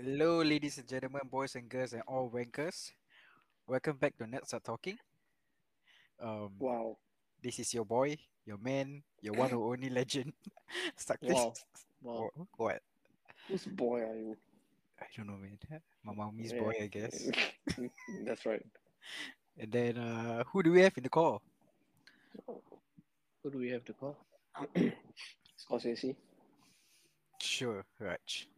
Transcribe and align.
Hello, 0.00 0.40
ladies 0.40 0.78
and 0.78 0.88
gentlemen, 0.88 1.20
boys 1.30 1.54
and 1.56 1.68
girls, 1.68 1.92
and 1.92 2.00
all 2.08 2.30
wankers. 2.32 2.90
Welcome 3.66 3.98
back 3.98 4.16
to 4.16 4.26
Nets 4.26 4.54
Are 4.54 4.60
Talking. 4.60 4.96
Um, 6.18 6.56
Wow. 6.58 6.96
this 7.42 7.58
is 7.58 7.74
your 7.74 7.84
boy, 7.84 8.16
your 8.46 8.56
man, 8.56 9.02
your 9.20 9.34
one 9.34 9.50
and 9.52 9.60
only 9.60 9.90
legend. 9.90 10.32
Stuck 10.96 11.18
Wow. 11.20 11.50
this. 11.52 11.64
Wow. 12.00 12.14
Or- 12.16 12.46
What? 12.56 12.82
Whose 13.48 13.66
boy 13.66 14.00
are 14.00 14.16
you? 14.16 14.36
I 15.00 15.04
don't 15.16 15.26
know, 15.26 15.36
man. 15.36 15.58
My 16.02 16.14
mommy's 16.14 16.52
Yeah. 16.52 16.60
boy, 16.60 16.74
I 16.80 16.86
guess. 16.86 17.28
That's 18.24 18.46
right. 18.46 18.64
And 19.58 19.70
then, 19.70 19.98
uh, 19.98 20.44
who 20.44 20.62
do 20.62 20.72
we 20.72 20.80
have 20.80 20.96
in 20.96 21.02
the 21.04 21.10
call? 21.10 21.42
Who 23.42 23.50
do 23.50 23.58
we 23.58 23.68
have 23.68 23.84
to 23.84 23.92
call? 23.92 24.16
Scorsese. 25.60 26.16
Sure, 27.38 27.84
Raj. 27.98 28.48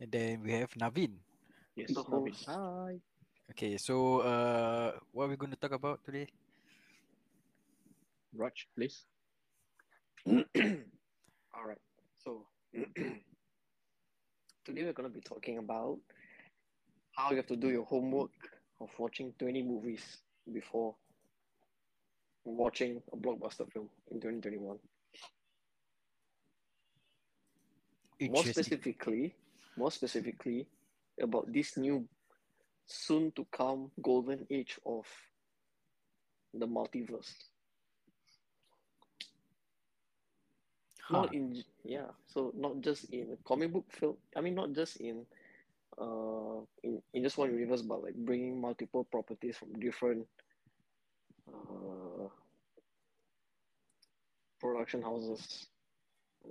And 0.00 0.12
then 0.12 0.42
we 0.42 0.52
have 0.52 0.70
Naveen. 0.72 1.12
Yes, 1.74 1.88
The 1.94 2.02
Naveen. 2.04 2.32
host. 2.34 2.44
Hi. 2.46 3.00
Okay, 3.52 3.76
so 3.78 4.20
uh, 4.20 4.92
what 5.12 5.24
are 5.24 5.28
we 5.28 5.36
going 5.36 5.52
to 5.52 5.56
talk 5.58 5.72
about 5.72 6.04
today? 6.04 6.26
Raj, 8.34 8.66
please. 8.74 9.04
All 10.26 11.66
right. 11.66 11.78
So 12.22 12.46
today 14.64 14.82
we're 14.84 14.92
going 14.92 15.08
to 15.08 15.14
be 15.14 15.20
talking 15.20 15.58
about 15.58 15.98
how 17.12 17.30
you 17.30 17.36
have 17.36 17.46
to 17.46 17.56
do 17.56 17.68
your 17.70 17.84
homework 17.84 18.30
of 18.80 18.90
watching 18.98 19.32
20 19.38 19.62
movies 19.62 20.18
before 20.52 20.94
watching 22.44 23.00
a 23.12 23.16
blockbuster 23.16 23.70
film 23.72 23.88
in 24.10 24.20
2021. 24.20 24.76
More 28.20 28.44
specifically, 28.44 29.34
more 29.76 29.90
specifically 29.90 30.66
about 31.20 31.52
this 31.52 31.76
new 31.76 32.06
soon 32.86 33.32
to 33.32 33.46
come 33.52 33.90
golden 34.02 34.46
age 34.50 34.78
of 34.86 35.06
the 36.54 36.66
multiverse. 36.66 37.32
Huh. 41.08 41.22
not 41.22 41.34
in 41.34 41.62
yeah 41.84 42.10
so 42.26 42.52
not 42.56 42.80
just 42.80 43.04
in 43.14 43.38
comic 43.46 43.72
book 43.72 43.84
film 43.92 44.16
i 44.36 44.40
mean 44.40 44.56
not 44.56 44.72
just 44.72 44.96
in 44.96 45.24
uh 46.02 46.58
in, 46.82 47.00
in 47.14 47.22
just 47.22 47.38
one 47.38 47.52
universe 47.52 47.82
but 47.82 48.02
like 48.02 48.16
bringing 48.16 48.60
multiple 48.60 49.04
properties 49.04 49.56
from 49.56 49.72
different 49.78 50.26
uh 51.48 52.26
production 54.58 55.00
houses 55.00 55.68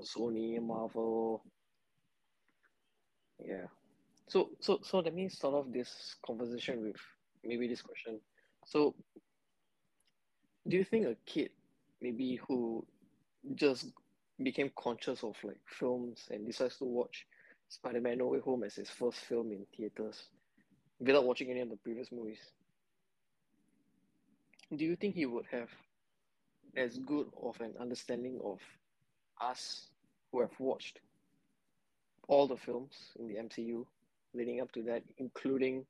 sony 0.01 0.61
marvel 0.61 1.43
yeah 3.43 3.65
so 4.27 4.49
so 4.59 4.79
so 4.83 4.99
let 4.99 5.13
me 5.13 5.29
start 5.29 5.53
off 5.53 5.65
this 5.71 6.15
conversation 6.25 6.81
with 6.81 6.95
maybe 7.43 7.67
this 7.67 7.81
question 7.81 8.19
so 8.65 8.95
do 10.67 10.77
you 10.77 10.83
think 10.83 11.05
a 11.05 11.15
kid 11.25 11.49
maybe 12.01 12.39
who 12.47 12.85
just 13.55 13.91
became 14.43 14.71
conscious 14.77 15.23
of 15.23 15.35
like 15.43 15.59
films 15.65 16.27
and 16.31 16.45
decides 16.45 16.77
to 16.77 16.85
watch 16.85 17.25
Spider-Man 17.69 18.17
No 18.17 18.27
Way 18.27 18.39
Home 18.39 18.63
as 18.63 18.75
his 18.75 18.89
first 18.89 19.19
film 19.19 19.51
in 19.51 19.65
theaters 19.75 20.29
without 20.99 21.25
watching 21.25 21.49
any 21.51 21.61
of 21.61 21.69
the 21.69 21.77
previous 21.77 22.11
movies. 22.11 22.39
Do 24.75 24.83
you 24.83 24.95
think 24.95 25.15
he 25.15 25.25
would 25.25 25.45
have 25.51 25.69
as 26.75 26.97
good 26.99 27.27
of 27.41 27.59
an 27.61 27.73
understanding 27.79 28.39
of 28.43 28.59
us 29.41 29.89
who 30.31 30.41
have 30.41 30.59
watched 30.59 30.99
all 32.27 32.47
the 32.47 32.57
films 32.57 32.93
in 33.19 33.27
the 33.27 33.37
MCU 33.37 33.85
leading 34.33 34.61
up 34.61 34.71
to 34.73 34.83
that, 34.83 35.03
including 35.17 35.85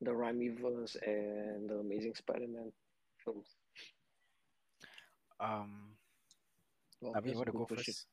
the 0.00 0.10
Raimiverse 0.10 0.96
and 1.06 1.68
the 1.68 1.76
Amazing 1.78 2.14
Spider-Man 2.14 2.72
films? 3.24 3.56
Um, 5.40 5.96
Well, 7.00 7.16
Naveen, 7.16 7.32
you 7.32 7.36
want 7.36 7.48
to 7.48 7.52
go 7.52 7.66
question. 7.66 7.94
first? 7.94 8.06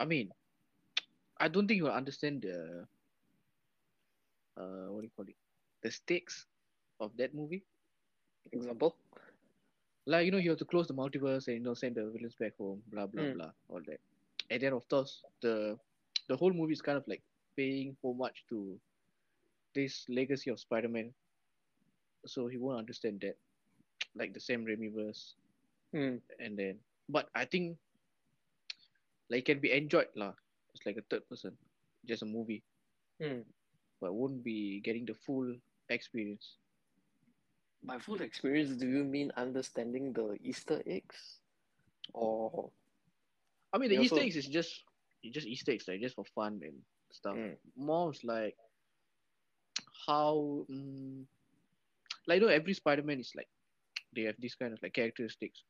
I 0.00 0.04
mean, 0.04 0.32
I 1.38 1.48
don't 1.48 1.66
think 1.66 1.78
you 1.78 1.84
will 1.84 1.92
understand 1.92 2.42
the 2.42 2.86
uh 4.56 4.86
what 4.92 5.00
do 5.00 5.06
you 5.06 5.12
call 5.16 5.26
it? 5.28 5.36
The 5.82 5.90
stakes 5.90 6.46
of 7.00 7.16
that 7.16 7.34
movie. 7.34 7.64
Example? 8.52 8.96
Like 10.06 10.24
you 10.26 10.32
know, 10.32 10.38
you 10.38 10.50
have 10.50 10.58
to 10.60 10.64
close 10.64 10.88
the 10.88 10.94
multiverse 10.94 11.46
and 11.48 11.56
you 11.56 11.62
know 11.62 11.74
send 11.74 11.96
the 11.96 12.04
villains 12.10 12.34
back 12.36 12.56
home, 12.58 12.82
blah 12.90 13.06
blah 13.06 13.26
Mm. 13.26 13.32
blah, 13.32 13.52
all 13.68 13.80
that. 13.86 14.00
And 14.50 14.60
then 14.62 14.72
of 14.72 14.88
course 14.88 15.22
the 15.40 15.78
the 16.28 16.36
whole 16.36 16.52
movie 16.52 16.72
is 16.72 16.82
kind 16.82 16.98
of 16.98 17.06
like 17.08 17.22
paying 17.56 17.96
homage 18.02 18.44
to 18.50 18.78
this 19.74 20.06
legacy 20.08 20.50
of 20.50 20.60
Spider-Man. 20.60 21.12
So 22.26 22.46
he 22.48 22.58
won't 22.58 22.78
understand 22.78 23.20
that. 23.22 23.36
Like 24.14 24.32
the 24.34 24.40
Sam 24.40 24.64
Raimiverse 24.64 25.34
Mm. 25.94 26.20
and 26.38 26.58
then 26.58 26.80
but 27.08 27.30
I 27.34 27.44
think 27.46 27.78
like 29.30 29.40
it 29.40 29.46
can 29.46 29.60
be 29.60 29.72
enjoyed 29.72 30.08
lah. 30.14 30.34
It's 30.74 30.84
like 30.86 30.96
a 30.96 31.02
third 31.10 31.28
person, 31.28 31.56
just 32.06 32.22
a 32.22 32.26
movie, 32.26 32.62
Mm. 33.20 33.44
but 34.00 34.14
won't 34.14 34.42
be 34.44 34.80
getting 34.80 35.04
the 35.06 35.14
full 35.14 35.56
experience. 35.88 36.56
By 37.82 37.98
full 37.98 38.20
experience, 38.22 38.76
do 38.76 38.86
you 38.88 39.04
mean 39.04 39.32
understanding 39.36 40.12
the 40.12 40.36
Easter 40.42 40.82
eggs? 40.86 41.40
Or 42.12 42.70
I 43.72 43.78
mean, 43.78 43.90
the 43.90 43.96
You 43.96 44.02
Easter 44.02 44.16
also- 44.16 44.24
eggs 44.26 44.36
is 44.36 44.46
just 44.48 44.84
it's 45.22 45.34
just 45.34 45.46
Easter 45.46 45.72
eggs, 45.72 45.88
like 45.88 46.00
just 46.00 46.14
for 46.14 46.24
fun 46.34 46.60
and 46.62 46.74
stuff. 47.12 47.36
Mm. 47.36 47.56
More 47.76 48.12
is 48.12 48.22
like 48.24 48.56
how, 50.06 50.64
mm, 50.70 51.24
like 52.26 52.40
you 52.40 52.46
know, 52.46 52.52
every 52.52 52.72
Spider-Man 52.74 53.20
is 53.20 53.32
like 53.36 53.48
they 54.14 54.22
have 54.22 54.36
this 54.38 54.54
kind 54.54 54.72
of 54.72 54.82
like 54.82 54.92
characteristics. 54.94 55.62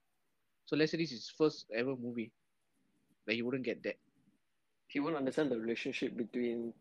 So 0.66 0.76
let's 0.76 0.92
say 0.92 0.98
this 0.98 1.12
is 1.12 1.26
his 1.26 1.32
first 1.36 1.66
ever 1.74 1.96
movie, 1.96 2.30
like 3.26 3.36
he 3.36 3.42
wouldn't 3.42 3.64
get 3.64 3.82
that. 3.84 3.96
he 4.90 5.00
won't 5.00 5.16
understand 5.16 5.50
the 5.52 5.58
relationship 5.60 6.16
between, 6.16 6.72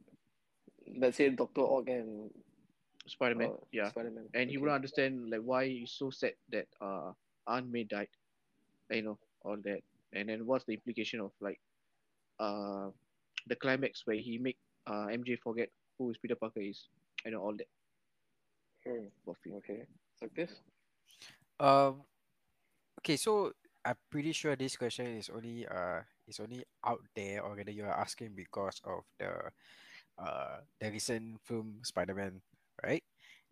let's 0.95 1.17
say, 1.17 1.27
Doctor 1.29 1.59
Ock 1.61 1.89
and 1.89 2.31
Spider-Man, 3.05 3.49
uh, 3.51 3.57
yeah, 3.71 3.89
Spider-Man. 3.89 4.29
and 4.33 4.49
he 4.49 4.55
Okay. 4.55 4.61
wouldn't 4.61 4.75
understand 4.75 5.29
like 5.29 5.41
why 5.43 5.67
he's 5.67 5.91
so 5.91 6.09
sad 6.09 6.33
that 6.49 6.67
uh 6.79 7.11
Aunt 7.47 7.67
May 7.69 7.83
died, 7.83 8.07
you 8.91 9.01
know, 9.01 9.17
all 9.43 9.57
that, 9.63 9.81
and 10.13 10.29
then 10.29 10.45
what's 10.45 10.65
the 10.65 10.73
implication 10.73 11.19
of 11.19 11.31
like 11.41 11.59
uh 12.39 12.89
the 13.47 13.55
climax 13.55 14.03
where 14.05 14.17
he 14.17 14.37
make 14.37 14.57
uh 14.87 15.07
MJ 15.11 15.37
forget 15.41 15.69
who 15.97 16.11
is 16.11 16.17
Peter 16.17 16.35
Parker 16.35 16.61
is, 16.61 16.87
and 17.25 17.35
all 17.35 17.55
that. 17.57 17.67
Hmm, 18.85 19.07
for 19.25 19.35
free. 19.41 19.53
Okay. 19.57 19.83
Like 20.21 20.33
this? 20.35 20.51
Um, 21.59 22.05
okay, 23.01 23.17
so 23.17 23.51
I'm 23.83 23.97
pretty 24.11 24.31
sure 24.31 24.55
this 24.55 24.77
question 24.77 25.07
is 25.17 25.29
only 25.33 25.65
uh 25.67 26.01
is 26.27 26.39
only 26.39 26.63
out 26.85 27.01
there 27.15 27.41
or 27.41 27.55
whether 27.55 27.71
you 27.71 27.85
are 27.85 27.97
asking 27.97 28.35
because 28.35 28.81
of 28.85 29.03
the 29.19 29.31
uh 30.19 30.61
the 30.79 30.91
recent 30.91 31.41
film 31.45 31.81
Spider-Man, 31.83 32.41
right? 32.83 33.03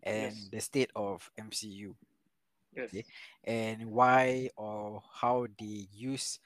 And 0.02 0.32
Yes. 0.32 0.48
the 0.52 0.60
state 0.60 0.90
of 0.94 1.28
MCU 1.38 1.96
Yes. 2.76 2.90
Okay. 2.90 3.04
and 3.44 3.86
why 3.90 4.50
or 4.56 5.02
how 5.20 5.46
they 5.58 5.88
use 5.92 6.38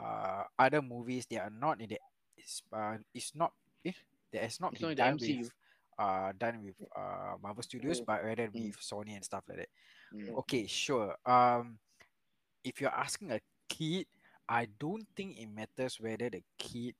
uh 0.00 0.44
other 0.58 0.80
movies 0.82 1.26
that 1.30 1.40
are 1.40 1.50
not 1.50 1.80
in 1.80 1.88
the 1.90 1.98
is 2.38 2.62
uh 2.72 2.96
is 3.14 3.32
not 3.34 3.52
eh, 3.84 3.92
that 4.32 4.42
has 4.42 4.60
not 4.60 4.72
It's 4.72 4.80
been 4.80 4.90
not 4.90 4.96
done 4.96 5.18
with 5.20 5.50
uh 5.98 6.32
done 6.38 6.62
with 6.64 6.76
uh 6.96 7.36
Marvel 7.42 7.62
Studios 7.62 8.00
Mm. 8.00 8.06
but 8.06 8.24
rather 8.24 8.48
Mm. 8.48 8.64
with 8.66 8.76
Sony 8.80 9.14
and 9.16 9.24
stuff 9.24 9.44
like 9.48 9.58
that. 9.58 9.68
Mm. 10.14 10.38
Okay, 10.38 10.66
sure. 10.66 11.16
Um, 11.26 11.78
if 12.64 12.80
you're 12.80 12.94
asking 12.94 13.32
a 13.32 13.40
kid, 13.68 14.06
I 14.48 14.66
don't 14.78 15.06
think 15.16 15.38
it 15.38 15.48
matters 15.48 15.98
whether 16.00 16.30
the 16.30 16.42
kid 16.58 16.94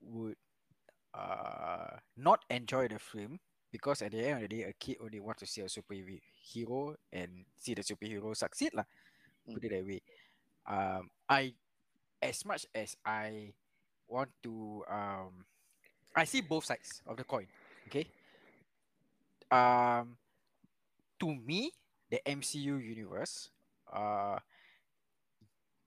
would 0.00 0.36
uh 1.14 1.96
not 2.16 2.44
enjoy 2.50 2.88
the 2.88 2.98
film 2.98 3.38
because 3.72 4.02
at 4.02 4.12
the 4.12 4.18
end 4.26 4.42
of 4.44 4.48
the 4.50 4.56
day, 4.56 4.62
a 4.64 4.72
kid 4.72 4.96
only 5.02 5.20
wants 5.20 5.40
to 5.40 5.46
see 5.46 5.60
a 5.62 5.64
superhero 5.66 6.20
and 7.12 7.44
see 7.56 7.74
the 7.74 7.82
superhero 7.82 8.36
succeed 8.36 8.74
lah. 8.74 8.84
Put 9.46 9.64
it 9.64 9.70
that 9.70 9.84
way. 9.84 10.00
Um, 10.66 11.10
I 11.28 11.52
as 12.22 12.44
much 12.44 12.66
as 12.74 12.96
I 13.04 13.52
want 14.08 14.30
to 14.42 14.84
um, 14.88 15.44
I 16.14 16.24
see 16.24 16.40
both 16.40 16.64
sides 16.64 17.02
of 17.06 17.16
the 17.16 17.24
coin. 17.24 17.46
Okay. 17.88 18.06
Um, 19.50 20.16
to 21.20 21.34
me, 21.34 21.70
the 22.10 22.20
MCU 22.26 22.76
universe, 22.76 23.50
uh, 23.92 24.38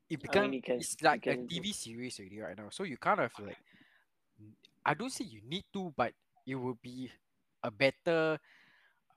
it 0.09 0.21
becomes 0.21 0.55
it 0.55 0.63
can- 0.63 0.79
it's 0.79 1.01
like 1.01 1.25
a 1.27 1.35
TV 1.37 1.73
series 1.73 2.19
already 2.19 2.39
right 2.39 2.57
now. 2.57 2.69
So 2.69 2.83
you 2.83 2.97
kind 2.97 3.19
of 3.19 3.31
like, 3.39 3.57
I 4.85 4.93
don't 4.93 5.11
say 5.11 5.25
you 5.25 5.41
need 5.43 5.65
to, 5.73 5.93
but 5.95 6.13
it 6.45 6.55
will 6.55 6.77
be 6.81 7.11
a 7.63 7.71
better 7.71 8.39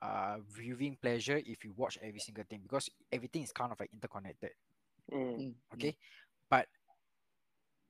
uh 0.01 0.37
viewing 0.49 0.97
pleasure 1.01 1.41
if 1.45 1.63
you 1.63 1.73
watch 1.77 1.97
every 2.01 2.19
single 2.19 2.43
thing 2.49 2.61
because 2.63 2.89
everything 3.11 3.43
is 3.43 3.51
kind 3.51 3.71
of 3.71 3.79
like 3.79 3.91
interconnected. 3.93 4.51
Mm. 5.11 5.37
Mm. 5.39 5.53
Okay, 5.73 5.95
but 6.49 6.67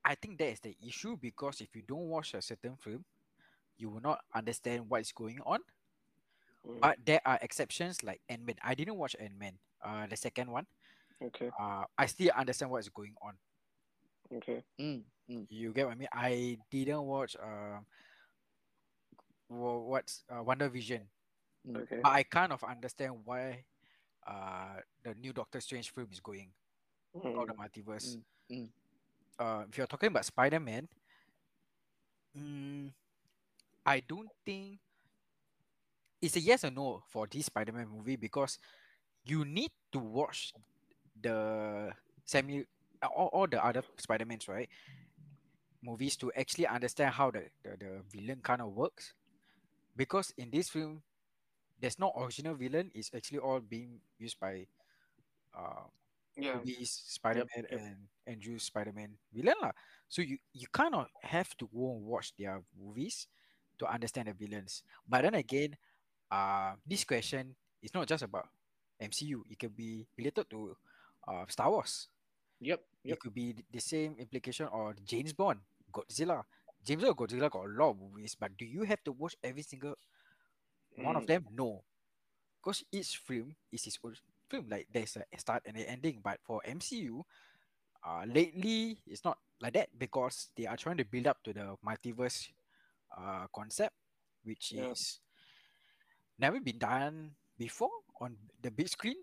I 0.04 0.12
I 0.12 0.14
think 0.16 0.38
that 0.38 0.48
is 0.48 0.60
the 0.60 0.76
issue 0.86 1.16
because 1.16 1.60
if 1.60 1.74
you 1.74 1.82
don't 1.82 2.08
watch 2.08 2.34
a 2.34 2.42
certain 2.42 2.76
film, 2.76 3.04
you 3.78 3.90
will 3.90 4.00
not 4.00 4.20
understand 4.34 4.88
what 4.88 5.00
is 5.00 5.12
going 5.12 5.40
on. 5.46 5.60
Mm, 6.66 6.80
But 6.80 6.98
there 7.04 7.20
are 7.24 7.38
exceptions 7.42 8.02
like 8.02 8.20
Ant 8.28 8.44
Man. 8.46 8.56
I 8.62 8.74
didn't 8.74 8.96
watch 8.96 9.16
Ant 9.18 9.38
Man, 9.38 9.58
uh, 9.84 10.06
the 10.06 10.16
second 10.16 10.50
one. 10.50 10.66
okay, 11.22 11.50
Uh, 11.58 11.84
I 11.98 12.06
still 12.06 12.30
understand 12.36 12.70
what 12.70 12.80
is 12.80 12.88
going 12.88 13.14
on. 13.22 13.34
okay. 14.36 14.62
Mm, 14.80 15.02
mm, 15.30 15.46
You 15.50 15.72
get 15.72 15.86
what 15.86 15.92
I 15.92 15.96
mean? 15.96 16.08
I 16.12 16.58
didn't 16.70 17.02
watch 17.02 17.36
um, 17.42 17.86
wha- 19.48 19.78
what's 19.78 20.24
uh, 20.30 20.42
WandaVision. 20.42 21.02
Okay. 21.68 22.00
but 22.02 22.10
I 22.12 22.22
kind 22.24 22.52
of 22.52 22.62
understand 22.64 23.14
why 23.24 23.64
uh 24.26 24.80
the 25.04 25.14
new 25.14 25.32
Doctor 25.32 25.60
Strange 25.60 25.90
film 25.92 26.08
is 26.12 26.20
going 26.20 26.50
about 27.24 27.46
the 27.46 27.54
Mm, 27.54 27.58
multiverse. 27.58 28.16
Mm, 28.16 28.22
mm. 28.50 28.68
Uh, 29.38 29.64
if 29.68 29.78
you're 29.78 29.86
talking 29.86 30.08
about 30.08 30.24
Spider 30.24 30.60
Man, 30.60 30.88
mm, 32.36 32.90
I 33.84 34.00
don't 34.00 34.28
think 34.44 34.78
it's 36.20 36.36
a 36.36 36.40
yes 36.40 36.64
or 36.64 36.70
no 36.70 37.02
for 37.08 37.26
this 37.26 37.46
Spider 37.46 37.72
Man 37.72 37.88
movie 37.88 38.16
because 38.16 38.58
you 39.24 39.44
need 39.44 39.70
to 39.92 39.98
watch 39.98 40.52
the 41.20 41.90
semi 42.24 42.64
all, 43.02 43.28
all 43.32 43.46
the 43.46 43.64
other 43.64 43.82
Spider 43.98 44.24
Mans 44.24 44.48
right 44.48 44.68
movies 45.82 46.16
to 46.16 46.32
actually 46.36 46.66
understand 46.66 47.12
how 47.14 47.30
the, 47.30 47.44
the, 47.64 47.76
the 47.78 48.02
villain 48.10 48.40
kind 48.42 48.62
of 48.62 48.68
works 48.72 49.14
because 49.96 50.32
in 50.38 50.50
this 50.50 50.68
film 50.68 51.02
there's 51.82 51.98
no 51.98 52.14
original 52.16 52.54
villain 52.54 52.90
it's 52.94 53.10
actually 53.10 53.42
all 53.42 53.58
being 53.58 53.98
used 54.18 54.38
by 54.38 54.64
uh 55.52 55.84
yeah. 56.36 56.56
Tobey's 56.56 57.02
Spider-Man 57.08 57.66
yep. 57.68 57.80
and 57.80 57.96
Andrew's 58.26 58.64
Spider-Man 58.64 59.10
villain 59.34 59.58
lah. 59.60 59.72
So 60.08 60.22
you 60.22 60.38
you 60.54 60.64
kind 60.72 60.94
of 60.94 61.12
have 61.20 61.52
to 61.60 61.68
go 61.68 61.92
and 61.92 62.08
watch 62.08 62.32
their 62.38 62.62
movies 62.72 63.28
to 63.78 63.84
understand 63.84 64.28
the 64.28 64.36
villains. 64.36 64.82
But 65.04 65.22
then 65.22 65.34
again, 65.34 65.76
uh, 66.30 66.78
this 66.86 67.04
question 67.04 67.54
is 67.82 67.92
not 67.92 68.08
just 68.08 68.22
about 68.24 68.48
MCU. 69.00 69.42
It 69.50 69.58
can 69.58 69.70
be 69.76 70.06
related 70.16 70.48
to 70.50 70.76
uh, 71.28 71.44
Star 71.48 71.70
Wars. 71.70 72.08
Yep. 72.60 72.80
It 73.04 73.18
could 73.18 73.34
be 73.34 73.54
the 73.72 73.80
same 73.80 74.14
implication 74.18 74.68
or 74.70 74.94
James 75.04 75.32
Bond, 75.32 75.58
Godzilla. 75.92 76.46
James 76.84 77.02
Bond, 77.02 77.16
Godzilla 77.16 77.50
got 77.50 77.66
a 77.66 77.74
lot 77.74 77.90
of 77.90 77.98
movies, 77.98 78.36
but 78.38 78.56
do 78.56 78.64
you 78.64 78.84
have 78.84 79.02
to 79.04 79.12
watch 79.12 79.34
every 79.42 79.62
single 79.62 79.98
one 81.00 81.16
of 81.16 81.24
Mm, 81.24 81.26
them? 81.26 81.46
No, 81.50 81.82
because 82.60 82.84
each 82.92 83.18
film 83.18 83.54
is 83.72 83.86
its 83.86 83.98
own 84.04 84.14
film. 84.48 84.68
Like 84.68 84.88
there's 84.92 85.16
a 85.16 85.24
start 85.38 85.62
and 85.66 85.76
an 85.76 85.84
ending. 85.86 86.20
But 86.22 86.40
for 86.44 86.60
MCU, 86.64 87.24
uh, 88.04 88.24
lately 88.26 88.98
it's 89.06 89.24
not 89.24 89.38
like 89.60 89.74
that 89.74 89.88
because 89.98 90.50
they 90.56 90.66
are 90.66 90.76
trying 90.76 90.98
to 90.98 91.04
build 91.04 91.26
up 91.26 91.42
to 91.44 91.52
the 91.52 91.76
multiverse, 91.84 92.48
uh, 93.16 93.46
concept, 93.54 93.94
which 94.44 94.72
Yeah. 94.72 94.94
is 94.94 95.20
never 96.38 96.60
been 96.60 96.78
done 96.78 97.32
before 97.58 97.90
on 98.20 98.36
the 98.62 98.70
big 98.70 98.88
screen. 98.88 99.16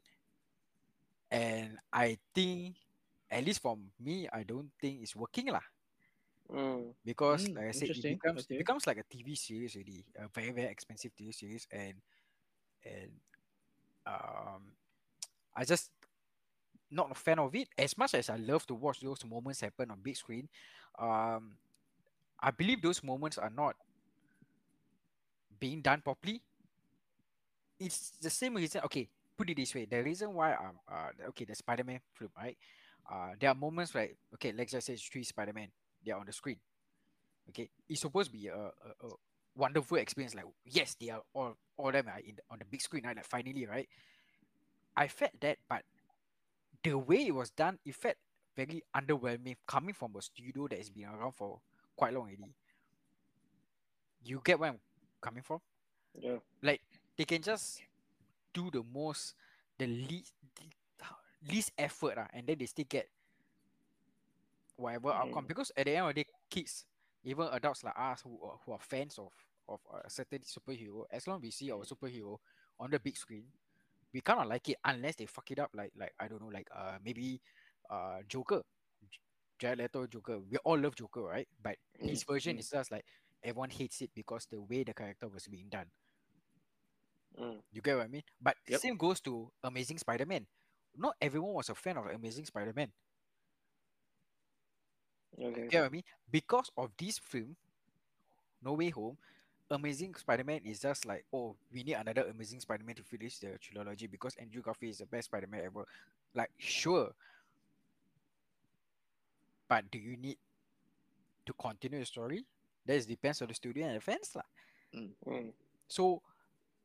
And 1.31 1.77
I 1.94 2.18
think, 2.33 2.75
at 3.30 3.45
least 3.45 3.62
for 3.62 3.77
me, 4.00 4.27
I 4.31 4.44
don't 4.44 4.72
think 4.81 5.01
it's 5.01 5.15
working 5.15 5.48
lah. 5.48 5.63
Mm, 6.50 6.94
Because 7.06 7.48
Mm, 7.48 7.56
like 7.56 7.66
I 7.68 7.72
said, 7.72 7.90
it 7.94 8.07
interesting. 8.07 8.10
becomes 8.10 8.46
it 8.50 8.57
becomes 8.57 8.86
like 8.88 8.98
a 8.98 9.04
TV 9.10 9.36
series 9.36 9.75
already, 9.75 10.06
a 10.18 10.28
very 10.34 10.51
very 10.51 10.68
expensive 10.68 11.16
TV 11.16 11.31
series, 11.31 11.68
and 11.72 11.96
and 12.86 13.12
um, 14.06 14.74
I 15.56 15.66
just 15.66 15.92
not 16.92 17.12
a 17.12 17.16
fan 17.16 17.40
of 17.40 17.56
it. 17.56 17.68
As 17.78 17.98
much 17.98 18.13
as 18.13 18.30
I 18.30 18.38
love 18.38 18.66
to 18.68 18.74
watch 18.74 19.01
those 19.01 19.24
moments 19.25 19.62
happen 19.62 19.92
on 19.92 20.00
big 20.01 20.16
screen, 20.18 20.48
um, 21.00 21.57
I 22.40 22.51
believe 22.51 22.81
those 22.81 23.04
moments 23.04 23.38
are 23.38 23.50
not 23.50 23.75
being 25.60 25.81
done 25.81 26.01
properly. 26.01 26.42
It's 27.80 28.12
the 28.22 28.30
same 28.30 28.56
reason. 28.56 28.81
Okay, 28.86 29.10
put 29.38 29.50
it 29.50 29.57
this 29.57 29.74
way: 29.75 29.86
the 29.86 30.04
reason 30.04 30.34
why 30.34 30.54
um 30.56 30.80
uh 30.90 31.10
okay 31.30 31.46
the 31.46 31.56
Spider-Man 31.56 32.00
film 32.13 32.31
right, 32.38 32.57
uh 33.12 33.31
there 33.40 33.50
are 33.50 33.56
moments 33.56 33.94
like 33.96 34.18
okay 34.36 34.51
let's 34.54 34.72
just 34.72 34.88
say 34.88 34.94
it's 34.94 35.04
three 35.04 35.24
Spider-Man 35.24 35.69
they 36.10 36.14
are 36.14 36.20
on 36.20 36.26
the 36.26 36.34
screen. 36.34 36.58
Okay, 37.50 37.70
it's 37.88 38.02
supposed 38.02 38.32
to 38.32 38.38
be 38.38 38.48
a, 38.48 38.56
a, 38.56 39.08
a 39.08 39.10
wonderful 39.56 39.98
experience. 39.98 40.34
Like 40.34 40.46
yes, 40.66 40.96
they 41.00 41.10
are 41.10 41.22
all 41.34 41.56
all 41.78 41.92
them 41.92 42.08
are 42.08 42.20
in 42.20 42.36
the, 42.36 42.42
on 42.50 42.58
the 42.58 42.66
big 42.66 42.82
screen. 42.82 43.04
Right? 43.06 43.16
Like 43.16 43.26
finally, 43.26 43.66
right? 43.66 43.88
I 44.98 45.08
felt 45.08 45.32
that, 45.42 45.58
but 45.70 45.84
the 46.84 46.98
way 46.98 47.28
it 47.28 47.36
was 47.36 47.52
done, 47.52 47.78
it 47.86 47.96
felt 47.96 48.16
very 48.56 48.84
underwhelming 48.96 49.56
coming 49.68 49.94
from 49.94 50.16
a 50.18 50.22
studio 50.22 50.68
that 50.68 50.78
has 50.78 50.90
been 50.90 51.06
around 51.06 51.34
for 51.34 51.60
quite 51.96 52.14
long 52.14 52.24
already. 52.24 52.56
You 54.24 54.42
get 54.44 54.60
where 54.60 54.72
I'm 54.72 54.80
coming 55.22 55.44
from? 55.44 55.60
yeah. 56.20 56.38
Like 56.62 56.82
they 57.18 57.26
can 57.26 57.42
just 57.42 57.82
do 58.54 58.70
the 58.72 58.84
most, 58.94 59.36
the 59.78 59.88
least, 59.88 60.34
least 61.50 61.72
effort, 61.78 62.18
uh, 62.18 62.26
and 62.34 62.48
then 62.48 62.58
they 62.60 62.66
still 62.66 62.86
get 62.90 63.08
whatever 64.80 65.12
outcome. 65.12 65.46
Mm. 65.46 65.48
Because 65.48 65.72
at 65.76 65.86
the 65.86 65.96
end 65.96 66.08
of 66.10 66.16
the 66.16 66.24
day, 66.24 66.30
kids, 66.50 66.86
even 67.24 67.48
adults 67.52 67.84
like 67.84 67.98
us 67.98 68.22
who 68.24 68.40
are, 68.44 68.58
who 68.66 68.72
are 68.74 68.80
fans 68.80 69.18
of 69.20 69.31
of 69.68 69.80
a 70.04 70.10
certain 70.10 70.40
superhero, 70.40 71.04
as 71.12 71.28
long 71.28 71.38
as 71.38 71.44
we 71.44 71.52
see 71.52 71.72
our 71.72 71.84
superhero 71.84 72.38
on 72.80 72.90
the 72.90 73.00
big 73.00 73.16
screen, 73.16 73.44
we 74.14 74.22
kind 74.22 74.40
of 74.40 74.48
like 74.48 74.68
it 74.70 74.78
unless 74.86 75.16
they 75.16 75.26
fuck 75.26 75.52
it 75.52 75.60
up 75.60 75.70
like 75.76 75.92
like 75.98 76.14
I 76.20 76.28
don't 76.28 76.42
know 76.42 76.50
like 76.52 76.68
uh 76.76 76.98
maybe 77.04 77.42
uh 77.90 78.20
Joker, 78.28 78.62
J- 79.12 79.20
Jared 79.60 79.80
Leto 79.80 80.08
Joker. 80.08 80.40
We 80.40 80.58
all 80.64 80.80
love 80.80 80.96
Joker, 80.96 81.22
right? 81.22 81.48
But 81.62 81.75
his 82.00 82.24
version 82.24 82.58
mm. 82.58 82.60
is 82.60 82.70
just 82.70 82.92
like 82.92 83.06
everyone 83.44 83.70
hates 83.70 84.02
it 84.02 84.12
because 84.16 84.48
the 84.50 84.62
way 84.62 84.84
the 84.84 84.94
character 84.94 85.28
was 85.28 85.48
being 85.48 85.70
done. 85.70 85.86
Mm, 87.40 87.62
You 87.72 87.82
get 87.82 87.98
what 87.98 88.06
I 88.06 88.08
mean? 88.08 88.24
But 88.42 88.58
Yep. 88.68 88.80
same 88.80 88.98
goes 88.98 89.22
to 89.22 89.52
Amazing 89.64 90.00
Spider-Man. 90.00 90.46
Not 90.98 91.16
everyone 91.22 91.54
was 91.54 91.70
a 91.70 91.75
fan 91.75 91.98
of 91.98 92.08
Amazing 92.08 92.46
Spider-Man. 92.46 92.92
Okay. 95.38 95.68
You 95.72 95.80
what 95.80 95.86
I 95.86 95.90
mean? 95.90 96.04
Because 96.31 96.72
of 96.78 96.92
this 96.98 97.20
film, 97.20 97.56
No 98.64 98.74
Way 98.74 98.90
Home, 98.90 99.18
Amazing 99.72 100.16
Spider-Man 100.16 100.62
is 100.66 100.80
just 100.80 101.06
like, 101.06 101.26
oh, 101.31 101.56
we 101.72 101.84
need 101.84 101.94
another 101.94 102.26
Amazing 102.30 102.62
Spider-Man 102.62 102.96
to 102.96 103.04
finish 103.04 103.38
the 103.38 103.58
trilogy 103.60 104.08
because 104.08 104.36
Andrew 104.38 104.62
Garfield 104.62 104.92
is 104.92 104.98
the 104.98 105.06
best 105.06 105.26
Spider-Man 105.26 105.62
ever. 105.66 105.86
Like, 106.34 106.50
sure. 106.58 107.12
But 109.68 109.92
do 109.92 110.00
you 110.00 110.18
need 110.18 110.38
to 111.46 111.53
continue 111.53 112.00
the 112.00 112.06
story? 112.06 112.46
That 112.86 112.96
is 112.96 113.06
depends 113.06 113.42
on 113.42 113.48
the 113.50 113.53
studio 113.53 113.86
and 113.86 113.98
the 113.98 114.01
fans. 114.01 114.36
Mm, 114.96 115.53
So 115.88 116.22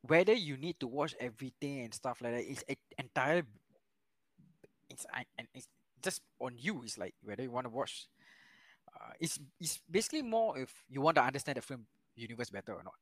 whether 0.02 0.34
you 0.34 0.58
need 0.58 0.78
to 0.80 0.86
watch 0.86 1.14
everything 1.18 1.80
and 1.80 1.94
stuff 1.94 2.20
like 2.20 2.32
that 2.32 2.44
is 2.44 2.62
a 2.68 2.76
entire 2.98 3.42
it's 4.90 5.06
and 5.38 5.48
it's 5.54 5.68
just 6.02 6.22
on 6.38 6.54
you. 6.58 6.82
It's 6.84 6.98
like 6.98 7.14
whether 7.22 7.42
you 7.42 7.50
want 7.50 7.64
to 7.64 7.70
watch. 7.70 8.06
Uh, 8.94 9.12
it's 9.20 9.38
it's 9.60 9.80
basically 9.90 10.22
more 10.22 10.58
if 10.58 10.72
you 10.88 11.00
want 11.00 11.16
to 11.16 11.22
understand 11.22 11.56
the 11.56 11.62
film 11.62 11.86
universe 12.16 12.50
better 12.50 12.72
or 12.74 12.82
not. 12.84 12.94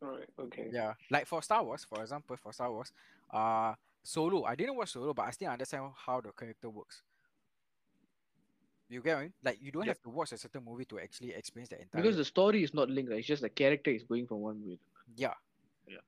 right. 0.00 0.28
Okay. 0.38 0.70
Yeah, 0.72 0.94
like 1.10 1.26
for 1.26 1.42
Star 1.42 1.62
Wars, 1.62 1.84
for 1.84 2.00
example, 2.00 2.36
for 2.36 2.52
Star 2.52 2.72
Wars, 2.72 2.92
uh, 3.30 3.74
Solo. 4.02 4.44
I 4.44 4.54
didn't 4.54 4.76
watch 4.76 4.90
Solo, 4.92 5.12
but 5.12 5.26
I 5.26 5.30
still 5.30 5.50
understand 5.50 5.90
how 6.06 6.20
the 6.20 6.32
character 6.32 6.70
works. 6.70 7.02
You 8.88 9.02
get 9.02 9.14
what 9.14 9.20
I 9.20 9.22
mean? 9.24 9.32
Like 9.44 9.58
you 9.62 9.70
don't 9.70 9.86
Yep. 9.86 9.96
have 9.96 10.02
to 10.02 10.10
watch 10.10 10.32
a 10.32 10.38
certain 10.38 10.64
movie 10.64 10.84
to 10.86 10.98
actually 10.98 11.32
experience 11.34 11.68
the 11.68 11.80
entire. 11.80 12.02
Because 12.02 12.16
the 12.16 12.24
story 12.24 12.64
is 12.64 12.74
not 12.74 12.88
linked. 12.90 13.10
right? 13.10 13.18
It's 13.18 13.28
just 13.28 13.42
the 13.42 13.48
character 13.48 13.90
is 13.90 14.02
going 14.02 14.26
from 14.26 14.40
one 14.40 14.60
way. 14.66 14.74
to 14.76 14.80
yeah, 15.16 15.34
Yeah. 15.86 15.98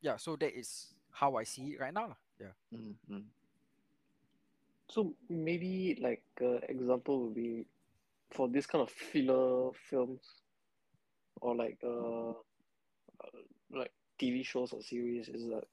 Yeah. 0.00 0.16
So 0.16 0.36
that 0.36 0.56
is 0.58 0.94
how 1.10 1.36
I 1.36 1.44
see 1.44 1.72
it 1.74 1.80
right 1.80 1.92
now. 1.92 2.16
Yeah. 2.40 2.46
another. 2.72 3.24
So 4.88 5.14
maybe 5.28 5.98
like 6.00 6.22
uh, 6.40 6.58
example 6.68 7.24
would 7.24 7.34
be 7.34 7.66
for 8.30 8.48
this 8.48 8.66
kind 8.66 8.82
of 8.82 8.90
filler 8.90 9.72
films 9.90 10.20
or 11.40 11.54
like 11.56 11.78
uh, 11.84 12.30
uh 12.30 12.34
like 13.74 13.92
TV 14.18 14.42
shows 14.42 14.72
or 14.72 14.82
series 14.82 15.28
is 15.28 15.46
that 15.48 15.64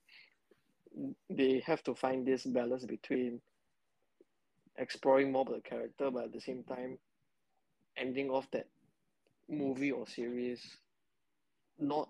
they 1.29 1.61
have 1.65 1.83
to 1.83 1.93
find 1.95 2.25
this 2.25 2.45
balance 2.45 2.85
between 2.85 3.41
exploring 4.77 5.31
more 5.31 5.41
about 5.41 5.55
the 5.55 5.69
character 5.69 6.09
but 6.09 6.25
at 6.25 6.33
the 6.33 6.41
same 6.41 6.63
time 6.63 6.97
ending 7.97 8.29
off 8.29 8.49
that 8.51 8.67
movie 9.49 9.91
or 9.91 10.07
series 10.07 10.77
not 11.77 12.09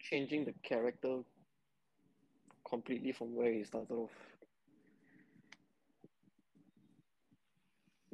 changing 0.00 0.44
the 0.44 0.54
character 0.62 1.20
completely 2.68 3.12
from 3.12 3.34
where 3.34 3.52
he 3.52 3.64
started 3.64 3.92
off 3.92 4.10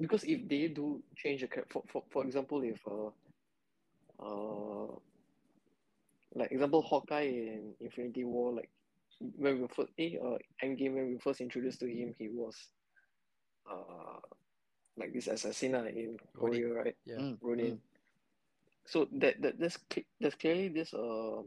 because 0.00 0.24
if 0.24 0.48
they 0.48 0.68
do 0.68 1.02
change 1.16 1.40
the 1.42 1.48
for, 1.68 1.82
for, 1.92 2.02
for 2.10 2.24
example 2.24 2.62
if 2.62 2.80
uh, 2.86 3.10
uh 4.24 4.86
like 6.34 6.52
example 6.52 6.82
Hawkeye 6.82 7.22
in 7.22 7.74
Infinity 7.80 8.24
War 8.24 8.52
like 8.52 8.70
when 9.36 9.60
we 9.60 9.68
first 9.68 9.90
eh, 9.98 10.16
uh, 10.22 10.38
Endgame 10.64 10.94
when 10.94 11.08
we 11.08 11.18
first 11.18 11.40
introduced 11.40 11.80
to 11.80 11.86
him 11.86 12.14
he 12.18 12.28
was 12.28 12.56
uh 13.70 14.20
like 14.96 15.12
this 15.12 15.28
assassin 15.28 15.74
uh, 15.74 15.84
in 15.84 16.16
Ronin. 16.34 16.72
Right? 16.72 16.96
Yeah. 17.06 17.16
Mm, 17.16 17.38
Ronin. 17.40 17.72
mm. 17.72 17.78
So 18.86 19.08
that 19.12 19.40
that 19.42 19.58
there's 19.58 19.78
cl- 19.92 20.06
there's 20.20 20.34
clearly 20.34 20.68
this 20.68 20.92
uh 20.94 21.40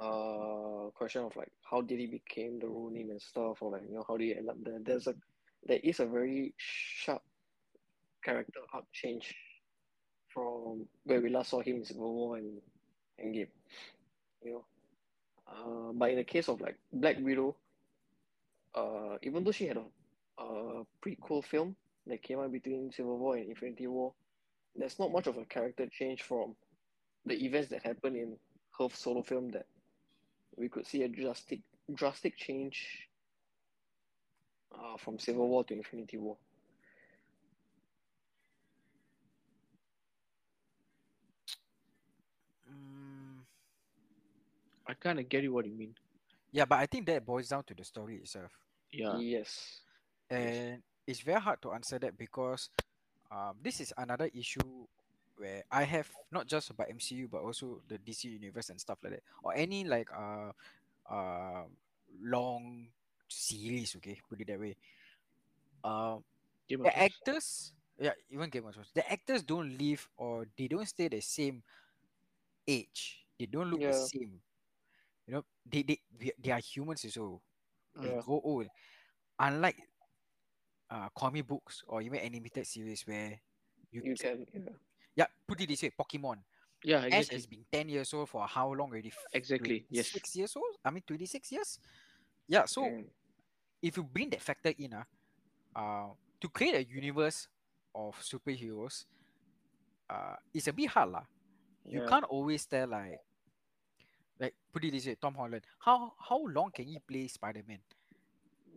uh 0.00 0.90
question 0.94 1.24
of 1.24 1.36
like 1.36 1.52
how 1.62 1.80
did 1.82 1.98
he 1.98 2.06
became 2.06 2.58
the 2.58 2.68
Ronin 2.68 3.10
and 3.10 3.20
stuff, 3.20 3.58
or 3.60 3.72
like 3.72 3.82
you 3.88 3.94
know 3.94 4.04
how 4.06 4.16
did 4.16 4.24
he 4.24 4.36
end 4.36 4.48
up 4.48 4.56
there? 4.62 4.78
There's 4.80 5.06
a 5.06 5.14
there 5.66 5.80
is 5.82 6.00
a 6.00 6.06
very 6.06 6.54
sharp 6.56 7.22
character 8.24 8.60
arc 8.72 8.84
change 8.92 9.34
from 10.32 10.86
where 11.04 11.20
we 11.20 11.30
last 11.30 11.50
saw 11.50 11.60
him 11.60 11.76
in 11.76 11.84
Civil 11.84 12.14
War 12.14 12.36
and 12.36 12.60
Endgame. 13.22 13.48
You 14.42 14.52
know, 14.52 14.64
uh, 15.48 15.92
but 15.92 16.10
in 16.10 16.16
the 16.16 16.24
case 16.24 16.48
of 16.48 16.60
like 16.60 16.78
Black 16.92 17.16
Widow, 17.20 17.56
uh, 18.74 19.16
even 19.22 19.44
though 19.44 19.52
she 19.52 19.66
had 19.66 19.76
a, 19.76 20.42
a 20.42 20.84
prequel 21.04 21.44
film 21.44 21.76
that 22.06 22.22
came 22.22 22.38
out 22.38 22.52
between 22.52 22.92
Civil 22.92 23.18
War 23.18 23.36
and 23.36 23.48
Infinity 23.50 23.86
War, 23.86 24.12
there's 24.76 24.98
not 24.98 25.12
much 25.12 25.26
of 25.26 25.36
a 25.36 25.44
character 25.44 25.86
change 25.90 26.22
from 26.22 26.54
the 27.26 27.44
events 27.44 27.68
that 27.70 27.82
happened 27.82 28.16
in 28.16 28.36
her 28.78 28.88
solo 28.94 29.22
film 29.22 29.50
that 29.50 29.66
we 30.56 30.68
could 30.68 30.86
see 30.86 31.02
a 31.02 31.08
drastic 31.08 31.60
drastic 31.94 32.36
change 32.36 33.09
uh, 34.74 34.96
from 34.96 35.18
Civil 35.18 35.48
War 35.48 35.64
to 35.64 35.74
Infinity 35.74 36.18
War. 36.18 36.36
Mm, 42.70 43.40
I 44.86 44.94
kind 44.94 45.18
of 45.18 45.28
get 45.28 45.42
you 45.42 45.52
what 45.52 45.66
you 45.66 45.72
mean. 45.74 45.94
yeah, 46.52 46.64
but 46.64 46.78
I 46.78 46.86
think 46.86 47.06
that 47.06 47.24
boils 47.24 47.48
down 47.48 47.64
to 47.64 47.74
the 47.74 47.84
story 47.84 48.16
itself. 48.16 48.50
Yeah. 48.92 49.18
Yes. 49.18 49.80
And 50.28 50.82
it's 51.06 51.20
very 51.20 51.40
hard 51.40 51.60
to 51.62 51.72
answer 51.72 51.98
that 51.98 52.16
because 52.16 52.70
um, 53.30 53.54
this 53.62 53.80
is 53.80 53.92
another 53.96 54.30
issue 54.34 54.86
where 55.36 55.64
I 55.70 55.84
have 55.84 56.08
not 56.30 56.46
just 56.46 56.70
about 56.70 56.88
MCU 56.90 57.28
but 57.28 57.40
also 57.40 57.80
the 57.88 57.98
DC 57.98 58.24
universe 58.24 58.68
and 58.70 58.80
stuff 58.80 58.98
like 59.02 59.14
that, 59.14 59.22
or 59.42 59.54
any 59.56 59.84
like 59.84 60.08
uh 60.12 60.52
uh 61.10 61.64
long 62.22 62.88
series. 63.32 63.96
Okay, 63.96 64.20
put 64.28 64.40
it 64.40 64.48
that 64.48 64.60
way. 64.60 64.76
Um, 65.84 66.24
the 66.82 66.96
actors, 66.98 67.72
yeah, 67.98 68.12
even 68.30 68.50
Game 68.50 68.66
of 68.66 68.74
Thrones, 68.74 68.90
the 68.94 69.10
actors 69.10 69.42
don't 69.42 69.76
live 69.78 70.08
or 70.16 70.46
they 70.56 70.68
don't 70.68 70.86
stay 70.86 71.08
the 71.08 71.20
same 71.20 71.62
age. 72.66 73.26
They 73.38 73.46
don't 73.46 73.70
look 73.70 73.84
the 73.84 73.92
same. 73.92 74.40
You 75.26 75.34
know, 75.34 75.44
they 75.66 75.82
they 75.82 75.98
they 76.38 76.50
are 76.52 76.60
humans 76.60 77.04
also. 77.04 77.40
They 78.00 78.08
Yeah. 78.08 78.20
grow 78.20 78.40
old. 78.44 78.66
Unlike 79.38 79.76
uh 80.90 81.08
comic 81.14 81.46
books 81.46 81.82
or 81.88 82.02
even 82.02 82.18
animated 82.20 82.66
series 82.66 83.06
where 83.06 83.38
you, 83.92 84.02
You 84.02 84.16
can 84.16 84.46
yeah. 84.54 84.72
yeah 85.16 85.26
put 85.46 85.60
it 85.60 85.68
this 85.68 85.82
way, 85.82 85.90
Pokemon. 85.98 86.38
Yeah, 86.82 87.04
Ash 87.10 87.28
has 87.30 87.46
been 87.46 87.64
ten 87.70 87.88
years 87.88 88.12
old 88.14 88.28
for 88.28 88.46
how 88.46 88.72
long 88.72 88.90
already? 88.90 89.12
Exactly, 89.32 89.84
yes. 89.90 90.08
Six 90.08 90.36
years 90.36 90.56
old. 90.56 90.76
I 90.84 90.90
mean 90.90 91.02
twenty 91.06 91.26
six 91.26 91.50
years. 91.52 91.78
Yeah. 92.48 92.64
So 92.66 92.84
Mm. 92.84 93.04
If 93.82 93.96
you 93.96 94.02
bring 94.04 94.30
that 94.30 94.42
factor 94.42 94.72
in, 94.78 94.94
uh, 94.94 95.04
uh, 95.76 96.08
to 96.40 96.48
create 96.48 96.74
a 96.74 96.84
universe 96.84 97.48
of 97.94 98.16
superheroes, 98.20 99.04
uh, 100.08 100.36
it's 100.52 100.68
a 100.68 100.72
bit 100.72 100.88
hard, 100.90 101.10
lah. 101.10 101.24
You 101.84 102.00
Yeah. 102.00 102.08
can't 102.08 102.24
always 102.24 102.66
tell 102.66 102.88
like, 102.88 103.20
like 104.38 104.54
put 104.72 104.84
it 104.84 104.92
this 104.92 105.06
way, 105.06 105.16
Tom 105.16 105.34
Holland. 105.34 105.64
How 105.78 106.14
how 106.18 106.44
long 106.46 106.70
can 106.72 106.86
he 106.86 106.98
play 106.98 107.26
Spider 107.28 107.62
Man 107.66 107.80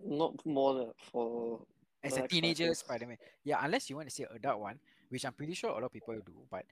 Not 0.04 0.46
more 0.46 0.74
than 0.74 0.92
for 1.12 1.66
as 2.04 2.18
a 2.18 2.28
teenager. 2.28 2.74
Spider 2.74 3.08
Man? 3.08 3.18
Yeah, 3.44 3.60
unless 3.64 3.90
you 3.90 3.96
want 3.96 4.10
to 4.10 4.16
say 4.16 4.26
adult 4.30 4.60
one, 4.60 4.80
which 5.10 5.26
I'm 5.26 5.34
pretty 5.34 5.54
sure 5.54 5.70
a 5.70 5.74
lot 5.74 5.84
of 5.84 5.92
people 5.92 6.16
do, 6.26 6.46
but 6.50 6.66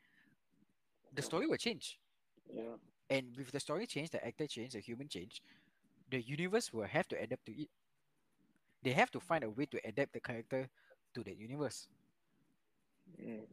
the 1.13 1.21
story 1.21 1.47
will 1.47 1.57
change. 1.57 1.99
Yeah. 2.51 2.75
And 3.09 3.35
with 3.37 3.51
the 3.51 3.59
story 3.59 3.85
change, 3.87 4.09
the 4.11 4.25
actor 4.25 4.47
change, 4.47 4.73
the 4.73 4.79
human 4.79 5.07
change, 5.07 5.41
the 6.09 6.21
universe 6.21 6.71
will 6.73 6.87
have 6.87 7.07
to 7.09 7.21
adapt 7.21 7.45
to 7.45 7.51
it. 7.61 7.69
They 8.83 8.91
have 8.91 9.11
to 9.11 9.19
find 9.19 9.43
a 9.43 9.49
way 9.49 9.65
to 9.65 9.79
adapt 9.85 10.13
the 10.13 10.19
character 10.19 10.69
to 11.13 11.23
that 11.23 11.37
universe. 11.37 11.87
Mm. 13.19 13.45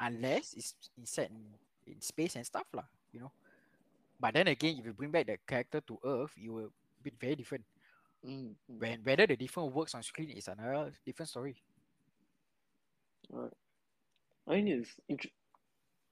unless 0.00 0.54
it's, 0.54 0.74
set 1.04 1.30
in, 1.30 1.92
in 1.92 2.00
space 2.00 2.36
and 2.36 2.46
stuff 2.46 2.66
lah, 2.74 2.84
you 3.12 3.20
know. 3.20 3.32
But 4.20 4.34
then 4.34 4.48
again, 4.48 4.76
if 4.78 4.84
you 4.86 4.92
bring 4.92 5.10
back 5.10 5.26
the 5.26 5.38
character 5.46 5.80
to 5.80 5.98
Earth, 6.04 6.32
it 6.36 6.50
will 6.50 6.70
be 7.02 7.12
very 7.18 7.34
different. 7.34 7.64
Mm, 8.24 8.54
mm. 8.70 8.78
When 8.78 9.00
whether 9.02 9.26
the 9.26 9.36
different 9.36 9.72
works 9.72 9.94
on 9.94 10.02
screen 10.02 10.30
is 10.30 10.48
another 10.48 10.92
different 11.06 11.30
story. 11.30 11.56
I 13.34 14.50
mean, 14.54 14.68
it's 14.68 14.90
int- 15.08 15.32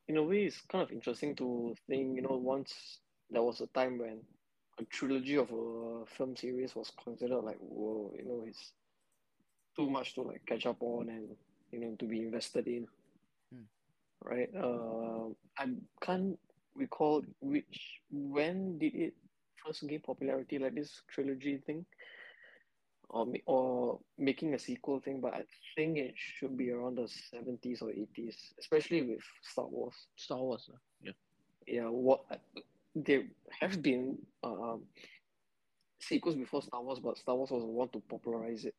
in 0.09 0.17
a 0.17 0.23
way, 0.23 0.45
it's 0.45 0.61
kind 0.71 0.83
of 0.83 0.93
interesting 0.93 1.35
to 1.37 1.75
think, 1.89 2.17
you 2.17 2.23
know, 2.23 2.37
once 2.37 3.01
there 3.31 3.43
was 3.43 3.61
a 3.61 3.67
time 3.69 3.99
when 3.99 4.23
a 4.79 4.85
trilogy 4.85 5.37
of 5.37 5.51
a 5.51 6.07
film 6.07 6.37
series 6.37 6.75
was 6.75 6.93
considered 7.03 7.41
like, 7.41 7.59
whoa, 7.59 8.13
you 8.17 8.25
know, 8.25 8.45
it's 8.47 8.73
too 9.75 9.89
much 9.89 10.15
to 10.15 10.23
like 10.23 10.43
catch 10.47 10.67
up 10.67 10.77
on 10.81 11.09
and, 11.09 11.29
you 11.73 11.81
know, 11.81 11.95
to 11.99 12.05
be 12.05 12.21
invested 12.21 12.67
in. 12.67 12.87
Hmm. 13.53 13.63
Right? 14.23 14.51
Uh, 14.55 15.29
I 15.59 15.69
can't 16.03 16.39
recall 16.75 17.23
which, 17.41 18.01
when 18.11 18.79
did 18.79 18.95
it 18.95 19.15
first 19.65 19.87
gain 19.87 20.01
popularity, 20.01 20.59
like 20.59 20.75
this 20.75 21.03
trilogy 21.09 21.59
thing? 21.67 21.85
Or, 23.09 23.27
or 23.47 24.01
making 24.19 24.55
a 24.55 24.59
sequel 24.59 24.99
thing, 24.99 25.21
but 25.21 25.33
I 25.33 25.45
think 25.77 25.97
it 25.97 26.15
should 26.17 26.57
be 26.59 26.73
around 26.73 26.97
the 26.97 27.03
70s 27.03 27.81
or 27.81 27.91
80s, 27.91 28.35
especially 28.59 29.03
with 29.03 29.21
Star 29.43 29.67
Wars. 29.67 29.95
Star 30.17 30.39
Wars. 30.39 30.69
uh, 30.73 30.77
Yeah. 31.01 31.13
Yeah, 31.69 31.89
what 31.89 32.25
there 32.97 33.25
have 33.61 33.83
been 33.83 34.17
um, 34.43 34.83
sequels 36.01 36.35
before 36.35 36.63
Star 36.63 36.83
Wars, 36.83 36.99
but 36.99 37.19
Star 37.19 37.37
Wars 37.37 37.51
was 37.51 37.63
the 37.63 37.69
one 37.69 37.91
to 37.91 38.01
popularize 38.09 38.65
it. 38.65 38.75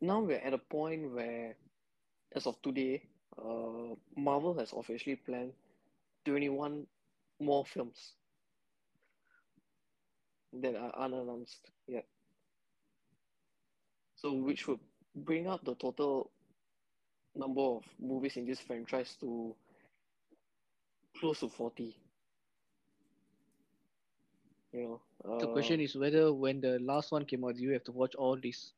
Now 0.00 0.20
we're 0.20 0.38
at 0.38 0.52
a 0.52 0.58
point 0.58 1.10
where, 1.10 1.56
as 2.36 2.46
of 2.46 2.60
today, 2.60 3.02
uh, 3.38 3.94
Marvel 4.16 4.58
has 4.58 4.72
officially 4.76 5.16
planned 5.16 5.52
21 6.26 6.86
more 7.40 7.64
films 7.64 8.12
that 10.52 10.76
are 10.76 10.94
unannounced 10.98 11.70
yet. 11.88 12.04
So, 14.16 14.34
which 14.34 14.68
would 14.68 14.80
bring 15.16 15.46
up 15.46 15.64
the 15.64 15.74
total 15.76 16.30
number 17.34 17.62
of 17.62 17.84
movies 17.98 18.36
in 18.36 18.46
this 18.46 18.60
franchise 18.60 19.16
to 19.20 19.54
close 21.18 21.40
to 21.40 21.48
40. 21.48 21.96
You 24.72 25.00
know, 25.24 25.30
The 25.38 25.48
uh, 25.70 25.72
question 25.72 25.80
is 25.80 25.96
whether 25.96 26.32
when 26.32 26.60
the 26.60 26.78
last 26.78 27.12
one 27.12 27.24
came 27.26 27.44
out, 27.44 27.56
you 27.56 27.70
have 27.72 27.84
to 27.84 27.92
watch 27.92 28.14
all 28.14 28.36
these 28.36 28.72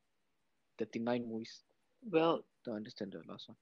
39 0.79 1.27
movies 1.27 1.65
well, 2.03 2.45
to 2.65 2.73
understand 2.73 3.13
the 3.13 3.23
last 3.27 3.49
one. 3.49 3.57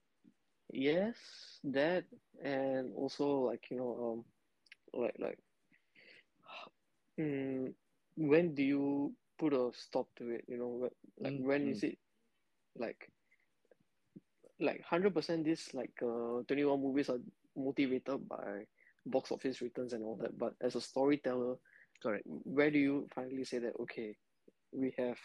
yes, 0.71 1.59
that, 1.63 2.05
and 2.43 2.93
also 2.95 3.25
like 3.47 3.65
you 3.69 3.77
know, 3.77 4.23
um, 4.93 5.01
like 5.01 5.15
like, 5.19 5.39
mm, 7.19 7.73
when 8.17 8.53
do 8.55 8.63
you 8.63 9.13
put 9.37 9.53
a 9.53 9.71
stop 9.73 10.07
to 10.15 10.29
it? 10.29 10.45
You 10.47 10.57
know, 10.57 10.89
like 11.19 11.35
Mm, 11.35 11.37
when 11.37 11.67
mm. 11.67 11.69
is 11.69 11.83
it 11.83 11.97
like 12.75 13.09
like 14.59 14.81
hundred 14.83 15.13
percent? 15.13 15.45
This 15.45 15.73
like 15.73 15.93
uh, 16.01 16.43
twenty 16.47 16.63
one 16.65 16.81
movies 16.81 17.09
are 17.09 17.19
motivated 17.55 18.27
by 18.27 18.65
box 19.05 19.31
office 19.31 19.61
returns 19.61 19.93
and 19.93 20.03
all 20.03 20.15
that, 20.17 20.37
but 20.37 20.53
as 20.61 20.75
a 20.75 20.81
storyteller, 20.81 21.55
Correct. 22.03 22.23
where 22.25 22.69
do 22.69 22.79
you 22.79 23.07
finally 23.15 23.45
say 23.45 23.59
that 23.59 23.73
okay, 23.79 24.15
we 24.73 24.93
have 24.97 25.17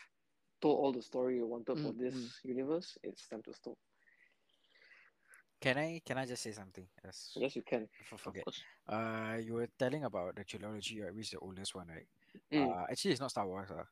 told 0.62 0.78
all 0.78 0.92
the 0.92 1.02
story 1.02 1.36
you 1.36 1.46
wanted 1.46 1.76
for 1.78 1.92
Mm, 1.92 1.98
this 1.98 2.14
mm. 2.14 2.28
universe? 2.44 2.96
It's 3.02 3.26
time 3.28 3.42
to 3.42 3.52
stop. 3.52 3.74
Can 5.60 5.76
I 5.76 6.00
can 6.06 6.18
I 6.18 6.24
just 6.26 6.42
say 6.42 6.52
something? 6.52 6.86
Yes. 7.04 7.32
Yes, 7.36 7.56
you 7.56 7.62
can. 7.62 7.88
For 8.08 8.14
Of 8.14 8.20
forget. 8.20 8.44
course. 8.44 8.62
Uh, 8.88 9.36
you 9.42 9.54
were 9.54 9.68
telling 9.78 10.04
about 10.04 10.36
the 10.36 10.44
trilogy, 10.44 11.00
right? 11.02 11.14
Which 11.14 11.26
is 11.26 11.30
the 11.32 11.38
oldest 11.40 11.74
one, 11.74 11.88
right? 11.88 12.06
Mm, 12.52 12.70
Uh, 12.70 12.86
actually, 12.90 13.10
it's 13.12 13.20
not 13.20 13.30
Star 13.30 13.46
Wars. 13.46 13.68
Uh, 13.70 13.84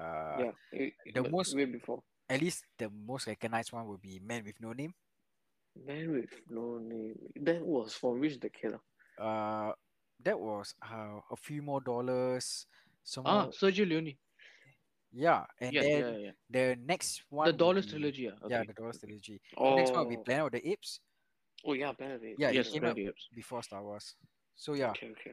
uh 0.00 0.38
yeah, 0.44 0.52
it- 0.72 0.94
the 1.14 1.28
most- 1.28 1.54
way 1.56 1.64
before. 1.64 2.02
at 2.30 2.40
least 2.40 2.64
the 2.78 2.88
most 2.88 3.26
recognized 3.26 3.72
one 3.72 3.86
would 3.88 4.00
be 4.00 4.20
Man 4.20 4.44
with 4.44 4.60
No 4.60 4.72
Name. 4.72 4.94
Man 5.86 6.12
with 6.12 6.30
no 6.50 6.78
name. 6.78 7.16
That 7.36 7.62
was 7.64 7.94
from 7.94 8.20
which 8.20 8.38
decade? 8.38 8.74
ah? 8.74 8.82
Uh, 9.18 9.72
that 10.24 10.38
was 10.38 10.74
uh, 10.82 11.20
a 11.30 11.36
few 11.36 11.62
more 11.62 11.80
dollars. 11.80 12.66
Some 13.04 13.26
Ah, 13.26 13.44
more, 13.44 13.52
Sergio 13.52 13.88
Leone. 13.88 14.14
yeah, 15.12 15.44
and 15.60 15.72
Yeah, 15.72 15.82
then 15.82 15.90
yeah, 16.14 16.18
yeah. 16.18 16.30
the 16.50 16.76
next 16.84 17.22
one 17.30 17.46
The 17.46 17.52
Dollars 17.52 17.86
be- 17.86 17.92
trilogy. 17.92 18.22
Yeah. 18.24 18.32
Yeah, 18.48 18.64
the 18.64 18.72
Dollars 18.74 18.98
trilogy. 19.00 19.40
The 19.52 19.56
Oh, 19.58 19.76
next 19.76 19.92
one 19.92 20.00
will 20.00 20.16
be 20.16 20.22
Planet 20.22 20.46
of 20.46 20.52
the 20.52 20.68
Apes. 20.70 21.00
oh 21.64 21.72
yeah, 21.72 21.92
Planet 21.92 22.16
of 22.16 22.22
the 22.22 22.28
Apes. 22.28 22.40
Yeah, 22.40 22.50
yes, 22.50 22.68
it 22.68 22.72
came 22.72 22.80
Planet 22.82 22.98
out 22.98 23.00
of 23.00 23.04
the 23.04 23.10
Apes. 23.10 23.28
before 23.34 23.62
Star 23.62 23.82
Wars. 23.82 24.14
So 24.56 24.74
yeah, 24.74 24.90
Okay, 24.90 25.10
okay. 25.10 25.32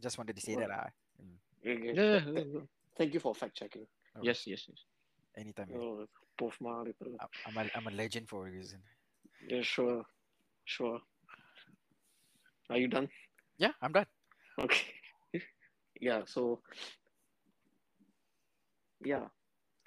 just 0.00 0.16
wanted 0.16 0.36
to 0.36 0.42
say 0.42 0.56
Right. 0.56 0.68
that. 0.68 0.92
Uh. 1.20 1.24
okay. 1.24 1.32
Yeah, 1.62 1.72
yeah, 1.72 1.92
Th- 1.92 1.96
yeah, 1.96 2.32
th- 2.32 2.46
yeah. 2.54 2.60
Thank 2.96 3.14
you 3.14 3.20
for 3.20 3.34
fact 3.34 3.56
checking. 3.56 3.86
no 4.16 4.22
Yes, 4.22 4.46
yes, 4.46 4.64
yes. 4.68 4.78
anytime. 5.36 5.68
Oh, 5.74 6.06
both 6.38 6.56
my 6.60 6.80
little. 6.82 7.16
I- 7.20 7.26
I'm 7.46 7.56
a 7.58 7.70
I'm 7.76 7.86
a 7.86 7.90
legend 7.90 8.28
for 8.28 8.46
a 8.46 8.50
reason. 8.50 8.80
Yeah, 9.46 9.62
sure, 9.62 10.04
sure. 10.64 11.00
Are 12.70 12.76
you 12.78 12.88
done? 12.88 13.08
Yeah, 13.58 13.72
I'm 13.82 13.92
done. 13.92 14.06
Okay. 14.58 14.86
yeah. 16.00 16.22
So. 16.26 16.62
Yeah, 19.04 19.30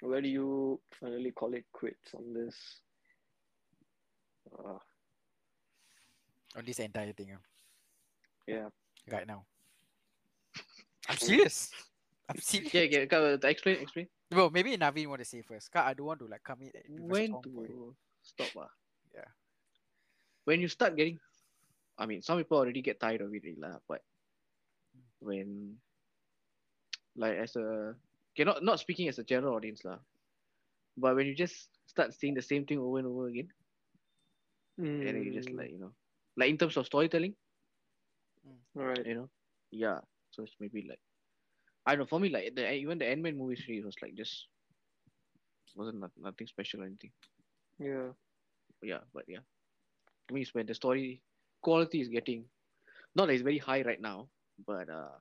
where 0.00 0.22
do 0.22 0.28
you 0.28 0.80
finally 0.98 1.32
call 1.32 1.52
it 1.52 1.66
quits 1.72 2.14
on 2.16 2.32
this? 2.32 2.80
Uh, 4.48 4.78
On 6.56 6.64
this 6.64 6.78
entire 6.80 7.12
thing. 7.12 7.36
yeah. 8.46 8.68
Right 9.10 9.26
now. 9.26 9.44
I'm 11.08 11.16
serious. 11.18 11.70
I'm 12.28 12.40
serious. 12.40 12.72
Yeah, 12.72 13.04
yeah. 13.04 13.18
uh, 13.18 13.36
Explain, 13.44 13.80
explain. 13.80 14.08
Well, 14.30 14.48
maybe 14.48 14.76
Naveen 14.76 15.08
want 15.08 15.20
to 15.20 15.28
say 15.28 15.42
first. 15.42 15.70
'cause 15.70 15.84
I 15.84 15.92
don't 15.92 16.06
want 16.06 16.20
to 16.20 16.26
like 16.26 16.42
come 16.42 16.62
in 16.62 16.72
When 17.04 17.36
to 17.42 17.94
stop? 18.22 18.48
Ah. 18.56 18.68
Yeah. 19.14 19.28
When 20.44 20.60
you 20.60 20.68
start 20.68 20.96
getting, 20.96 21.20
I 22.02 22.06
mean, 22.06 22.22
some 22.22 22.38
people 22.38 22.58
already 22.58 22.82
get 22.82 23.00
tired 23.00 23.22
of 23.22 23.34
it, 23.34 23.58
lah. 23.58 23.78
But 23.88 24.02
when, 25.20 25.78
like, 27.16 27.36
as 27.36 27.56
a 27.56 27.94
cannot 28.36 28.56
not 28.62 28.64
not 28.64 28.80
speaking 28.80 29.08
as 29.08 29.18
a 29.18 29.24
general 29.24 29.54
audience 29.56 29.84
lah, 29.84 29.98
but 30.96 31.16
when 31.16 31.26
you 31.26 31.34
just 31.34 31.68
start 31.86 32.14
seeing 32.14 32.34
the 32.34 32.42
same 32.42 32.66
thing 32.66 32.78
over 32.78 32.98
and 32.98 33.08
over 33.08 33.28
again, 33.28 33.48
and 35.04 35.16
then 35.16 35.22
you 35.24 35.32
just 35.32 35.52
Mm, 35.52 35.64
like 35.64 35.70
you 35.70 35.78
know, 35.78 35.92
like 36.36 36.50
in 36.50 36.58
terms 36.58 36.76
of 36.76 36.86
storytelling, 36.86 37.34
all 38.76 38.84
right. 38.84 39.06
you 39.06 39.14
know, 39.14 39.28
yeah. 39.70 40.00
So 40.30 40.42
it's 40.44 40.56
maybe 40.60 40.86
like, 40.88 41.00
I 41.86 41.92
don't 41.92 42.00
know. 42.00 42.06
For 42.06 42.20
me, 42.20 42.30
like 42.30 42.54
the 42.56 42.72
even 42.72 42.98
the 42.98 43.06
Ant-Man 43.08 43.38
movie 43.38 43.56
series 43.56 43.84
was 43.84 43.96
like 44.02 44.14
just 44.14 44.48
wasn't 45.76 46.00
not, 46.00 46.10
nothing 46.16 46.46
special 46.46 46.82
or 46.82 46.86
anything. 46.86 47.12
Yeah. 47.78 48.12
yeah, 48.82 49.00
but 49.14 49.24
yeah. 49.28 49.40
I 50.30 50.32
mean, 50.32 50.42
it's 50.42 50.54
when 50.54 50.66
the 50.66 50.74
story 50.74 51.22
quality 51.62 52.00
is 52.00 52.08
getting 52.08 52.44
not 53.14 53.26
that 53.26 53.34
it's 53.34 53.42
very 53.42 53.58
high 53.58 53.82
right 53.82 54.00
now, 54.00 54.28
but 54.66 54.88
uh, 54.90 55.16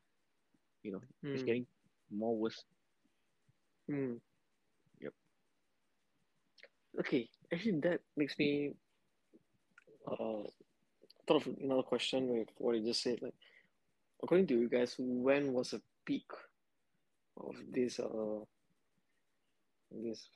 you 0.84 0.92
know, 0.94 1.02
it's 1.34 1.44
Mm, 1.44 1.44
getting 1.44 1.68
more 2.12 2.38
worse. 2.38 2.64
mm. 3.90 4.20
Yep. 5.02 5.14
Okay. 7.00 7.30
Actually, 7.54 7.80
that 7.82 8.02
makes 8.18 8.38
me 8.40 8.74
uh 10.08 10.44
thought 11.28 11.48
of 11.48 11.48
another 11.62 11.84
question 11.84 12.28
with 12.30 12.50
what 12.58 12.76
you 12.76 12.84
just 12.86 13.02
said. 13.04 13.22
Like, 13.22 13.36
according 14.24 14.48
to 14.48 14.56
you 14.60 14.70
guys, 14.70 14.96
when 15.00 15.54
was 15.54 15.72
the 15.72 15.82
peak 16.06 16.30
of 17.38 17.56
this 17.72 18.00
uh 18.00 18.46
this 19.92 20.30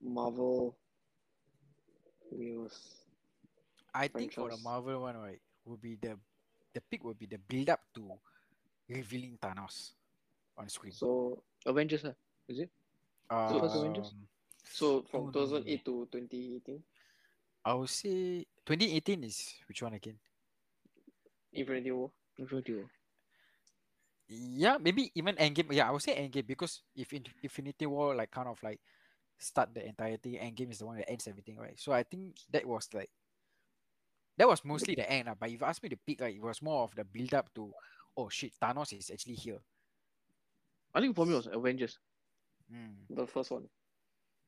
Marvel 0.00 0.76
news? 2.32 3.07
I 3.98 4.06
think 4.06 4.32
for 4.32 4.48
the. 4.48 4.56
Marvel 4.62 5.02
one, 5.02 5.16
right, 5.18 5.42
will 5.66 5.76
be 5.76 5.98
the 5.98 6.14
the 6.72 6.80
peak 6.86 7.02
will 7.02 7.18
be 7.18 7.26
the 7.26 7.38
build 7.38 7.68
up 7.68 7.82
to 7.98 8.14
revealing 8.88 9.38
Thanos 9.42 9.98
on 10.56 10.68
screen. 10.70 10.94
So, 10.94 11.42
Avengers, 11.66 12.04
uh, 12.04 12.14
is 12.48 12.60
it? 12.60 12.70
um, 13.30 13.58
first 13.60 13.74
Avengers? 13.74 14.14
so 14.70 15.02
from 15.10 15.32
No, 15.34 15.42
no, 15.42 15.58
no. 15.58 15.62
2008 15.66 15.84
to 15.84 16.06
2018, 16.14 16.82
I 17.64 17.74
would 17.74 17.90
say 17.90 18.46
2018 18.64 19.24
is 19.24 19.54
which 19.66 19.82
one 19.82 19.94
again? 19.94 20.18
Infinity 21.52 21.90
War. 21.90 22.10
Infinity 22.38 22.74
War. 22.74 22.86
Yeah, 24.28 24.76
maybe 24.78 25.10
even 25.14 25.34
Endgame. 25.36 25.72
Yeah, 25.72 25.88
I 25.88 25.90
would 25.90 26.02
say 26.02 26.14
Endgame 26.14 26.46
because 26.46 26.82
if 26.94 27.12
in 27.12 27.24
Infinity 27.42 27.86
War 27.86 28.14
like 28.14 28.30
kind 28.30 28.46
of 28.48 28.62
like 28.62 28.78
start 29.38 29.74
the 29.74 29.84
entire 29.84 30.18
thing, 30.18 30.38
Endgame 30.38 30.70
is 30.70 30.78
the 30.78 30.86
one 30.86 30.96
that 30.98 31.10
ends 31.10 31.26
everything, 31.26 31.56
right? 31.58 31.78
So 31.80 31.92
I 31.92 32.04
think 32.04 32.36
that 32.52 32.64
was 32.66 32.88
like 32.92 33.10
that 34.38 34.48
was 34.48 34.64
mostly 34.64 34.94
the 34.94 35.04
end. 35.10 35.26
lah. 35.26 35.34
But 35.34 35.50
if 35.50 35.60
you 35.60 35.66
ask 35.66 35.82
me 35.82 35.90
to 35.90 35.98
pick, 35.98 36.20
like 36.22 36.34
it 36.34 36.42
was 36.42 36.62
more 36.62 36.82
of 36.86 36.94
the 36.94 37.04
build 37.04 37.34
up 37.34 37.52
to 37.54 37.74
oh 38.16 38.28
shit, 38.30 38.54
Thanos 38.62 38.94
is 38.96 39.10
actually 39.10 39.34
here. 39.34 39.60
I 40.94 41.00
think 41.00 41.14
for 41.14 41.26
me 41.26 41.34
it 41.34 41.44
was 41.44 41.50
Avengers. 41.52 41.98
Mm. 42.72 42.94
The 43.10 43.26
first 43.26 43.50
one. 43.50 43.68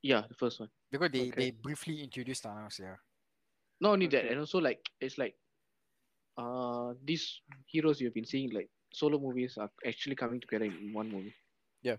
Yeah, 0.02 0.24
the 0.26 0.34
first 0.34 0.60
one. 0.60 0.70
Because 0.90 1.10
they, 1.12 1.28
Okay. 1.28 1.36
they 1.36 1.50
briefly 1.50 2.02
introduced 2.02 2.44
Thanos, 2.44 2.78
yeah. 2.78 2.96
Not 3.80 3.92
only 3.92 4.06
that, 4.08 4.26
and 4.30 4.40
also 4.40 4.58
like 4.60 4.80
it's 5.00 5.18
like 5.18 5.36
uh 6.38 6.94
these 7.04 7.42
heroes 7.66 8.00
you've 8.00 8.14
been 8.14 8.24
seeing 8.28 8.50
like 8.52 8.70
solo 8.92 9.18
movies 9.18 9.58
are 9.58 9.70
actually 9.86 10.16
coming 10.16 10.40
together 10.40 10.64
in 10.66 10.92
one 10.92 11.10
movie. 11.10 11.34
Yeah. 11.82 11.96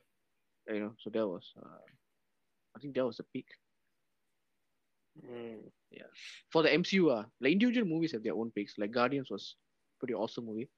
You 0.67 0.79
know, 0.79 0.93
so 0.99 1.09
that 1.11 1.27
was 1.27 1.51
uh 1.57 1.83
I 2.75 2.79
think 2.79 2.95
that 2.95 3.05
was 3.05 3.17
the 3.17 3.23
peak. 3.33 3.47
Mm. 5.19 5.71
For 6.49 6.63
the 6.63 6.71
MCU, 6.73 7.09
uh, 7.09 7.25
like 7.41 7.53
individual 7.53 7.87
movies 7.87 8.11
have 8.13 8.23
their 8.23 8.33
own 8.35 8.51
peaks. 8.51 8.75
Like 8.77 8.91
Guardians 8.91 9.29
was 9.29 9.55
pretty 9.99 10.13
awesome 10.13 10.45
movie. 10.45 10.69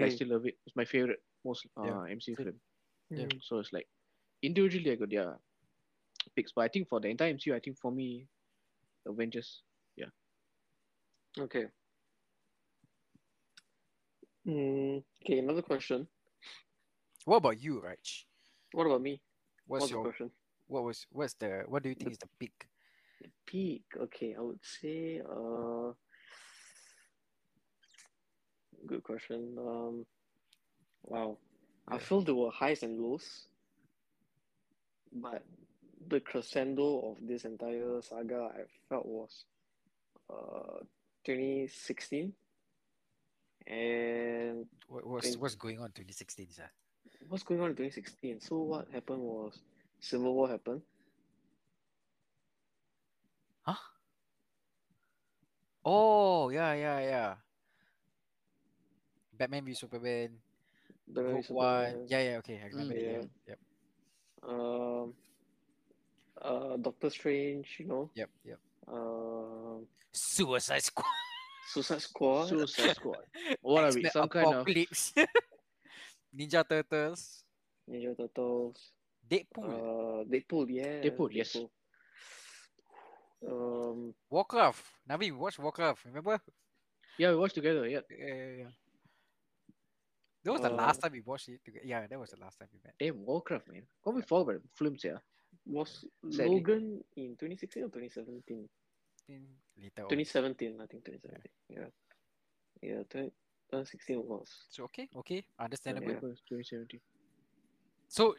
I 0.00 0.08
Mm. 0.08 0.08
still 0.08 0.28
love 0.28 0.46
it. 0.46 0.58
It's 0.66 0.76
my 0.76 0.84
favorite 0.84 1.22
most 1.44 1.66
uh, 1.76 2.02
Yeah. 2.02 2.04
MCU 2.04 2.36
film. 2.36 2.60
Yeah. 3.14 3.28
So 3.40 3.58
it's 3.58 3.72
like 3.72 3.88
individually 4.42 4.92
I 4.92 4.96
got 4.96 5.10
their 5.10 5.38
picks. 6.36 6.52
But 6.52 6.62
I 6.62 6.68
think 6.68 6.88
for 6.88 7.00
the 7.00 7.08
entire 7.08 7.30
MCU, 7.30 7.54
I 7.54 7.60
think 7.60 7.78
for 7.78 7.90
me, 7.92 8.28
Avengers. 9.06 9.62
Yeah. 9.96 10.10
Okay. 11.38 11.66
Mm, 14.46 15.04
okay, 15.22 15.38
another 15.38 15.62
question. 15.62 16.08
What 17.26 17.36
about 17.38 17.60
you, 17.62 17.80
Raj? 17.80 18.26
What 18.72 18.86
about 18.86 19.02
me? 19.02 19.22
What's 19.66 19.88
What's 19.88 19.92
the 19.92 19.98
your 19.98 20.00
question? 20.00 20.32
what 20.68 20.84
was 20.84 21.06
what's 21.10 21.34
the 21.34 21.64
what 21.68 21.82
do 21.82 21.88
you 21.90 21.94
think 21.96 22.12
is 22.12 22.18
the 22.18 22.28
peak? 22.38 22.69
Peak. 23.46 23.82
Okay, 24.00 24.34
I 24.36 24.40
would 24.40 24.60
say 24.62 25.20
uh 25.20 25.92
good 28.86 29.02
question. 29.02 29.56
Um 29.58 30.06
wow. 31.04 31.36
I 31.88 31.98
feel 31.98 32.20
there 32.20 32.34
were 32.34 32.50
highs 32.52 32.82
and 32.84 33.00
lows, 33.00 33.46
but 35.12 35.42
the 36.08 36.20
crescendo 36.20 37.10
of 37.10 37.26
this 37.26 37.44
entire 37.44 38.00
saga 38.02 38.50
I 38.54 38.62
felt 38.88 39.06
was 39.06 39.44
uh 40.30 40.80
2016 41.26 42.32
and 43.66 44.66
What 44.88 45.06
what's 45.06 45.26
Thank- 45.28 45.42
what's 45.42 45.54
going 45.56 45.78
on 45.80 45.88
2016, 45.92 46.48
sir? 46.50 46.70
what's 47.28 47.42
going 47.44 47.60
on 47.60 47.70
in 47.70 47.76
2016 47.76 48.40
so 48.40 48.56
what 48.58 48.86
happened 48.92 49.20
was 49.20 49.58
civil 50.00 50.34
war 50.34 50.48
happened 50.48 50.80
Huh? 53.62 53.76
Oh 55.84 56.48
yeah, 56.50 56.74
yeah, 56.74 56.98
yeah. 57.00 57.30
Batman 59.32 59.64
v 59.64 59.72
Superman, 59.74 60.36
Batman 61.08 61.40
v 61.40 61.40
Rogue 61.40 61.48
One. 61.48 61.96
Superman, 61.96 62.06
Yeah, 62.08 62.20
yeah, 62.20 62.36
okay. 62.44 62.60
I 62.60 62.66
remember 62.68 62.94
Mm, 62.94 63.00
that. 63.00 63.04
yeah. 63.04 63.12
Yep, 63.16 63.28
yep, 63.48 63.60
um 64.42 65.14
uh 66.40 66.76
Doctor 66.76 67.10
Strange 67.10 67.68
you 67.78 67.86
know 67.86 68.10
yep, 68.14 68.30
yep. 68.44 68.58
um 68.88 69.86
Suicide 70.12 70.82
Squad. 70.82 71.06
Suicide 71.72 72.02
Squad 72.02 72.48
Suicide 72.48 72.94
Squad. 72.96 73.24
What 73.62 73.84
are 73.84 73.92
we? 73.94 74.04
X-Men 74.04 74.12
Some 74.12 74.28
kind 74.28 74.52
of 74.54 74.66
Apocalypse. 74.66 75.12
Ninja 76.36 76.62
Turtles. 76.66 77.44
Ninja 77.88 78.16
Turtles 78.16 78.92
Deadpool. 79.28 79.70
uh 79.70 80.24
Deadpool 80.26 80.66
yeah 80.70 81.00
Deadpool, 81.02 81.30
yes. 81.32 81.56
Um 83.48 84.14
Warcraft. 84.30 84.84
Navi, 85.08 85.32
watch 85.36 85.58
Warcraft. 85.58 86.04
Remember? 86.06 86.40
Yeah, 87.18 87.30
we 87.30 87.36
watched 87.36 87.54
together. 87.54 87.88
Yeah. 87.88 88.00
Yeah, 88.10 88.26
yeah, 88.34 88.56
yeah. 88.58 88.70
That 90.44 90.52
was 90.52 90.62
the 90.62 90.70
Uh, 90.72 90.76
last 90.76 91.00
time 91.00 91.12
we 91.12 91.20
watched 91.20 91.48
it 91.48 91.60
together. 91.64 91.86
Yeah, 91.86 92.06
that 92.06 92.18
was 92.18 92.30
the 92.30 92.40
last 92.40 92.58
time 92.58 92.68
we 92.72 92.80
met. 92.82 92.94
Damn, 92.98 93.24
Warcraft, 93.26 93.68
man. 93.68 93.82
How 94.04 94.10
we 94.12 94.22
forgot 94.22 94.56
about 94.56 94.62
films, 94.74 95.04
yeah. 95.04 95.18
was 95.66 96.04
Sadly. 96.30 96.54
Logan 96.56 97.04
in 97.16 97.36
2016 97.36 97.82
or 97.84 97.88
2017 97.88 98.68
In 99.28 99.46
later 99.76 100.02
on. 100.04 100.08
2017 100.08 100.80
I 100.80 100.86
think 100.86 101.04
2017 101.04 101.52
yeah 101.68 101.88
yeah 102.82 103.02
20, 103.10 103.28
2016 103.70 104.22
was 104.26 104.48
So 104.70 104.84
okay, 104.84 105.08
okay, 105.16 105.44
understandable. 105.58 106.12
Yeah. 106.12 106.20
2017. 106.48 107.00
So 108.08 108.34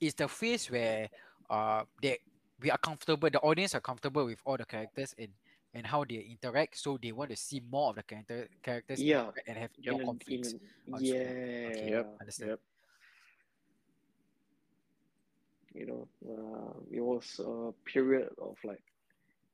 it's 0.00 0.14
the 0.14 0.28
phase 0.28 0.70
where 0.70 1.08
uh 1.48 1.84
they 2.02 2.18
we 2.60 2.70
are 2.70 2.78
comfortable, 2.78 3.30
the 3.30 3.40
audience 3.40 3.74
are 3.74 3.80
comfortable 3.80 4.24
with 4.26 4.38
all 4.44 4.56
the 4.56 4.64
characters 4.64 5.14
and 5.18 5.28
and 5.76 5.84
how 5.84 6.04
they 6.04 6.16
interact, 6.30 6.78
so 6.78 6.96
they 7.02 7.10
want 7.10 7.30
to 7.30 7.36
see 7.36 7.60
more 7.68 7.90
of 7.90 7.96
the 7.96 8.02
character 8.04 8.48
characters 8.62 9.00
Yeah. 9.02 9.30
and 9.48 9.58
have 9.58 9.70
more 9.90 10.00
in, 10.00 10.06
conflicts. 10.06 10.48
screen. 10.50 10.60
yeah 11.00 11.68
Okay, 11.68 11.90
Yep. 11.90 12.16
understand. 12.20 12.50
Yep. 12.50 12.60
you 15.74 15.86
know 15.86 16.08
uh, 16.30 16.72
it 16.92 17.00
was 17.00 17.40
a 17.44 17.72
period 17.84 18.28
of 18.38 18.56
like 18.62 18.82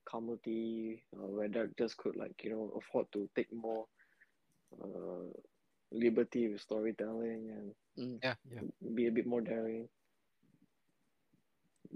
comedy 0.04 1.02
uh, 1.16 1.26
where 1.26 1.48
directors 1.48 1.94
could 1.94 2.14
like 2.16 2.36
you 2.44 2.50
know 2.50 2.70
afford 2.76 3.06
to 3.12 3.28
take 3.34 3.50
more 3.52 3.86
uh, 4.82 5.24
liberty 5.92 6.48
with 6.48 6.60
storytelling 6.60 7.50
and 7.56 8.20
Yeah, 8.22 8.34
yeah. 8.52 8.60
be 8.94 9.06
a 9.06 9.12
bit 9.12 9.26
more 9.26 9.40
daring 9.40 9.88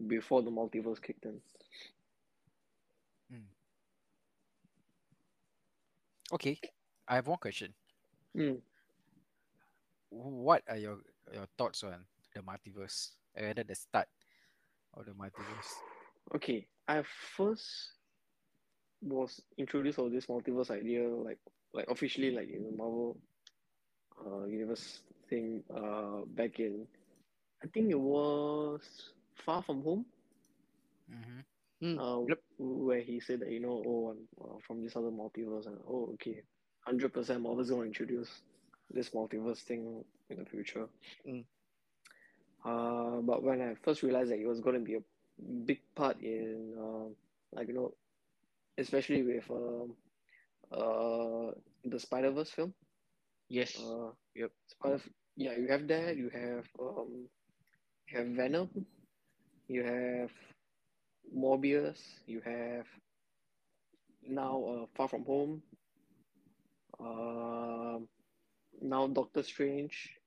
before 0.07 0.43
the 0.43 0.51
multiverse 0.51 1.01
kicked 1.01 1.25
in. 1.25 1.41
Okay, 6.35 6.59
I 7.07 7.15
have 7.17 7.29
one 7.29 7.39
question. 7.39 7.73
Mm. 8.37 8.59
What 10.11 10.63
are 10.69 10.77
your 10.77 10.99
your 11.33 11.47
thoughts 11.57 11.85
on 11.85 12.07
the 12.35 12.41
multiverse? 12.43 13.13
Rather 13.39 13.63
the 13.63 13.75
start 13.75 14.09
of 14.95 15.07
the 15.07 15.13
multiverse. 15.13 15.71
Okay, 16.35 16.67
I 16.89 17.03
first 17.37 17.93
was 19.03 19.43
introduced 19.59 19.99
of 19.99 20.11
this 20.11 20.27
multiverse 20.27 20.71
idea 20.71 21.07
like 21.09 21.39
like 21.73 21.87
officially 21.89 22.31
like 22.33 22.49
in 22.49 22.65
the 22.65 22.73
Marvel 22.77 23.17
uh, 24.27 24.47
universe 24.47 25.03
thing 25.29 25.63
uh 25.71 26.25
back 26.35 26.59
in 26.59 26.87
I 27.63 27.67
think 27.69 27.91
it 27.91 28.01
was 28.01 29.14
Far 29.35 29.63
From 29.63 29.83
Home 29.83 30.07
Mm-hmm. 31.11 31.41
Mm, 31.83 32.01
uh, 32.01 32.21
yep. 32.27 32.41
where 32.59 33.01
he 33.01 33.21
said 33.21 33.41
that 33.41 33.51
you 33.51 33.61
know 33.61 33.83
oh 33.87 34.09
I'm 34.11 34.29
uh, 34.43 34.59
from 34.67 34.83
this 34.83 34.97
other 34.97 35.11
multiverse 35.11 35.67
and 35.67 35.79
oh 35.89 36.11
okay 36.15 36.43
hundred 36.81 37.13
percent 37.13 37.43
Marvel's 37.43 37.71
gonna 37.71 37.83
introduce 37.85 38.43
this 38.91 39.11
multiverse 39.11 39.59
thing 39.63 40.05
in 40.31 40.39
the 40.39 40.45
future. 40.45 40.87
Mm. 41.27 41.45
Uh, 42.65 43.21
but 43.23 43.43
when 43.43 43.61
I 43.61 43.75
first 43.83 44.03
realized 44.03 44.31
that 44.31 44.39
it 44.41 44.47
was 44.47 44.61
gonna 44.61 44.81
be 44.81 44.95
a 44.95 45.03
big 45.67 45.81
part 45.95 46.21
in 46.21 46.75
uh, 46.79 47.09
like 47.57 47.69
you 47.69 47.75
know, 47.75 47.93
especially 48.79 49.23
with 49.23 49.51
um, 49.51 49.95
uh, 50.73 51.53
the 51.85 51.99
Spider 51.99 52.31
Verse 52.31 52.51
film. 52.51 52.75
Yes. 53.49 53.77
Uh, 53.79 54.13
Yep. 54.35 54.53
Spider, 54.69 55.01
yeah, 55.37 55.57
you 55.57 55.69
have 55.69 55.87
that. 55.89 56.17
You 56.17 56.31
have 56.31 56.67
um, 56.81 57.29
you 58.09 58.19
have 58.19 58.29
Venom. 58.29 58.69
You 59.69 59.83
have 59.85 60.33
Morbius. 61.35 62.23
You 62.27 62.41
have 62.41 62.87
now 64.29 64.65
uh, 64.65 64.87
Far 64.95 65.09
From 65.09 65.25
Home. 65.25 65.63
Um, 66.99 68.09
now 68.81 69.07
Doctor 69.09 69.43
Strange. 69.43 70.19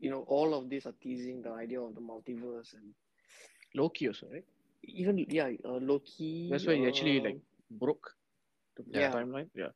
You 0.00 0.10
know, 0.10 0.22
all 0.28 0.54
of 0.54 0.68
these 0.68 0.86
are 0.86 0.92
teasing 0.92 1.42
the 1.42 1.50
idea 1.52 1.80
of 1.80 1.94
the 1.94 2.00
multiverse 2.00 2.74
and 2.74 2.94
Loki 3.74 4.08
also, 4.08 4.28
right? 4.30 4.44
even 4.84 5.18
yeah, 5.28 5.50
uh, 5.64 5.78
Loki. 5.80 6.32
That's 6.48 6.66
why 6.66 6.76
he 6.76 6.86
actually 6.86 7.20
like 7.20 7.36
um, 7.36 7.42
broke 7.70 8.16
the 8.76 8.84
Yeah. 8.92 9.10
timeline. 9.12 9.48
Yeah. 9.54 9.70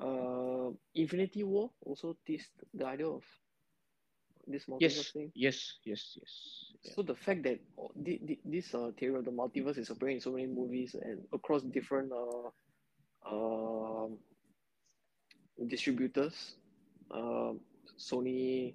uh, 0.00 0.70
Infinity 0.94 1.42
War 1.44 1.70
also 1.82 2.16
teased 2.26 2.52
the 2.74 2.86
idea 2.86 3.08
of 3.08 3.24
this 4.48 4.66
multiverse 4.66 5.10
Yes. 5.10 5.12
thing. 5.12 5.32
Yes. 5.34 5.78
Yes. 5.84 6.16
Yes. 6.20 6.72
Yeah. 6.84 6.92
So 6.94 7.02
the 7.02 7.14
fact 7.14 7.42
that 7.44 7.60
thi- 8.04 8.18
thi- 8.26 8.40
this 8.44 8.74
uh, 8.74 8.92
theory 8.98 9.16
of 9.18 9.24
the 9.24 9.30
multiverse 9.32 9.78
is 9.78 9.90
appearing 9.90 10.16
in 10.16 10.20
so 10.20 10.32
many 10.32 10.46
movies 10.46 10.94
and 10.94 11.26
across 11.32 11.62
different 11.62 12.12
uh, 12.12 12.50
um 13.26 14.18
distributors, 15.68 16.56
um 17.10 17.60
Sony, 17.98 18.74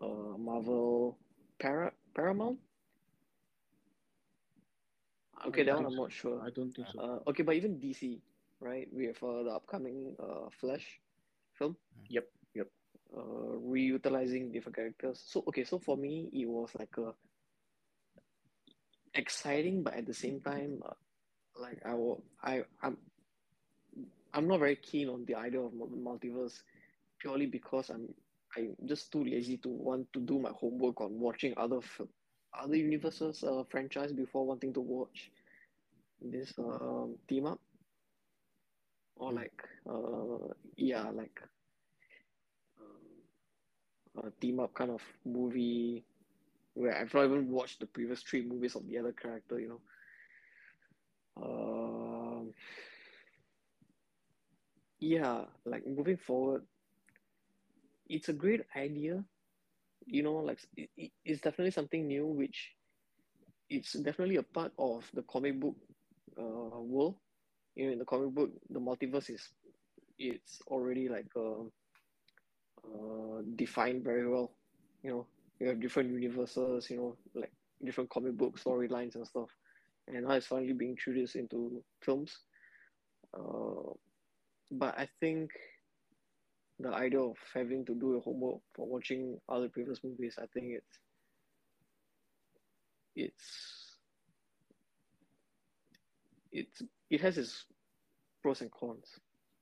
uh, 0.00 0.36
Marvel, 0.38 1.18
Para- 1.58 1.92
Paramount. 2.14 2.58
Okay, 5.46 5.62
I 5.62 5.64
that 5.64 5.76
one 5.76 5.86
I'm 5.86 5.94
so. 5.94 5.96
not 5.96 6.12
sure. 6.12 6.42
I 6.42 6.50
don't 6.50 6.72
think 6.72 6.88
so. 6.88 6.98
Uh, 6.98 7.18
okay, 7.28 7.42
but 7.42 7.54
even 7.56 7.78
DC, 7.78 8.22
right? 8.60 8.88
With 8.92 9.22
uh, 9.22 9.42
the 9.44 9.50
upcoming 9.50 10.16
uh, 10.18 10.48
Flash 10.50 11.00
film. 11.52 11.76
Yep. 12.08 12.28
Uh, 13.16 13.56
reutilizing 13.62 14.52
different 14.52 14.76
characters. 14.76 15.22
So 15.26 15.44
okay, 15.48 15.64
so 15.64 15.78
for 15.78 15.96
me, 15.96 16.28
it 16.32 16.46
was 16.46 16.70
like 16.78 16.96
a 16.98 17.12
exciting, 19.14 19.82
but 19.82 19.94
at 19.94 20.06
the 20.06 20.14
same 20.14 20.40
time, 20.40 20.82
uh, 20.86 20.94
like 21.60 21.78
I 21.84 21.94
will, 21.94 22.22
I 22.42 22.62
I'm 22.82 22.98
I'm 24.34 24.46
not 24.48 24.60
very 24.60 24.76
keen 24.76 25.08
on 25.08 25.24
the 25.26 25.34
idea 25.34 25.60
of 25.60 25.72
multiverse, 25.72 26.62
purely 27.18 27.46
because 27.46 27.90
I'm 27.90 28.08
I'm 28.56 28.76
just 28.86 29.12
too 29.12 29.24
lazy 29.24 29.58
to 29.58 29.68
want 29.68 30.12
to 30.14 30.20
do 30.20 30.38
my 30.38 30.50
homework 30.50 31.00
on 31.00 31.18
watching 31.20 31.54
other 31.56 31.80
other 32.58 32.76
universes 32.76 33.42
uh, 33.44 33.64
franchise 33.70 34.12
before 34.12 34.46
wanting 34.46 34.72
to 34.74 34.80
watch 34.80 35.30
this 36.20 36.54
um 36.58 37.16
team 37.28 37.46
up 37.46 37.60
or 39.16 39.32
Mm. 39.32 39.34
like 39.34 39.62
uh 39.88 40.52
yeah 40.76 41.08
like 41.10 41.40
a 44.22 44.30
team 44.40 44.60
up 44.60 44.74
kind 44.74 44.90
of 44.90 45.02
movie 45.24 46.04
where 46.74 46.96
I've 46.96 47.12
not 47.14 47.24
even 47.26 47.50
watched 47.50 47.80
the 47.80 47.86
previous 47.86 48.22
three 48.22 48.44
movies 48.44 48.74
of 48.76 48.86
the 48.88 48.98
other 48.98 49.12
character 49.12 49.58
you 49.60 49.68
know. 49.68 49.80
Um 51.36 52.52
yeah 55.00 55.44
like 55.64 55.86
moving 55.86 56.16
forward 56.16 56.62
it's 58.08 58.28
a 58.28 58.32
great 58.32 58.62
idea 58.76 59.24
you 60.06 60.22
know 60.22 60.36
like 60.36 60.58
it, 60.76 60.90
it- 60.96 61.12
it's 61.24 61.40
definitely 61.40 61.70
something 61.70 62.06
new 62.06 62.26
which 62.26 62.72
it's 63.70 63.92
definitely 63.94 64.36
a 64.36 64.42
part 64.42 64.72
of 64.78 65.08
the 65.14 65.22
comic 65.22 65.58
book 65.60 65.76
uh, 66.38 66.80
world. 66.80 67.16
You 67.76 67.86
know 67.86 67.92
in 67.92 67.98
the 67.98 68.04
comic 68.04 68.34
book 68.34 68.50
the 68.70 68.80
multiverse 68.80 69.30
is 69.30 69.48
it's 70.18 70.60
already 70.68 71.08
like 71.08 71.26
um 71.36 71.70
uh, 72.92 73.42
defined 73.56 74.04
very 74.04 74.28
well. 74.28 74.52
You 75.02 75.10
know 75.10 75.26
you 75.60 75.68
have 75.68 75.80
different 75.80 76.10
universes 76.10 76.90
you 76.90 76.96
know 76.96 77.16
like 77.34 77.52
different 77.84 78.10
comic 78.10 78.36
book 78.36 78.58
storylines 78.58 79.14
and 79.14 79.26
stuff. 79.26 79.48
And 80.06 80.24
now 80.26 80.32
it's 80.32 80.46
finally 80.46 80.72
being 80.72 80.92
introduced 80.92 81.36
into 81.36 81.82
films. 82.02 82.36
Uh, 83.36 83.92
but 84.70 84.98
I 84.98 85.08
think 85.20 85.50
the 86.78 86.88
idea 86.92 87.20
of 87.20 87.36
having 87.54 87.84
to 87.86 87.94
do 87.94 88.12
your 88.12 88.20
homework 88.20 88.60
for 88.74 88.86
watching 88.86 89.40
other 89.48 89.68
previous 89.68 90.02
movies, 90.02 90.36
I 90.38 90.46
think 90.52 90.72
it's 90.72 90.98
it's 93.16 93.96
it's 96.52 96.82
it 97.10 97.20
has 97.20 97.38
its 97.38 97.66
pros 98.42 98.60
and 98.60 98.70
cons, 98.70 99.08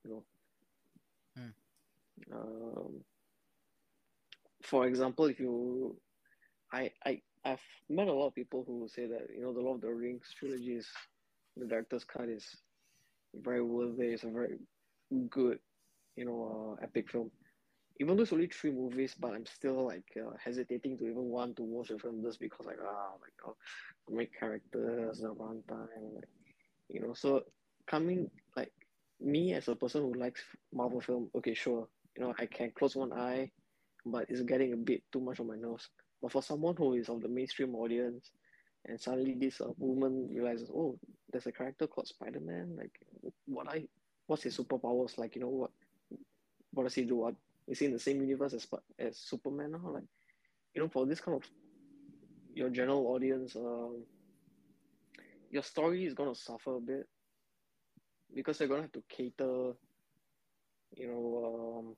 you 0.04 0.10
know. 0.10 0.24
Um, 2.32 3.02
for 4.62 4.86
example, 4.86 5.26
if 5.26 5.40
you, 5.40 5.96
I 6.72 6.90
I 7.04 7.20
I've 7.44 7.60
met 7.88 8.08
a 8.08 8.12
lot 8.12 8.28
of 8.28 8.34
people 8.34 8.64
who 8.66 8.88
say 8.88 9.06
that 9.06 9.28
you 9.34 9.42
know 9.42 9.52
the 9.52 9.60
Lord 9.60 9.76
of 9.76 9.82
the 9.82 9.94
Rings 9.94 10.28
trilogy 10.38 10.74
is 10.76 10.88
the 11.56 11.66
director's 11.66 12.04
cut 12.04 12.28
is 12.28 12.44
very 13.34 13.62
worthy. 13.62 14.08
It's 14.08 14.24
a 14.24 14.30
very 14.30 14.58
good, 15.30 15.58
you 16.16 16.24
know, 16.24 16.76
uh, 16.80 16.84
epic 16.84 17.10
film. 17.10 17.30
Even 18.00 18.16
though 18.16 18.22
it's 18.22 18.32
only 18.32 18.48
three 18.48 18.72
movies, 18.72 19.14
but 19.18 19.34
I'm 19.34 19.46
still 19.46 19.86
like 19.86 20.04
uh, 20.16 20.32
hesitating 20.42 20.98
to 20.98 21.04
even 21.04 21.24
want 21.24 21.56
to 21.56 21.62
watch 21.62 21.88
the 21.88 21.98
film 21.98 22.22
just 22.24 22.40
because 22.40 22.66
like 22.66 22.78
ah 22.82 23.12
like 23.20 23.34
oh, 23.46 23.56
make 24.10 24.38
characters, 24.38 25.20
the 25.20 25.28
runtime, 25.34 26.14
like 26.14 26.28
you 26.88 27.00
know. 27.00 27.14
So 27.14 27.42
coming 27.86 28.30
like 28.56 28.72
me 29.20 29.54
as 29.54 29.68
a 29.68 29.76
person 29.76 30.02
who 30.02 30.14
likes 30.14 30.42
Marvel 30.72 31.00
film, 31.00 31.30
okay, 31.36 31.54
sure, 31.54 31.88
you 32.16 32.22
know, 32.22 32.34
I 32.38 32.46
can 32.46 32.72
close 32.72 32.96
one 32.96 33.12
eye, 33.12 33.50
but 34.04 34.26
it's 34.28 34.42
getting 34.42 34.72
a 34.72 34.76
bit 34.76 35.02
too 35.12 35.20
much 35.20 35.40
on 35.40 35.46
my 35.46 35.56
nerves. 35.56 35.88
But 36.20 36.32
for 36.32 36.42
someone 36.42 36.76
who 36.76 36.94
is 36.94 37.08
of 37.08 37.20
the 37.20 37.28
mainstream 37.28 37.74
audience, 37.74 38.30
and 38.84 39.00
suddenly 39.00 39.34
this 39.34 39.60
uh, 39.60 39.68
woman 39.78 40.28
realizes, 40.32 40.70
oh, 40.74 40.98
there's 41.30 41.46
a 41.46 41.52
character 41.52 41.86
called 41.86 42.08
Spider 42.08 42.40
Man. 42.40 42.76
Like, 42.76 42.92
what 43.46 43.68
I, 43.68 43.86
what's 44.26 44.42
his 44.42 44.56
superpowers? 44.56 45.18
Like, 45.18 45.34
you 45.34 45.40
know 45.42 45.48
what, 45.48 45.70
what 46.72 46.84
does 46.84 46.94
he 46.94 47.04
do? 47.04 47.16
What 47.16 47.34
is 47.68 47.78
he 47.78 47.86
in 47.86 47.92
the 47.92 47.98
same 47.98 48.20
universe 48.20 48.54
as 48.54 48.66
as 48.98 49.18
Superman? 49.18 49.72
Now? 49.72 49.90
Like, 49.92 50.04
you 50.74 50.82
know, 50.82 50.88
for 50.88 51.06
this 51.06 51.20
kind 51.20 51.36
of 51.36 51.48
your 52.54 52.70
general 52.70 53.06
audience, 53.08 53.56
um, 53.56 54.04
your 55.50 55.62
story 55.62 56.04
is 56.06 56.14
gonna 56.14 56.34
suffer 56.34 56.76
a 56.76 56.80
bit 56.80 57.06
because 58.34 58.58
they're 58.58 58.68
gonna 58.68 58.82
have 58.82 58.92
to 58.92 59.02
cater, 59.08 59.72
you 60.96 61.08
know, 61.08 61.94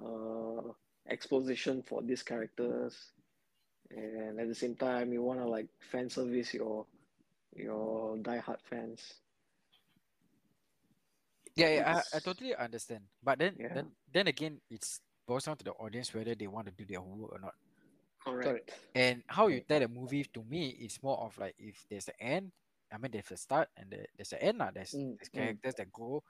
um, 0.00 0.06
uh, 0.06 0.72
exposition 1.08 1.82
for 1.82 2.02
these 2.02 2.22
characters, 2.22 3.12
and 3.90 4.40
at 4.40 4.48
the 4.48 4.54
same 4.54 4.74
time, 4.76 5.12
you 5.12 5.22
wanna 5.22 5.46
like 5.46 5.68
fan 5.90 6.08
service 6.10 6.54
your 6.54 6.86
your 7.54 8.16
diehard 8.18 8.60
fans. 8.68 9.14
Yeah, 11.56 11.68
yeah, 11.68 12.02
I, 12.12 12.16
I 12.16 12.20
totally 12.20 12.54
understand. 12.56 13.04
But 13.22 13.38
then, 13.38 13.54
Yeah. 13.58 13.74
then, 13.74 13.86
then 14.12 14.26
again, 14.26 14.60
it's 14.70 15.00
boils 15.26 15.44
down 15.44 15.56
to 15.56 15.64
the 15.64 15.72
audience 15.72 16.12
whether 16.12 16.34
they 16.34 16.46
want 16.48 16.66
to 16.66 16.72
do 16.72 16.84
their 16.84 17.00
homework 17.00 17.32
or 17.32 17.38
not. 17.38 17.54
Correct. 18.24 18.72
And 18.94 19.22
how 19.28 19.48
you 19.48 19.60
tell 19.60 19.82
a 19.82 19.88
movie 19.88 20.24
to 20.34 20.42
me 20.42 20.68
is 20.70 20.98
more 21.02 21.18
of 21.20 21.36
like 21.38 21.54
if 21.58 21.84
there's 21.88 22.08
an 22.08 22.14
end, 22.20 22.52
I 22.92 22.98
mean 22.98 23.12
there's 23.12 23.30
a 23.30 23.36
start 23.36 23.68
and 23.76 23.90
there, 23.90 24.06
there's 24.16 24.32
an 24.32 24.38
end. 24.38 24.58
lah. 24.58 24.70
There's, 24.74 24.92
Mm, 24.94 25.16
there's 25.18 25.28
mm. 25.28 25.34
characters 25.34 25.74
that 25.76 25.92
go, 25.92 26.22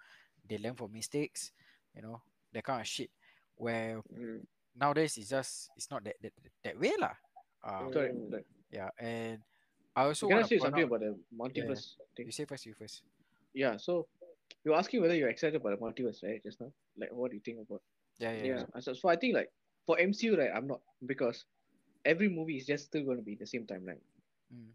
they 0.49 0.59
learn 0.59 0.75
from 0.75 0.93
mistakes, 0.93 1.53
you 1.95 2.03
know, 2.03 2.21
that 2.53 2.65
kind 2.65 2.81
of 2.81 2.87
shit. 2.87 3.11
Where 3.57 4.03
Mm. 4.13 4.45
nowadays 4.75 5.17
it's 5.17 5.31
just 5.31 5.71
it's 5.77 5.91
not 5.91 6.03
that 6.05 6.17
that, 6.23 6.33
that 6.65 6.79
way 6.79 6.93
lah. 6.99 7.15
Um, 7.63 7.93
Correct. 7.93 8.15
Correct. 8.31 8.47
Yeah, 8.71 8.91
and 8.99 9.39
I 9.95 10.05
also 10.11 10.27
Can 10.29 10.39
I 10.39 10.43
say 10.43 10.59
something 10.59 10.83
out. 10.83 10.91
about 10.91 11.01
the 11.01 11.15
multiverse 11.31 11.95
thing? 12.17 12.27
You 12.27 12.33
say 12.33 12.45
first. 12.45 12.67
You 12.67 12.75
first. 12.75 13.03
Yeah, 13.55 13.77
so 13.79 14.07
you're 14.65 14.75
asking 14.75 15.01
whether 15.01 15.15
you're 15.15 15.31
excited 15.31 15.57
about 15.57 15.79
the 15.79 15.83
multiverse, 15.85 16.23
right? 16.25 16.43
Just 16.43 16.61
now, 16.61 16.73
like 16.99 17.13
what 17.13 17.31
do 17.31 17.37
you 17.37 17.43
think 17.45 17.59
about? 17.63 17.81
Yeah, 18.19 18.33
yeah. 18.33 18.45
Yeah. 18.45 18.65
yeah. 18.75 18.81
So, 18.81 18.93
so 18.95 19.09
I 19.09 19.17
think 19.17 19.35
like 19.35 19.51
for 19.87 19.97
MCU, 19.97 20.37
right, 20.37 20.51
I'm 20.55 20.67
not 20.67 20.81
because 21.07 21.45
every 22.05 22.29
movie 22.29 22.57
is 22.57 22.67
just 22.67 22.87
still 22.87 23.05
going 23.05 23.19
to 23.19 23.23
be 23.23 23.37
the 23.37 23.47
same 23.47 23.65
timeline. 23.65 24.03
Mm. 24.53 24.75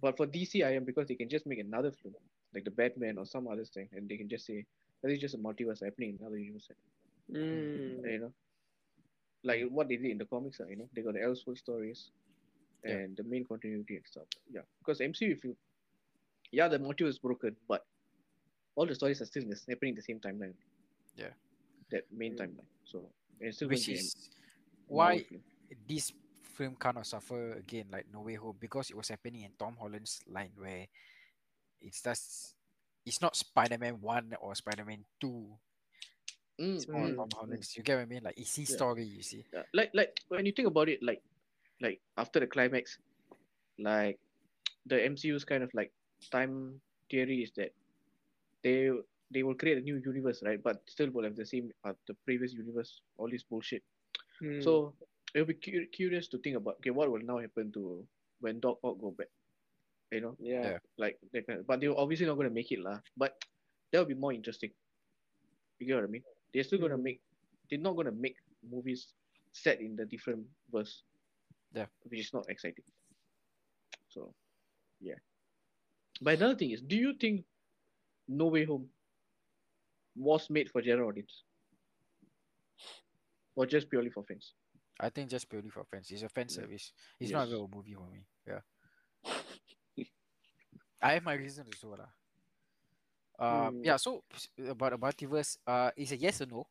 But 0.00 0.16
for 0.16 0.26
DC, 0.26 0.64
I 0.64 0.74
am 0.76 0.84
because 0.84 1.08
they 1.08 1.16
can 1.16 1.28
just 1.28 1.46
make 1.46 1.58
another 1.58 1.90
film 1.90 2.14
like 2.54 2.64
the 2.64 2.70
Batman 2.70 3.18
or 3.18 3.26
some 3.26 3.48
other 3.48 3.64
thing, 3.64 3.88
and 3.92 4.08
they 4.08 4.16
can 4.16 4.28
just 4.28 4.46
say 4.46 4.64
that 5.02 5.10
is 5.10 5.20
just 5.20 5.34
a 5.34 5.38
multiverse 5.38 5.82
happening 5.84 6.10
in 6.10 6.16
another 6.20 6.38
universe. 6.38 6.68
Mm. 7.30 8.10
You 8.12 8.18
know, 8.20 8.32
like 9.44 9.64
what 9.70 9.88
they 9.88 9.96
did 9.96 10.10
in 10.10 10.18
the 10.18 10.24
comics, 10.24 10.60
uh, 10.60 10.66
you 10.68 10.76
know, 10.76 10.88
they 10.94 11.02
got 11.02 11.14
the 11.14 11.20
Elseworld 11.20 11.58
stories 11.58 12.10
Yeah. 12.84 12.92
and 12.96 13.16
the 13.16 13.24
main 13.24 13.44
continuity 13.44 13.96
and 13.96 14.06
stuff. 14.06 14.26
Yeah, 14.50 14.62
because 14.78 15.00
MCU, 15.00 15.32
if 15.32 15.44
you, 15.44 15.56
yeah, 16.50 16.68
the 16.68 16.78
multiverse 16.78 17.08
is 17.08 17.18
broken, 17.18 17.56
but 17.68 17.86
all 18.74 18.86
the 18.86 18.94
stories 18.94 19.20
are 19.20 19.26
still 19.26 19.42
in 19.42 19.50
happening 19.68 19.90
in 19.90 19.94
the 19.96 20.02
same 20.02 20.20
timeline. 20.20 20.54
Yeah. 21.16 21.32
that 21.90 22.10
main 22.10 22.32
Mm. 22.34 22.38
timeline. 22.40 22.68
So 22.84 23.12
it's 23.38 23.56
still 23.56 23.68
Which 23.68 23.86
going 23.86 23.98
to 23.98 24.02
be 24.02 24.06
is 24.06 24.30
why 24.86 25.26
this 25.86 26.12
film 26.56 26.74
kind 26.76 26.96
of 26.96 27.06
suffer 27.06 27.52
again 27.52 27.86
like 27.90 28.06
No 28.12 28.20
Way 28.22 28.34
Home 28.34 28.56
because 28.58 28.88
it 28.90 28.96
was 28.96 29.08
happening 29.08 29.42
in 29.42 29.52
Tom 29.58 29.76
Holland's 29.78 30.20
line 30.26 30.52
where 30.56 30.86
it's 31.82 32.00
just 32.02 32.54
it's 33.04 33.20
not 33.20 33.36
Spider-Man 33.36 34.00
one 34.00 34.34
or 34.40 34.54
Spider-Man 34.54 35.04
two. 35.20 35.46
Mm, 36.60 36.76
It's 36.76 36.88
more 36.88 37.06
mm, 37.08 37.16
Tom 37.16 37.28
mm. 37.48 37.76
You 37.76 37.82
get 37.82 37.96
what 37.96 38.02
I 38.02 38.06
mean? 38.06 38.22
Like 38.22 38.38
it's 38.38 38.54
his 38.56 38.70
Yeah. 38.70 38.76
story. 38.76 39.04
You 39.04 39.22
see? 39.22 39.44
Yeah, 39.52 39.62
like 39.74 39.90
like 39.94 40.14
when 40.28 40.46
you 40.46 40.52
think 40.52 40.68
about 40.68 40.88
it, 40.88 41.02
like 41.02 41.22
like 41.80 42.00
after 42.16 42.40
the 42.40 42.46
climax, 42.46 42.98
like 43.78 44.18
the 44.86 44.96
MCU's 44.96 45.44
kind 45.44 45.62
of 45.62 45.70
like 45.74 45.92
time 46.30 46.80
theory 47.10 47.42
is 47.42 47.50
that 47.56 47.72
they 48.62 48.90
they 49.30 49.42
will 49.42 49.54
create 49.54 49.78
a 49.78 49.80
new 49.80 49.96
universe, 49.96 50.42
right? 50.44 50.62
But 50.62 50.82
still 50.86 51.10
will 51.10 51.24
have 51.24 51.36
the 51.36 51.46
same 51.46 51.70
uh, 51.84 51.94
the 52.06 52.14
previous 52.24 52.52
universe, 52.52 53.00
all 53.16 53.28
this 53.28 53.42
bullshit. 53.42 53.82
Mm. 54.42 54.62
So 54.62 54.94
it'll 55.34 55.46
be 55.46 55.54
cu- 55.54 55.86
curious 55.92 56.28
to 56.28 56.38
think 56.38 56.56
about 56.56 56.76
okay, 56.78 56.90
what 56.90 57.10
will 57.10 57.24
now 57.24 57.38
happen 57.38 57.72
to 57.72 58.06
when 58.40 58.60
Doc 58.60 58.78
Ock 58.84 59.00
go 59.00 59.10
back? 59.10 59.28
You 60.12 60.20
know, 60.20 60.36
yeah. 60.38 60.76
Yeah. 60.76 60.78
like 60.98 61.16
that 61.32 61.46
kind 61.46 61.60
of, 61.60 61.66
but 61.66 61.80
they're 61.80 61.96
obviously 61.96 62.26
not 62.26 62.34
going 62.36 62.48
to 62.48 62.52
make 62.54 62.70
it 62.70 62.80
lah. 62.84 63.00
But 63.16 63.32
that 63.90 63.98
will 63.98 64.12
be 64.12 64.14
more 64.14 64.32
interesting. 64.36 64.70
You 65.80 65.86
get 65.88 65.96
what 65.96 66.04
I 66.04 66.12
mean? 66.12 66.22
They're 66.52 66.64
still 66.68 66.78
going 66.78 66.92
to 66.92 66.98
Mm. 67.00 67.08
make. 67.08 67.20
They're 67.70 67.80
not 67.80 67.96
going 67.96 68.06
to 68.06 68.12
make 68.12 68.36
movies 68.60 69.14
set 69.52 69.80
in 69.80 69.96
the 69.96 70.04
different 70.04 70.44
verse. 70.70 71.02
Yeah. 71.72 71.86
Which 72.04 72.20
is 72.20 72.32
not 72.36 72.44
exciting. 72.50 72.84
So, 74.12 74.34
yeah. 75.00 75.16
But 76.20 76.36
another 76.36 76.56
thing 76.56 76.70
is, 76.76 76.82
do 76.82 76.94
you 76.96 77.14
think 77.16 77.46
No 78.28 78.48
Way 78.52 78.64
Home 78.68 78.90
was 80.14 80.50
made 80.50 80.68
for 80.70 80.82
general 80.82 81.08
audience, 81.08 81.44
or 83.56 83.64
just 83.64 83.88
purely 83.88 84.10
for 84.10 84.22
fans? 84.24 84.52
I 85.00 85.08
think 85.08 85.30
just 85.30 85.48
purely 85.48 85.70
for 85.70 85.84
fans. 85.88 86.10
It's 86.10 86.22
a 86.22 86.28
fan 86.28 86.46
Yeah. 86.50 86.56
service. 86.60 86.92
It's 87.18 87.32
not 87.32 87.48
Yes. 87.48 87.56
even 87.56 87.64
a 87.64 87.74
movie 87.74 87.94
for 87.94 88.08
me. 88.12 88.26
Yeah. 88.46 88.60
I 91.02 91.12
have 91.14 91.24
my 91.24 91.34
reasons 91.34 91.68
as 91.70 91.84
well. 91.84 91.98
lah. 91.98 92.10
Um, 93.38 93.72
Mm. 93.72 93.82
yeah, 93.82 93.96
so 93.96 94.22
about 94.68 94.92
the 94.92 94.98
multiverse, 94.98 95.56
uh, 95.66 95.90
it's 95.96 96.12
a 96.12 96.16
yes 96.16 96.40
or 96.40 96.46
no. 96.46 96.66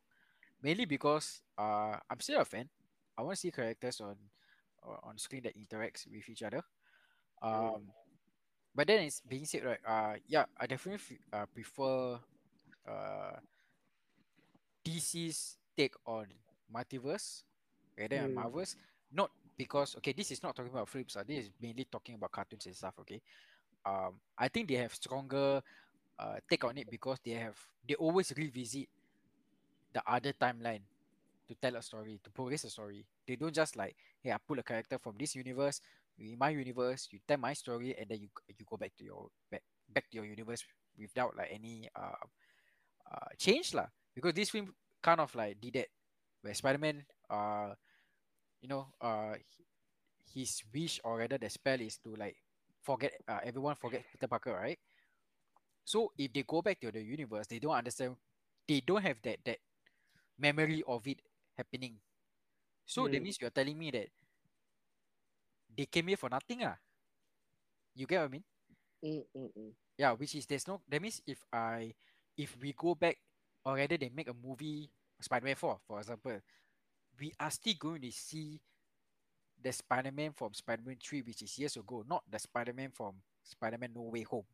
Mainly 0.62 0.86
because 0.86 1.42
uh, 1.58 1.98
I'm 2.10 2.20
still 2.20 2.42
a 2.42 2.46
fan. 2.46 2.70
I 3.18 3.22
want 3.22 3.36
to 3.36 3.42
see 3.42 3.52
characters 3.52 4.02
on 4.02 4.16
uh, 4.86 4.98
on 5.04 5.18
screen 5.18 5.44
that 5.44 5.56
interacts 5.58 6.08
with 6.10 6.28
each 6.30 6.44
other. 6.44 6.62
Um, 7.42 7.92
but 8.76 8.88
then 8.88 9.02
it's 9.04 9.22
being 9.22 9.46
said, 9.46 9.64
right? 9.66 9.80
Uh, 9.86 10.16
yeah, 10.28 10.46
I 10.60 10.68
definitely 10.68 11.02
f- 11.34 11.40
uh, 11.42 11.46
prefer 11.54 12.20
uh 12.88 13.38
DC's 14.84 15.58
take 15.78 15.96
on 16.06 16.28
multiverse 16.74 17.44
rather 17.98 18.22
than 18.22 18.34
Mm. 18.34 18.36
Marvel's. 18.36 18.76
Not 19.12 19.32
because 19.58 19.96
okay, 19.98 20.14
this 20.14 20.32
is 20.32 20.42
not 20.44 20.56
talking 20.56 20.72
about 20.72 20.90
films. 20.90 21.16
Uh, 21.16 21.24
this 21.28 21.46
is 21.46 21.52
mainly 21.62 21.86
talking 21.86 22.16
about 22.16 22.32
cartoons 22.32 22.66
and 22.66 22.76
stuff. 22.76 22.96
Okay, 23.02 23.22
um, 23.86 24.20
I 24.38 24.48
think 24.48 24.68
they 24.70 24.76
have 24.76 24.94
stronger 24.94 25.62
uh 26.20 26.38
take 26.50 26.64
on 26.64 26.78
it 26.78 26.90
because 26.90 27.18
they 27.26 27.32
have 27.32 27.58
they 27.88 27.96
always 27.96 28.32
revisit 28.38 28.88
the 29.94 30.02
other 30.08 30.34
timeline 30.34 30.82
to 31.48 31.56
tell 31.62 31.76
a 31.76 31.82
story 31.82 32.20
to 32.24 32.30
progress 32.32 32.64
a 32.64 32.70
story. 32.70 33.06
They 33.28 33.36
don't 33.36 33.54
just 33.54 33.76
like 33.76 33.96
hey, 34.22 34.32
I 34.32 34.38
pull 34.48 34.60
a 34.60 34.64
character 34.64 34.98
from 35.00 35.16
this 35.20 35.36
universe 35.36 35.82
in 36.20 36.38
my 36.38 36.50
universe. 36.50 37.08
You 37.12 37.20
tell 37.28 37.38
my 37.38 37.54
story 37.54 37.96
and 37.98 38.08
then 38.10 38.22
you 38.22 38.30
you 38.48 38.66
go 38.66 38.78
back 38.78 38.94
to 39.00 39.04
your 39.04 39.28
back 39.52 39.64
back 39.90 40.10
to 40.12 40.18
your 40.18 40.26
universe 40.26 40.64
without 40.98 41.36
like 41.36 41.50
any 41.52 41.90
uh, 41.96 42.24
uh 43.12 43.32
change 43.38 43.74
lah. 43.74 43.88
Because 44.16 44.34
this 44.34 44.50
film 44.50 44.74
kind 45.02 45.20
of 45.20 45.34
like 45.36 45.60
did 45.60 45.74
that 45.74 45.90
where 46.42 46.54
Spider-Man 46.54 47.04
uh 47.30 47.74
you 48.62 48.70
know 48.70 48.88
uh 49.02 49.34
his 50.34 50.64
wish 50.74 51.00
or 51.04 51.18
rather 51.18 51.38
the 51.38 51.50
spell 51.50 51.80
is 51.82 51.98
to 51.98 52.16
like 52.16 52.38
forget 52.84 53.14
uh, 53.28 53.40
everyone 53.44 53.76
forget 53.76 54.04
Peter 54.12 54.28
Parker 54.28 54.54
right 54.54 54.80
so 55.86 56.12
if 56.18 56.32
they 56.34 56.44
go 56.44 56.62
back 56.62 56.80
to 56.80 56.92
the 56.92 57.02
universe 57.02 57.48
they 57.48 57.60
don't 57.60 57.76
understand 57.76 58.16
they 58.68 58.82
don't 58.82 59.02
have 59.04 59.18
that 59.24 59.38
that 59.46 59.60
memory 60.38 60.84
of 60.88 61.06
it 61.08 61.20
happening 61.58 61.96
so 62.86 63.08
that 63.08 63.22
Mm. 63.22 63.24
means 63.24 63.38
you're 63.42 63.50
telling 63.52 63.78
me 63.78 63.92
that 63.92 64.08
they 65.76 65.86
came 65.86 66.08
here 66.08 66.18
for 66.18 66.30
nothing 66.30 66.64
ah 66.64 66.78
you 67.96 68.06
get 68.08 68.20
what 68.20 68.26
I 68.26 68.28
mean 68.30 68.44
Mm, 69.04 69.24
mm, 69.36 69.50
mm. 69.56 69.74
yeah 69.98 70.12
which 70.14 70.36
is 70.36 70.46
there's 70.46 70.68
no 70.68 70.82
that 70.90 71.02
means 71.02 71.22
if 71.28 71.44
I 71.52 71.94
if 72.38 72.56
we 72.62 72.74
go 72.74 72.96
back 72.96 73.18
or 73.66 73.76
rather 73.76 73.98
they 73.98 74.10
make 74.14 74.30
a 74.30 74.34
movie 74.36 74.90
Spider-Man 75.20 75.56
4 75.56 75.80
for 75.88 76.00
example 76.00 76.40
we 77.20 77.34
are 77.40 77.52
still 77.52 77.76
going 77.80 78.02
to 78.02 78.12
see 78.12 78.60
the 79.64 79.72
Spider-Man 79.72 80.32
from 80.34 80.54
Spider-Man 80.54 80.98
3 81.04 81.22
which 81.22 81.42
is 81.42 81.58
years 81.58 81.76
ago 81.78 82.04
not 82.08 82.24
the 82.30 82.40
Spider-Man 82.40 82.92
from 82.92 83.14
Spider-Man 83.44 83.92
No 83.96 84.02
Way 84.04 84.24
Home 84.24 84.46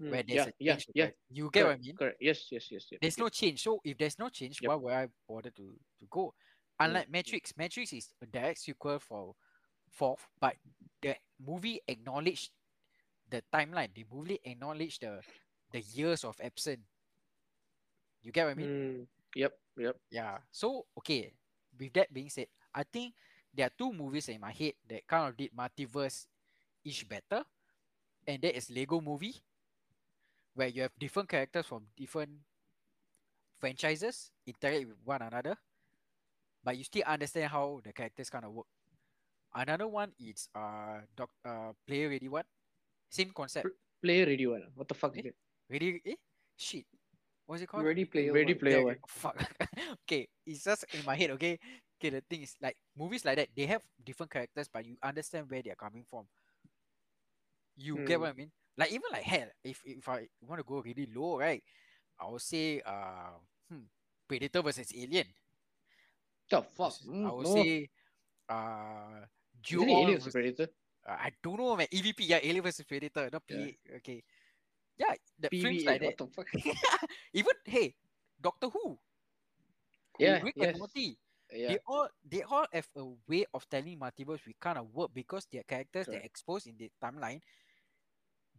Mm. 0.00 0.08
where 0.10 0.22
there's 0.22 0.46
Yeah, 0.58 0.72
a 0.72 0.72
change 0.72 0.86
to 0.86 0.92
yeah. 0.94 1.10
you 1.28 1.50
get 1.52 1.66
what 1.66 1.74
I 1.74 1.76
mean 1.76 1.94
Correct. 1.96 2.16
Yes, 2.18 2.50
yes, 2.50 2.70
yes, 2.70 2.86
yes. 2.90 2.98
there's 3.02 3.18
no 3.18 3.28
change 3.28 3.62
so 3.62 3.78
if 3.84 3.98
there's 3.98 4.18
no 4.18 4.30
change 4.30 4.58
Yep. 4.62 4.68
why 4.70 4.74
would 4.76 4.92
I 4.94 5.08
bother 5.28 5.50
to 5.50 5.78
to 6.00 6.06
go 6.10 6.32
unlike 6.80 7.10
Matrix 7.10 7.52
Matrix 7.58 7.92
is 7.92 8.08
a 8.22 8.26
direct 8.26 8.58
sequel 8.60 8.98
for 8.98 9.34
fourth 9.90 10.26
but 10.40 10.56
the 11.02 11.14
movie 11.38 11.78
acknowledged 11.86 12.52
the 13.28 13.42
timeline 13.52 13.92
the 13.94 14.06
movie 14.10 14.40
acknowledged 14.44 15.02
the 15.02 15.20
the 15.72 15.80
years 15.80 16.24
of 16.24 16.40
absence 16.42 16.80
you 18.22 18.32
get 18.32 18.44
what 18.46 18.52
I 18.52 18.54
mean 18.54 18.68
Mm. 18.68 19.06
Yep, 19.34 19.52
yep. 19.76 19.96
Yeah. 20.10 20.38
So 20.50 20.86
okay. 20.98 21.32
With 21.78 21.92
that 21.94 22.12
being 22.12 22.28
said, 22.30 22.46
I 22.74 22.82
think 22.84 23.14
there 23.54 23.66
are 23.66 23.72
two 23.78 23.92
movies 23.92 24.28
in 24.28 24.40
my 24.40 24.52
head 24.52 24.74
that 24.88 25.06
kind 25.06 25.28
of 25.28 25.36
did 25.36 25.50
multiverse 25.56 26.26
each 26.84 27.08
better, 27.08 27.44
and 28.26 28.40
that 28.42 28.56
is 28.56 28.70
Lego 28.70 29.00
Movie, 29.00 29.34
where 30.54 30.68
you 30.68 30.82
have 30.82 30.92
different 30.98 31.28
characters 31.28 31.66
from 31.66 31.84
different 31.96 32.30
franchises 33.58 34.30
interact 34.46 34.86
with 34.86 34.96
one 35.04 35.22
another, 35.22 35.56
but 36.64 36.76
you 36.76 36.84
still 36.84 37.04
understand 37.06 37.50
how 37.50 37.80
the 37.84 37.92
characters 37.92 38.30
kind 38.30 38.44
of 38.44 38.52
work. 38.52 38.66
Another 39.54 39.86
one 39.86 40.12
is 40.18 40.48
uh 40.54 41.00
doc 41.14 41.28
uh 41.44 41.72
player 41.86 42.08
ready 42.08 42.28
one, 42.28 42.44
same 43.10 43.30
concept. 43.34 43.68
Play 44.02 44.24
Ready 44.24 44.48
One. 44.48 44.64
What 44.74 44.88
the 44.88 44.94
fuck 44.94 45.16
is 45.16 45.24
Eh? 45.24 45.28
it? 45.28 45.36
Ready 45.70 46.00
eh 46.04 46.14
shit. 46.56 46.86
What's 47.46 47.62
it 47.62 47.68
called? 47.68 47.84
Ready 47.84 48.04
Player 48.04 48.32
Ready 48.32 48.54
One. 48.54 48.58
Player 48.58 48.82
One. 48.82 48.96
okay. 48.96 49.00
Fuck. 49.06 49.36
okay, 50.02 50.28
it's 50.44 50.64
just 50.64 50.84
in 50.92 51.04
my 51.04 51.14
head. 51.14 51.30
Okay, 51.38 51.60
okay. 52.02 52.10
The 52.10 52.22
thing 52.26 52.42
is, 52.42 52.56
like 52.60 52.76
movies 52.98 53.24
like 53.24 53.36
that, 53.38 53.48
they 53.54 53.66
have 53.66 53.82
different 54.02 54.30
characters, 54.32 54.66
but 54.72 54.84
you 54.84 54.96
understand 55.02 55.46
where 55.48 55.62
they're 55.62 55.78
coming 55.78 56.04
from. 56.10 56.26
You 57.76 57.96
get 58.04 58.16
Hmm. 58.16 58.22
what 58.22 58.30
I 58.30 58.32
mean? 58.34 58.50
Like 58.76 58.90
even 58.90 59.08
like 59.12 59.22
hell, 59.22 59.48
if 59.62 59.80
if 59.86 60.08
I 60.08 60.26
want 60.42 60.58
to 60.58 60.64
go 60.66 60.82
really 60.82 61.06
low, 61.14 61.38
right? 61.38 61.62
I 62.18 62.26
would 62.28 62.40
say, 62.42 62.80
uh, 62.84 63.36
hmm, 63.70 63.84
Predator 64.28 64.62
versus 64.62 64.92
Alien. 64.94 65.26
The 66.50 66.62
fuck? 66.62 66.92
Mm, 67.08 67.26
I 67.26 67.32
would 67.32 67.46
no. 67.46 67.54
say, 67.54 67.88
uh, 68.48 69.24
Duo 69.62 69.84
Alien 69.84 70.18
versus- 70.20 70.32
Predator? 70.32 70.68
uh, 71.06 71.16
I 71.18 71.32
don't 71.42 71.56
know, 71.58 71.76
man. 71.76 71.86
EVP, 71.92 72.28
yeah, 72.28 72.40
Alien 72.42 72.62
versus 72.62 72.84
Predator, 72.84 73.28
not 73.32 73.42
Yeah. 73.48 73.70
Okay, 73.96 74.22
yeah, 74.98 75.14
the 75.38 75.48
films 75.48 75.82
PVA. 75.82 75.86
like 75.86 76.02
What 76.02 76.18
that. 76.18 76.76
even 77.32 77.56
hey, 77.64 77.94
Doctor 78.40 78.68
Who, 78.68 78.98
Yeah, 80.18 80.42
Rick 80.42 80.54
yes. 80.56 80.68
and 80.70 80.78
Morty. 80.78 81.18
Yeah. 81.54 81.68
they 81.68 81.78
all 81.86 82.08
they 82.28 82.42
all 82.42 82.66
have 82.72 82.88
a 82.96 83.04
way 83.28 83.44
of 83.52 83.68
telling 83.68 83.98
multiverse 83.98 84.40
we 84.46 84.54
kind 84.60 84.78
of 84.78 84.92
work 84.92 85.10
because 85.14 85.46
their 85.52 85.62
characters 85.62 86.06
they're 86.06 86.20
exposed 86.20 86.66
in 86.66 86.74
the 86.78 86.90
timeline. 87.02 87.40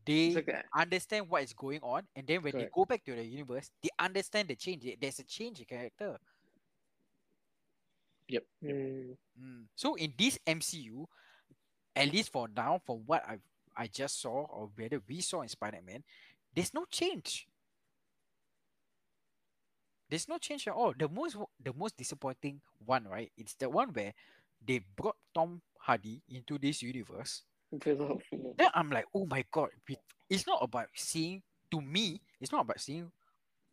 They 0.05 0.33
like 0.33 0.49
understand 0.75 1.29
what 1.29 1.43
is 1.43 1.53
going 1.53 1.79
on, 1.81 2.03
and 2.15 2.27
then 2.27 2.41
when 2.41 2.53
they 2.53 2.67
go 2.73 2.83
back 2.85 3.05
to 3.05 3.15
the 3.15 3.23
universe, 3.23 3.71
they 3.81 3.89
understand 3.97 4.49
the 4.49 4.55
change. 4.55 4.85
There's 4.99 5.19
a 5.19 5.23
change 5.23 5.59
in 5.59 5.65
character. 5.65 6.17
Yep. 8.27 8.43
Mm. 8.63 9.15
Mm. 9.41 9.63
So 9.75 9.95
in 9.95 10.13
this 10.17 10.39
MCU, 10.45 11.05
at 11.95 12.11
least 12.11 12.31
for 12.31 12.47
now, 12.53 12.81
from 12.85 13.03
what 13.05 13.23
I 13.27 13.37
I 13.75 13.87
just 13.87 14.21
saw 14.21 14.45
or 14.45 14.69
whether 14.75 15.01
we 15.07 15.21
saw 15.21 15.41
in 15.41 15.47
Spider-Man, 15.47 16.03
there's 16.53 16.73
no 16.73 16.85
change. 16.85 17.47
There's 20.13 20.29
no 20.29 20.37
change 20.37 20.67
at 20.69 20.77
all. 20.77 20.93
The 20.93 21.09
most 21.09 21.41
the 21.57 21.73
most 21.73 21.97
disappointing 21.97 22.61
one, 22.85 23.09
right? 23.09 23.33
It's 23.33 23.57
the 23.57 23.65
one 23.65 23.89
where 23.97 24.13
they 24.61 24.85
brought 24.93 25.17
Tom 25.33 25.57
Hardy 25.81 26.21
into 26.29 26.59
this 26.61 26.83
universe. 26.85 27.41
Then 27.73 28.69
I'm 28.77 28.91
like, 28.93 29.09
oh 29.09 29.25
my 29.25 29.43
god! 29.49 29.73
It's 30.29 30.45
not 30.45 30.61
about 30.61 30.93
seeing 30.93 31.41
to 31.73 31.81
me. 31.81 32.21
It's 32.39 32.51
not 32.51 32.61
about 32.61 32.77
seeing 32.79 33.09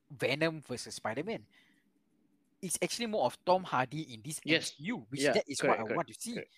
Venom 0.08 0.64
versus 0.66 0.94
Spider-Man. 0.94 1.44
It's 2.62 2.78
actually 2.80 3.12
more 3.12 3.26
of 3.28 3.36
Tom 3.44 3.60
Hardy 3.62 4.08
in 4.08 4.22
this 4.24 4.40
Yes. 4.42 4.72
MCU, 4.80 5.04
which 5.12 5.20
Yeah, 5.20 5.32
that 5.36 5.44
is 5.46 5.60
correct, 5.60 5.76
what 5.76 5.84
I 5.84 5.92
correct, 5.92 5.96
want 5.96 6.08
to 6.08 6.14
see. 6.16 6.34
correct. 6.40 6.52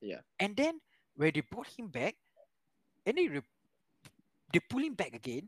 Yeah. 0.00 0.20
And 0.40 0.56
then 0.56 0.80
where 1.14 1.30
they 1.30 1.44
brought 1.44 1.68
him 1.68 1.88
back, 1.92 2.16
and 3.04 3.18
they 3.18 3.28
re- 3.28 3.52
they 4.50 4.60
pull 4.64 4.80
him 4.80 4.94
back 4.96 5.12
again, 5.12 5.44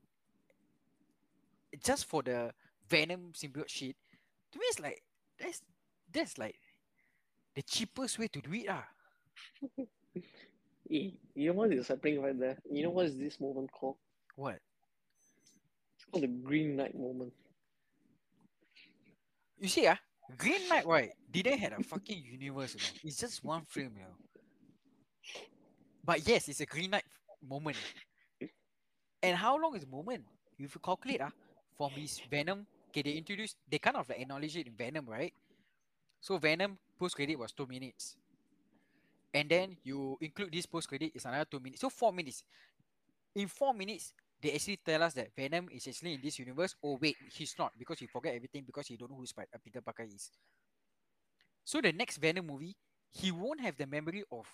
just 1.81 2.05
for 2.05 2.21
the 2.23 2.53
Venom 2.93 3.33
symbiote 3.33 3.69
shit. 3.69 3.97
To 4.53 4.59
me, 4.59 4.65
it's 4.69 4.81
like 4.81 5.03
that's 5.41 5.63
that's 6.13 6.37
like 6.37 6.57
the 7.55 7.63
cheapest 7.63 8.19
way 8.19 8.29
to 8.29 8.41
do 8.41 8.53
it, 8.53 8.67
ah. 8.69 8.87
Eh, 10.91 11.11
you 11.35 11.47
know 11.49 11.55
what 11.55 11.73
is 11.73 11.89
happening 11.89 12.21
right 12.21 12.39
there? 12.39 12.59
You 12.71 12.83
know 12.83 12.91
what 12.91 13.07
is 13.07 13.17
this 13.17 13.41
moment 13.41 13.71
called? 13.73 13.97
What? 14.37 14.59
It's 15.97 16.05
called 16.11 16.25
the 16.25 16.29
Green 16.29 16.77
Knight 16.77 16.95
moment. 16.95 17.33
You 19.59 19.69
see, 19.69 19.87
ah, 19.87 19.97
Green 20.37 20.69
Knight, 20.69 20.85
right? 20.85 21.11
Didn't 21.31 21.59
have 21.61 21.79
a 21.79 21.83
fucking 21.83 22.23
universe, 22.39 22.75
you 22.75 22.81
know. 22.81 22.99
It's 23.05 23.17
just 23.17 23.43
one 23.43 23.63
film, 23.65 23.93
you 23.97 24.03
know. 24.03 24.19
But 26.05 26.29
yes, 26.29 26.49
it's 26.49 26.61
a 26.61 26.67
Green 26.67 26.91
Knight 26.91 27.05
moment. 27.49 27.79
And 29.23 29.37
how 29.37 29.57
long 29.57 29.75
is 29.77 29.83
the 29.83 29.91
moment? 29.91 30.25
If 30.59 30.75
you 30.75 30.81
calculate, 30.85 31.23
ah, 31.23 31.31
from 31.79 31.91
his 31.93 32.21
Venom, 32.31 32.67
okay, 32.93 33.03
they 33.03 33.17
introduced, 33.17 33.57
they 33.69 33.79
kind 33.79 33.97
of 33.97 34.09
like 34.09 34.21
acknowledge 34.21 34.57
it 34.57 34.67
in 34.69 34.77
Venom, 34.77 35.09
right? 35.09 35.33
So 36.21 36.37
Venom 36.39 36.79
post 36.99 37.17
credit 37.17 37.39
was 37.39 37.53
two 37.53 37.67
minutes, 37.67 38.17
and 39.33 39.49
then 39.49 39.77
you 39.83 40.19
include 40.21 40.53
this 40.53 40.67
post 40.67 40.89
credit 40.89 41.13
is 41.15 41.25
another 41.25 41.49
two 41.49 41.61
minutes, 41.61 41.81
so 41.81 41.89
four 41.89 42.13
minutes. 42.13 42.45
In 43.35 43.49
four 43.49 43.73
minutes, 43.73 44.13
they 44.43 44.53
actually 44.53 44.79
tell 44.85 45.03
us 45.03 45.15
that 45.15 45.35
Venom 45.35 45.69
is 45.73 45.89
actually 45.89 46.15
in 46.15 46.21
this 46.23 46.39
universe. 46.39 46.77
Oh 46.85 46.99
wait, 47.01 47.17
he's 47.33 47.55
not 47.59 47.73
because 47.79 47.99
he 47.99 48.07
forget 48.07 48.35
everything 48.35 48.63
because 48.65 48.87
he 48.87 48.97
don't 48.97 49.11
know 49.11 49.17
who 49.17 49.25
uh, 49.25 49.59
Peter 49.65 49.81
Parker 49.81 50.03
is. 50.05 50.31
So 51.65 51.81
the 51.81 51.93
next 51.93 52.19
Venom 52.19 52.47
movie, 52.47 52.77
he 53.11 53.31
won't 53.33 53.61
have 53.61 53.77
the 53.77 53.87
memory 53.87 54.23
of 54.31 54.47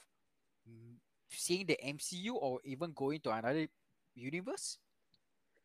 seeing 1.31 1.67
the 1.67 1.79
MCU 1.83 2.35
or 2.35 2.61
even 2.65 2.93
going 2.93 3.21
to 3.21 3.31
another 3.31 3.67
universe. 4.15 4.79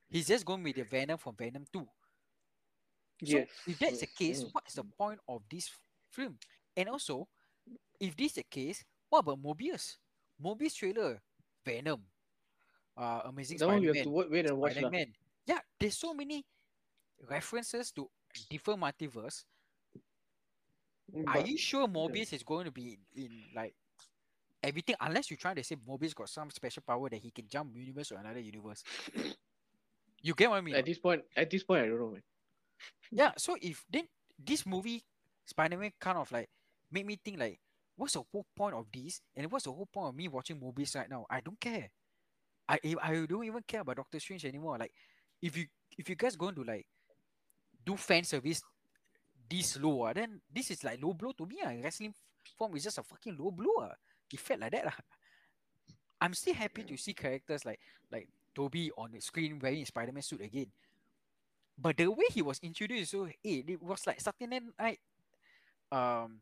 He's 0.09 0.27
just 0.27 0.45
going 0.45 0.63
with 0.63 0.75
the 0.75 0.83
Venom 0.83 1.17
from 1.17 1.35
Venom 1.35 1.65
2. 3.19 3.25
So 3.25 3.37
Yes. 3.37 3.49
if 3.67 3.79
that's 3.79 3.99
the 3.99 4.07
case, 4.07 4.43
mm. 4.43 4.49
what's 4.51 4.75
the 4.75 4.83
point 4.83 5.19
of 5.27 5.41
this 5.49 5.69
film? 6.11 6.37
And 6.75 6.89
also, 6.89 7.27
if 7.99 8.15
this 8.15 8.27
is 8.27 8.33
the 8.35 8.43
case, 8.43 8.83
what 9.09 9.19
about 9.19 9.41
Morbius? 9.41 9.97
Morbius 10.43 10.75
trailer, 10.75 11.21
Venom, 11.65 12.03
uh, 12.97 13.21
Amazing 13.25 13.57
That 13.57 13.67
one 13.67 13.81
we 13.81 13.87
have 13.87 14.03
to 14.03 14.09
wait, 14.09 14.31
wait 14.31 14.45
and 14.49 14.57
watch. 14.57 14.73
Spider-Man. 14.73 15.13
Yeah, 15.45 15.59
there's 15.79 15.97
so 15.97 16.13
many 16.13 16.45
references 17.29 17.91
to 17.91 18.09
different 18.49 18.81
multiverse. 18.81 19.43
Are 21.27 21.41
you 21.41 21.57
sure 21.57 21.87
Morbius 21.87 22.33
is 22.33 22.43
going 22.43 22.65
to 22.65 22.71
be 22.71 22.97
in, 23.15 23.23
in 23.23 23.43
like 23.55 23.75
everything 24.63 24.95
unless 25.01 25.29
you're 25.29 25.37
trying 25.37 25.55
to 25.57 25.63
say 25.63 25.75
Morbius 25.75 26.15
got 26.15 26.29
some 26.29 26.49
special 26.49 26.81
power 26.85 27.09
that 27.09 27.17
he 27.17 27.29
can 27.29 27.47
jump 27.47 27.75
universe 27.75 28.11
or 28.11 28.17
another 28.17 28.39
universe? 28.39 28.83
You 30.21 30.33
get 30.33 30.49
what 30.49 30.57
I 30.57 30.61
mean? 30.61 30.75
At 30.75 30.85
this 30.85 30.99
point, 30.99 31.21
at 31.35 31.49
this 31.49 31.63
point, 31.63 31.83
I 31.83 31.87
don't 31.87 31.99
know, 31.99 32.11
man. 32.11 32.23
Yeah, 33.11 33.31
so 33.37 33.55
if 33.61 33.85
then 33.91 34.07
this 34.37 34.65
movie 34.65 35.03
Spider-Man 35.45 35.91
kind 35.99 36.17
of 36.17 36.31
like 36.31 36.49
made 36.91 37.05
me 37.05 37.19
think 37.23 37.39
like 37.39 37.59
what's 37.95 38.13
the 38.13 38.23
whole 38.31 38.45
point 38.55 38.75
of 38.75 38.87
this 38.93 39.21
and 39.35 39.51
what's 39.51 39.65
the 39.65 39.71
whole 39.71 39.85
point 39.85 40.09
of 40.09 40.15
me 40.15 40.27
watching 40.27 40.59
movies 40.59 40.95
right 40.95 41.09
now? 41.09 41.25
I 41.29 41.41
don't 41.41 41.59
care. 41.59 41.89
I 42.67 42.79
I 43.01 43.25
don't 43.27 43.45
even 43.45 43.61
care 43.67 43.81
about 43.81 43.97
Doctor 43.97 44.19
Strange 44.19 44.45
anymore. 44.45 44.77
Like 44.77 44.93
if 45.41 45.57
you 45.57 45.65
if 45.97 46.09
you 46.09 46.15
guys 46.15 46.35
going 46.35 46.55
to 46.55 46.63
like 46.63 46.87
do 47.85 47.95
fan 47.97 48.23
service 48.23 48.61
this 49.49 49.77
low, 49.79 50.03
ah, 50.03 50.13
then 50.13 50.41
this 50.51 50.71
is 50.71 50.83
like 50.83 51.01
low 51.01 51.13
blow 51.13 51.31
to 51.33 51.45
me. 51.45 51.57
Ah. 51.63 51.73
Wrestling 51.83 52.13
form 52.57 52.75
is 52.75 52.83
just 52.83 52.97
a 52.97 53.03
fucking 53.03 53.37
low 53.37 53.51
blow. 53.51 53.81
Ah. 53.81 53.93
It 54.31 54.39
felt 54.39 54.61
like 54.61 54.71
that. 54.71 54.85
Ah. 54.87 54.99
I'm 56.21 56.33
still 56.33 56.53
happy 56.53 56.83
to 56.83 56.97
see 56.97 57.13
characters 57.13 57.65
like 57.65 57.79
like 58.11 58.29
Tobey 58.55 58.91
on 58.97 59.11
the 59.11 59.19
screen 59.19 59.59
wearing 59.59 59.85
Spider-Man 59.85 60.21
suit 60.21 60.41
again. 60.41 60.67
But 61.77 61.97
the 61.97 62.07
way 62.07 62.25
he 62.31 62.41
was 62.41 62.59
introduced, 62.61 63.11
so 63.11 63.25
eh, 63.25 63.63
it 63.67 63.81
was 63.81 64.05
like 64.05 64.21
Saturday 64.21 64.59
night, 64.79 64.99
um, 65.91 66.41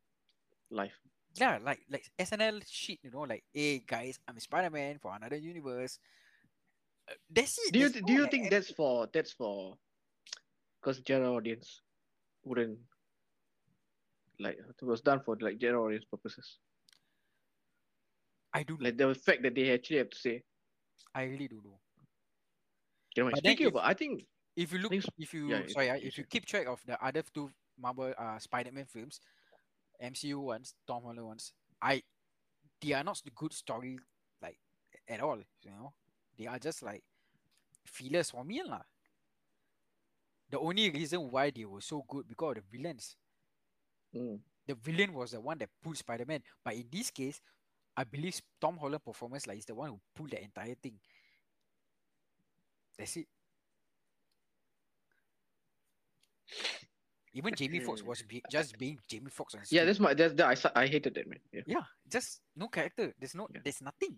Life. 0.69 0.99
yeah, 1.35 1.59
like 1.63 1.79
like 1.89 2.05
SNL 2.19 2.61
shit, 2.67 2.99
you 3.03 3.11
know, 3.11 3.21
like, 3.21 3.43
hey 3.53 3.79
guys, 3.85 4.19
I'm 4.27 4.39
Spider-Man 4.39 4.99
for 4.99 5.15
another 5.15 5.37
universe. 5.37 5.99
Uh, 7.09 7.13
That's 7.29 7.57
it. 7.67 7.73
Do 7.73 7.79
you 7.79 7.89
do 7.89 8.13
you 8.13 8.21
like, 8.23 8.31
think 8.31 8.49
that's 8.49 8.71
for 8.71 9.07
that's 9.13 9.31
for 9.31 9.77
because 10.81 10.99
general 10.99 11.35
audience 11.35 11.81
wouldn't 12.43 12.79
like 14.39 14.57
it 14.57 14.85
was 14.85 15.01
done 15.01 15.21
for 15.23 15.37
like 15.39 15.59
general 15.59 15.85
audience 15.85 16.05
purposes. 16.05 16.57
I 18.53 18.63
do 18.63 18.77
know. 18.77 18.85
Like 18.85 18.97
the 18.97 19.15
fact 19.15 19.43
that 19.43 19.55
they 19.55 19.71
actually 19.71 19.97
have 19.97 20.09
to 20.09 20.17
say, 20.17 20.43
I 21.15 21.23
really 21.23 21.47
do 21.47 21.61
know. 21.63 21.79
Thank 23.15 23.17
you 23.17 23.23
know, 23.23 23.29
But 23.31 23.39
speaking 23.39 23.67
about, 23.67 23.85
I 23.85 23.93
think 23.93 24.25
If 24.55 24.73
you 24.73 24.79
look, 24.79 24.95
if 25.17 25.33
you 25.33 25.49
yeah, 25.49 25.61
sorry, 25.67 25.89
ah, 25.89 25.97
if 26.01 26.17
you 26.17 26.23
keep 26.25 26.45
track 26.45 26.67
of 26.67 26.81
the 26.85 27.01
other 27.03 27.23
two 27.33 27.51
Marvel 27.79 28.13
uh 28.17 28.39
Spider-Man 28.39 28.85
films, 28.85 29.19
MCU 29.99 30.39
ones, 30.39 30.73
Tom 30.87 31.03
Holland 31.03 31.25
ones, 31.27 31.53
I 31.81 32.03
they 32.81 32.93
are 32.93 33.03
not 33.03 33.21
the 33.23 33.31
good 33.31 33.53
story 33.53 33.99
like 34.41 34.57
at 35.07 35.21
all. 35.21 35.37
You 35.63 35.71
know, 35.71 35.93
they 36.37 36.47
are 36.47 36.59
just 36.59 36.83
like 36.83 37.03
fillers 37.85 38.31
for 38.31 38.43
me 38.43 38.61
lah. 38.63 38.81
The 40.49 40.59
only 40.59 40.89
reason 40.91 41.31
why 41.31 41.49
they 41.49 41.65
were 41.65 41.81
so 41.81 42.03
good 42.07 42.27
because 42.27 42.57
of 42.57 42.63
the 42.69 42.77
villains. 42.77 43.17
mm, 44.13 44.39
The 44.67 44.73
villain 44.75 45.13
was 45.13 45.31
the 45.31 45.39
one 45.39 45.57
that 45.59 45.69
pulled 45.81 45.97
Spider-Man, 45.97 46.41
but 46.63 46.73
in 46.75 46.87
this 46.91 47.09
case, 47.11 47.39
I 47.95 48.03
believe 48.05 48.41
Tom 48.59 48.77
Holland 48.77 49.03
performance 49.03 49.47
like 49.47 49.59
is 49.59 49.65
the 49.65 49.75
one 49.75 49.89
who 49.89 50.01
pulled 50.15 50.31
the 50.31 50.41
entire 50.43 50.75
thing. 50.75 50.99
That's 52.97 53.17
it. 53.17 53.27
Even 57.33 57.55
Jamie 57.55 57.79
Foxx 57.79 58.03
was 58.09 58.21
be, 58.23 58.43
just 58.51 58.77
being 58.77 58.99
Jamie 59.07 59.29
Foxx 59.31 59.55
on 59.55 59.61
yeah, 59.69 59.85
that's 59.85 59.99
my 59.99 60.13
that's 60.13 60.33
that 60.33 60.71
I 60.75 60.81
I 60.81 60.87
hated 60.87 61.15
that 61.15 61.27
man. 61.27 61.39
Yeah. 61.53 61.61
yeah, 61.65 61.83
just 62.09 62.41
no 62.55 62.67
character. 62.67 63.13
There's 63.19 63.35
no, 63.35 63.47
Yeah. 63.53 63.61
there's 63.63 63.81
nothing. 63.81 64.17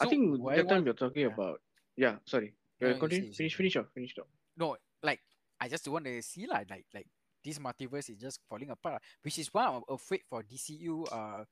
I 0.00 0.06
think 0.06 0.40
what 0.40 0.56
that 0.56 0.62
time 0.68 0.74
want- 0.76 0.84
you're 0.86 0.94
talking 0.94 1.22
yeah. 1.22 1.28
about. 1.34 1.60
Yeah, 1.96 2.16
sorry. 2.24 2.54
No, 2.80 2.90
Uh, 2.90 2.98
continue. 2.98 3.22
say, 3.24 3.26
you 3.26 3.32
say. 3.32 3.36
finish, 3.36 3.56
finish 3.56 3.76
off, 3.76 3.86
finish 3.94 4.14
off. 4.18 4.26
no, 4.56 4.76
like 5.02 5.20
I 5.60 5.68
just 5.68 5.86
want 5.88 6.04
to 6.06 6.22
see 6.22 6.46
like 6.46 6.68
like 6.70 6.86
like 6.94 7.06
this 7.44 7.58
multiverse 7.58 8.10
is 8.10 8.16
just 8.18 8.40
falling 8.48 8.70
apart, 8.70 9.02
which 9.22 9.38
is 9.38 9.48
why 9.52 9.66
I'm 9.66 9.82
afraid 9.88 10.22
for 10.28 10.42
DCU 10.42 11.04
uh 11.12 11.44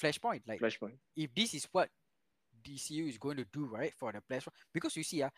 Flashpoint. 0.00 0.42
Like 0.46 0.60
Flashpoint. 0.60 0.96
if 1.16 1.34
this 1.34 1.54
is 1.54 1.68
what 1.72 1.88
DCU 2.64 3.08
is 3.08 3.18
going 3.18 3.36
to 3.38 3.44
do, 3.52 3.66
right, 3.66 3.92
for 3.94 4.12
the 4.12 4.20
Flashpoint, 4.20 4.52
because 4.72 4.96
you 4.96 5.02
see, 5.02 5.22
uh, 5.22 5.30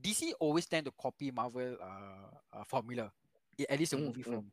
DC 0.00 0.32
always 0.40 0.66
tend 0.66 0.86
to 0.86 0.92
copy 1.00 1.30
Marvel 1.30 1.76
uh, 1.80 2.58
uh 2.58 2.64
formula, 2.64 3.10
at 3.68 3.78
least 3.78 3.92
a 3.92 3.96
Mm, 3.96 4.06
movie 4.06 4.22
mm. 4.22 4.32
form. 4.32 4.52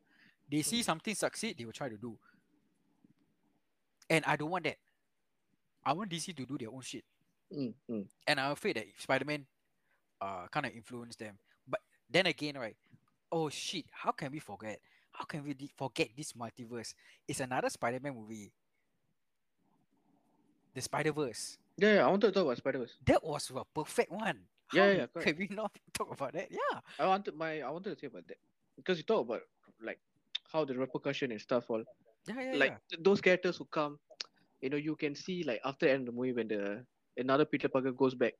They 0.50 0.62
see 0.62 0.82
something 0.82 1.14
succeed, 1.14 1.56
they 1.58 1.64
will 1.64 1.72
try 1.72 1.88
to 1.88 1.96
do. 1.96 2.18
And 4.10 4.24
I 4.26 4.36
don't 4.36 4.50
want 4.50 4.64
that. 4.64 4.76
I 5.84 5.92
want 5.94 6.10
DC 6.10 6.36
to 6.36 6.46
do 6.46 6.58
their 6.58 6.70
own 6.70 6.82
shit. 6.82 7.04
Mm, 7.52 7.74
mm. 7.90 8.06
And 8.26 8.40
I'm 8.40 8.52
afraid 8.52 8.76
that 8.76 8.86
Spider 8.98 9.24
Man 9.24 9.46
uh 10.20 10.46
kind 10.50 10.66
of 10.66 10.72
influenced 10.72 11.18
them. 11.18 11.38
But 11.66 11.80
then 12.08 12.26
again, 12.26 12.56
right? 12.58 12.76
Oh 13.30 13.48
shit! 13.48 13.86
How 13.90 14.12
can 14.12 14.30
we 14.30 14.38
forget? 14.38 14.78
How 15.12 15.24
can 15.24 15.44
we 15.44 15.54
de- 15.54 15.72
forget 15.76 16.08
this 16.16 16.32
multiverse? 16.32 16.94
It's 17.26 17.40
another 17.40 17.70
Spider 17.70 18.00
Man 18.00 18.14
movie. 18.14 18.52
The 20.74 20.80
Spider 20.80 21.12
Verse. 21.12 21.58
Yeah, 21.76 21.94
yeah, 21.94 22.06
I 22.06 22.08
wanted 22.08 22.28
to 22.28 22.32
talk 22.32 22.44
about 22.44 22.56
Spider 22.58 22.78
Verse. 22.78 22.96
That 23.06 23.24
was 23.24 23.50
a 23.54 23.64
perfect 23.64 24.10
one. 24.10 24.40
Yeah, 24.72 24.90
yeah, 24.92 25.06
correct. 25.06 25.26
Can 25.28 25.36
we 25.38 25.48
not 25.50 25.70
talk 25.94 26.12
about 26.12 26.32
that? 26.32 26.48
Yeah. 26.50 26.80
I 26.98 27.06
wanted 27.06 27.34
my 27.36 27.60
I 27.62 27.70
wanted 27.70 27.94
to 27.94 27.98
say 28.00 28.06
about 28.06 28.26
that 28.28 28.38
because 28.76 28.98
you 28.98 29.04
talk 29.04 29.26
about 29.26 29.42
like 29.82 30.00
how 30.52 30.64
the 30.64 30.74
repercussion 30.76 31.30
and 31.32 31.40
stuff 31.40 31.64
all 31.70 31.82
Yeah, 32.28 32.40
yeah, 32.40 32.54
like 32.56 32.70
yeah. 32.72 32.78
th- 32.90 33.02
those 33.02 33.20
characters 33.20 33.56
who 33.58 33.64
come, 33.66 33.98
you 34.60 34.70
know, 34.70 34.76
you 34.76 34.96
can 34.96 35.14
see 35.14 35.42
like 35.44 35.60
after 35.64 35.86
the 35.86 35.92
end 35.92 36.08
of 36.08 36.14
the 36.14 36.18
movie 36.20 36.32
when 36.32 36.48
the 36.48 36.84
another 37.16 37.44
Peter 37.44 37.68
Parker 37.68 37.92
goes 37.92 38.14
back, 38.14 38.34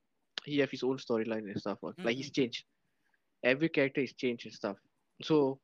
he 0.45 0.59
have 0.59 0.71
his 0.71 0.83
own 0.83 0.99
storyline 0.99 1.45
and 1.51 1.59
stuff. 1.61 1.79
all. 1.83 1.93
Like 2.03 2.17
he's 2.17 2.31
changed. 2.31 2.65
Every 3.45 3.69
character 3.69 4.01
is 4.01 4.13
changed 4.15 4.47
and 4.47 4.55
stuff. 4.55 4.77
So 5.23 5.59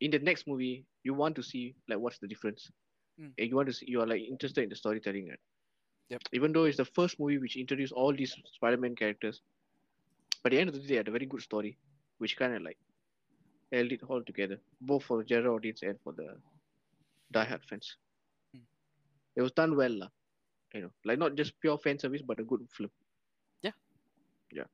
in 0.00 0.10
the 0.10 0.18
next 0.18 0.46
movie, 0.46 0.84
you 1.04 1.14
want 1.14 1.34
to 1.36 1.42
see 1.42 1.74
like 1.88 1.98
what's 1.98 2.18
the 2.18 2.28
difference. 2.28 2.70
Mm. 3.20 3.32
and 3.38 3.48
you 3.50 3.56
want 3.56 3.68
to 3.68 3.74
see, 3.74 3.86
you 3.88 4.00
are 4.00 4.06
like 4.06 4.22
interested 4.22 4.62
in 4.64 4.70
the 4.70 4.76
storytelling. 4.76 5.28
Right? 5.28 5.38
Yep. 6.10 6.22
Even 6.32 6.52
though 6.52 6.64
it's 6.64 6.76
the 6.78 6.84
first 6.84 7.18
movie 7.20 7.38
which 7.38 7.56
introduced 7.56 7.92
all 7.92 8.12
these 8.14 8.34
Spider-Man 8.54 8.96
characters, 8.96 9.40
but 10.42 10.52
at 10.52 10.56
the 10.56 10.60
end 10.60 10.68
of 10.68 10.74
the 10.74 10.80
day, 10.80 10.88
they 10.88 10.96
had 10.96 11.08
a 11.08 11.12
very 11.12 11.26
good 11.26 11.42
story, 11.42 11.78
which 12.18 12.36
kind 12.36 12.54
of 12.54 12.62
like 12.62 12.78
held 13.72 13.92
it 13.92 14.00
all 14.08 14.22
together, 14.22 14.58
both 14.80 15.04
for 15.04 15.18
the 15.18 15.24
general 15.24 15.56
audience 15.56 15.82
and 15.82 15.98
for 16.02 16.12
the 16.12 16.36
die-hard 17.30 17.64
fans. 17.68 17.96
Mm. 18.56 18.60
It 19.36 19.42
was 19.42 19.52
done 19.52 19.76
well, 19.76 19.98
lah. 19.98 20.08
You 20.74 20.82
know, 20.82 20.90
like 21.04 21.18
not 21.18 21.34
just 21.34 21.58
pure 21.60 21.78
fan 21.78 21.98
service, 21.98 22.22
but 22.22 22.40
a 22.40 22.44
good 22.44 22.60
film. 22.70 22.90
Yeah. 23.62 23.72
Yeah. 24.52 24.64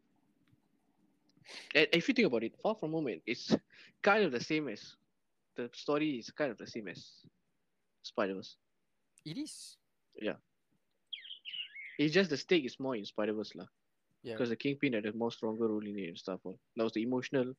And 1.75 1.89
if 1.93 2.09
you 2.09 2.15
think 2.15 2.27
about 2.27 2.45
it, 2.45 2.55
Far 2.63 2.75
From 2.75 2.93
Home, 2.93 3.21
it's 3.27 3.57
kind 4.03 4.25
of 4.25 4.33
the 4.33 4.41
same 4.41 4.69
as 4.69 4.97
the 5.57 5.69
story 5.73 6.19
is 6.19 6.31
kind 6.31 6.51
of 6.51 6.59
the 6.59 6.67
same 6.67 6.89
as 6.89 7.05
Spider 8.03 8.35
Verse. 8.35 8.57
It 9.25 9.39
is. 9.39 9.77
Yeah. 10.21 10.37
It's 11.99 12.15
just 12.15 12.31
the 12.31 12.37
stake 12.37 12.65
is 12.65 12.79
more 12.79 12.95
in 12.97 13.05
Spider 13.05 13.35
Verse 13.35 13.55
lah. 13.55 13.67
Yeah. 14.29 14.35
Because 14.35 14.51
the 14.51 14.57
Kingpin 14.57 14.93
had 14.93 15.07
a 15.07 15.13
more 15.13 15.33
stronger 15.33 15.69
role 15.69 15.87
in 15.87 15.99
it 15.99 16.09
and 16.09 16.19
stuff. 16.19 16.41
all. 16.45 16.59
That 16.77 16.85
was 16.85 16.93
the 16.93 17.03
emotional, 17.03 17.55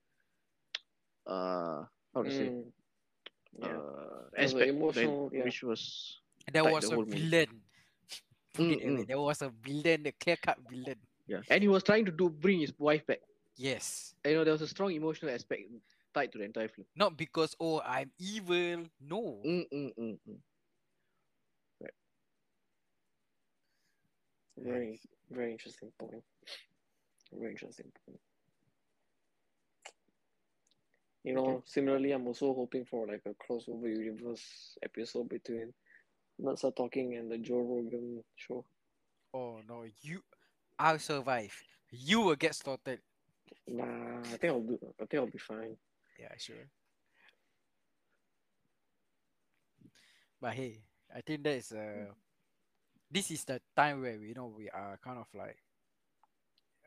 uh, 1.25 1.83
how 2.13 2.21
to 2.23 2.31
say, 2.31 2.49
Mm. 2.49 2.71
Yeah. 3.59 3.77
uh, 3.77 4.29
aspect, 4.37 4.69
emotional- 4.69 5.29
that, 5.29 5.37
yeah. 5.37 5.43
which 5.45 5.63
was 5.63 6.21
There 6.53 6.63
Like 6.63 6.73
was 6.73 6.85
the 6.85 6.91
a 6.91 6.95
whole 6.95 7.05
villain. 7.05 7.61
Mm, 8.59 8.71
it 8.73 8.79
that 8.79 8.87
mm. 8.89 9.07
There 9.07 9.19
was 9.21 9.41
a 9.41 9.49
villain, 9.49 10.07
a 10.07 10.11
clear 10.11 10.35
cut 10.35 10.57
villain. 10.69 10.99
yeah, 11.27 11.41
and 11.49 11.61
he 11.61 11.69
was 11.69 11.83
trying 11.83 12.05
to 12.05 12.11
do 12.11 12.29
bring 12.29 12.59
his 12.59 12.73
wife 12.77 13.05
back. 13.05 13.21
Yes. 13.55 14.15
You 14.25 14.33
know, 14.33 14.43
there 14.43 14.53
was 14.53 14.61
a 14.61 14.67
strong 14.67 14.91
emotional 14.91 15.31
aspect 15.31 15.61
tied 16.13 16.31
to 16.33 16.37
the 16.39 16.45
entire 16.45 16.67
film. 16.67 16.85
Not 16.95 17.15
because 17.15 17.55
oh 17.59 17.79
I'm 17.81 18.11
evil. 18.19 18.85
No. 18.99 19.41
Mm, 19.45 19.65
mm, 19.71 19.91
mm, 19.97 20.17
mm. 20.27 20.39
Very, 25.31 25.51
interesting 25.51 25.91
point. 25.99 26.23
Very 27.31 27.51
interesting 27.51 27.91
point. 28.05 28.19
You 31.23 31.33
know, 31.33 31.45
Okay. 31.45 31.61
similarly, 31.65 32.11
I'm 32.11 32.25
also 32.27 32.53
hoping 32.53 32.85
for 32.85 33.05
like 33.05 33.21
a 33.25 33.35
crossover 33.35 33.89
universe 33.89 34.77
episode 34.83 35.29
between 35.29 35.73
Are 36.45 36.71
Talking 36.71 37.15
and 37.15 37.29
the 37.29 37.37
Joe 37.37 37.59
Rogan 37.61 38.23
show. 38.35 38.65
Oh 39.33 39.59
no, 39.67 39.85
you 40.01 40.23
I'll 40.79 40.99
survive. 40.99 41.53
You 41.91 42.21
will 42.21 42.35
get 42.35 42.55
slaughtered. 42.55 43.01
Nah, 43.67 44.21
I 44.21 44.37
think 44.37 44.53
I'll 44.53 44.61
do. 44.61 44.79
I 44.99 45.05
think 45.05 45.21
I'll 45.21 45.27
be 45.27 45.37
fine. 45.37 45.77
Yeah, 46.19 46.33
sure. 46.37 46.69
But 50.41 50.53
hey, 50.53 50.79
I 51.13 51.21
think 51.21 51.43
that 51.43 51.55
is 51.55 51.71
uh 51.71 52.13
this 53.11 53.31
is 53.31 53.43
the 53.45 53.61
time 53.75 54.01
where 54.01 54.17
we 54.19 54.33
know 54.33 54.47
we 54.55 54.69
are 54.69 54.97
kind 55.03 55.17
of 55.19 55.27
like 55.33 55.57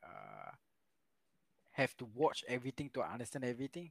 uh 0.05 0.51
have 1.73 1.97
to 1.97 2.05
watch 2.15 2.45
everything 2.49 2.91
to 2.93 3.03
understand 3.03 3.45
everything. 3.45 3.91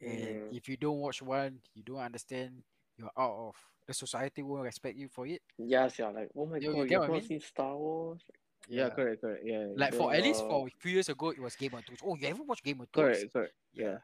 And 0.00 0.42
Mm. 0.52 0.56
if 0.56 0.68
you 0.68 0.76
don't 0.76 0.98
watch 1.00 1.22
one, 1.22 1.60
you 1.74 1.82
don't 1.82 1.98
understand, 1.98 2.62
you're 2.96 3.10
out 3.18 3.48
of 3.48 3.56
the 3.86 3.94
society 3.94 4.42
won't 4.42 4.62
respect 4.62 4.96
you 4.96 5.08
for 5.08 5.26
it. 5.26 5.42
Yes, 5.58 5.98
yeah, 5.98 6.08
like 6.08 6.30
oh 6.36 6.46
my 6.46 6.58
You- 6.58 6.70
you 6.70 6.76
god, 6.76 6.90
you 6.90 6.98
what 6.98 7.02
I 7.02 7.06
have 7.06 7.10
not 7.10 7.14
mean? 7.14 7.28
seen 7.28 7.40
Star 7.40 7.76
Wars? 7.76 8.22
Yeah, 8.68 8.88
Yeah. 8.88 8.94
correct, 8.94 9.20
correct. 9.22 9.44
Yeah, 9.44 9.60
yeah. 9.60 9.72
Like 9.76 9.94
for 9.94 10.12
at 10.14 10.22
least 10.22 10.40
for 10.46 10.68
a 10.68 10.70
few 10.78 10.92
years 10.92 11.08
ago, 11.08 11.30
it 11.30 11.40
was 11.40 11.56
Game 11.56 11.74
of 11.74 11.84
Thrones. 11.84 12.00
Oh, 12.04 12.16
you 12.16 12.28
ever 12.28 12.42
watch 12.44 12.62
Game 12.62 12.80
of 12.80 12.88
Thrones? 12.90 13.18
correct, 13.18 13.32
correct. 13.32 13.54
Yeah. 13.72 13.98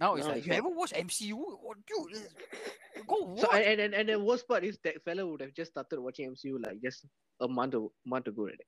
Now 0.00 0.14
it's 0.16 0.26
Now 0.26 0.32
like 0.32 0.44
you 0.46 0.52
not. 0.52 0.58
ever 0.58 0.68
watch 0.70 0.92
MCU? 0.92 1.34
Oh, 1.36 1.74
dude, 1.86 2.22
go 3.06 3.16
watch. 3.22 3.40
So 3.40 3.52
and, 3.52 3.80
and 3.80 3.94
and 3.94 4.08
the 4.08 4.18
worst 4.18 4.48
part 4.48 4.64
is 4.64 4.78
that 4.84 5.02
fella 5.04 5.26
would 5.26 5.42
have 5.42 5.54
just 5.54 5.72
started 5.72 6.00
watching 6.00 6.30
MCU 6.30 6.58
like 6.64 6.80
just 6.82 7.04
a 7.40 7.48
month 7.48 7.74
a 7.74 7.86
month 8.06 8.26
ago, 8.28 8.46
right? 8.46 8.60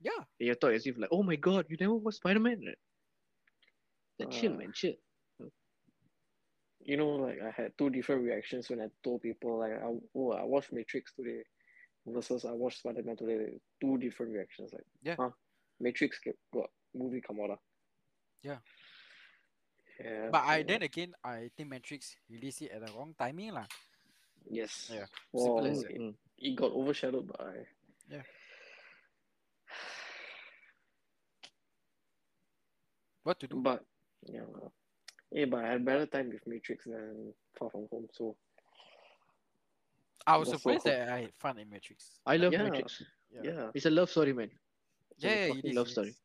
yeah, 0.00 0.10
And 0.38 0.46
you 0.48 0.54
thought 0.54 0.74
as 0.74 0.86
if 0.86 0.98
like, 0.98 1.08
oh 1.10 1.22
my 1.22 1.36
god, 1.36 1.66
you 1.70 1.76
never 1.80 1.94
watched 1.94 2.18
Spider 2.18 2.40
Man, 2.40 2.60
right? 2.66 2.76
Like, 4.18 4.30
chill, 4.30 4.52
Uh, 4.52 4.56
man, 4.56 4.72
chill. 4.74 4.94
you 6.80 6.96
know, 6.96 7.08
like 7.16 7.38
I 7.42 7.50
had 7.50 7.72
two 7.78 7.90
different 7.90 8.22
reactions 8.24 8.68
when 8.70 8.80
I 8.80 8.88
told 9.02 9.22
people 9.22 9.58
like, 9.58 9.72
I, 9.72 9.86
oh, 10.14 10.32
I 10.32 10.44
watched 10.44 10.72
Matrix 10.72 11.14
today 11.14 11.42
versus 12.06 12.44
I 12.44 12.52
watched 12.52 12.78
Spider 12.78 13.02
Man 13.02 13.16
today. 13.16 13.58
Two 13.80 13.98
different 13.98 14.32
reactions. 14.32 14.72
Like, 14.72 14.84
Yeah. 15.02 15.16
huh? 15.18 15.30
Matrix 15.80 16.20
got 16.52 16.70
movie 16.94 17.20
come 17.20 17.40
out. 17.40 17.50
ah. 17.52 17.58
Yeah. 18.42 18.58
Yeah. 19.98 20.28
but 20.30 20.44
I 20.44 20.62
then 20.62 20.82
again, 20.82 21.14
I 21.24 21.50
think 21.56 21.70
Matrix 21.70 22.16
released 22.28 22.62
it 22.62 22.70
at 22.72 22.84
the 22.84 22.92
wrong 22.92 23.14
timing, 23.18 23.52
lah. 23.54 23.66
yes. 24.50 24.90
Yeah, 24.92 25.06
Well, 25.32 25.44
simple 25.44 25.66
as 25.66 25.82
it, 25.84 26.00
Mm. 26.00 26.14
it 26.38 26.56
got 26.56 26.72
overshadowed 26.72 27.26
by. 27.28 27.64
Yeah. 28.10 28.22
What 33.24 33.40
to 33.40 33.46
do? 33.48 33.56
But 33.56 33.84
yeah, 34.26 34.42
yeah, 35.32 35.46
but 35.46 35.64
I 35.64 35.68
had 35.72 35.84
better 35.84 36.06
time 36.06 36.28
with 36.30 36.46
Matrix 36.46 36.84
than 36.84 37.32
Far 37.58 37.70
From 37.70 37.88
Home. 37.90 38.06
So 38.12 38.36
I 40.26 40.36
was 40.36 40.50
that's 40.50 40.62
so 40.62 40.70
cool. 40.70 40.80
that 40.84 41.08
I 41.08 41.20
had 41.22 41.34
fun 41.34 41.58
in 41.58 41.68
Matrix. 41.70 42.20
I 42.26 42.36
love 42.36 42.52
Yeah. 42.52 42.62
Matrix. 42.68 43.02
Yeah, 43.32 43.40
yeah, 43.42 43.70
It's 43.74 43.86
a 43.86 43.90
love 43.90 44.10
story, 44.10 44.32
man. 44.32 44.50
It's 45.16 45.24
a 45.24 45.28
yeah, 45.28 45.34
yeah, 45.34 45.46
fucking 45.48 45.62
it 45.64 45.68
is, 45.70 45.76
love 45.76 45.86
it 45.88 45.90
story. 45.90 46.08
is. 46.08 46.20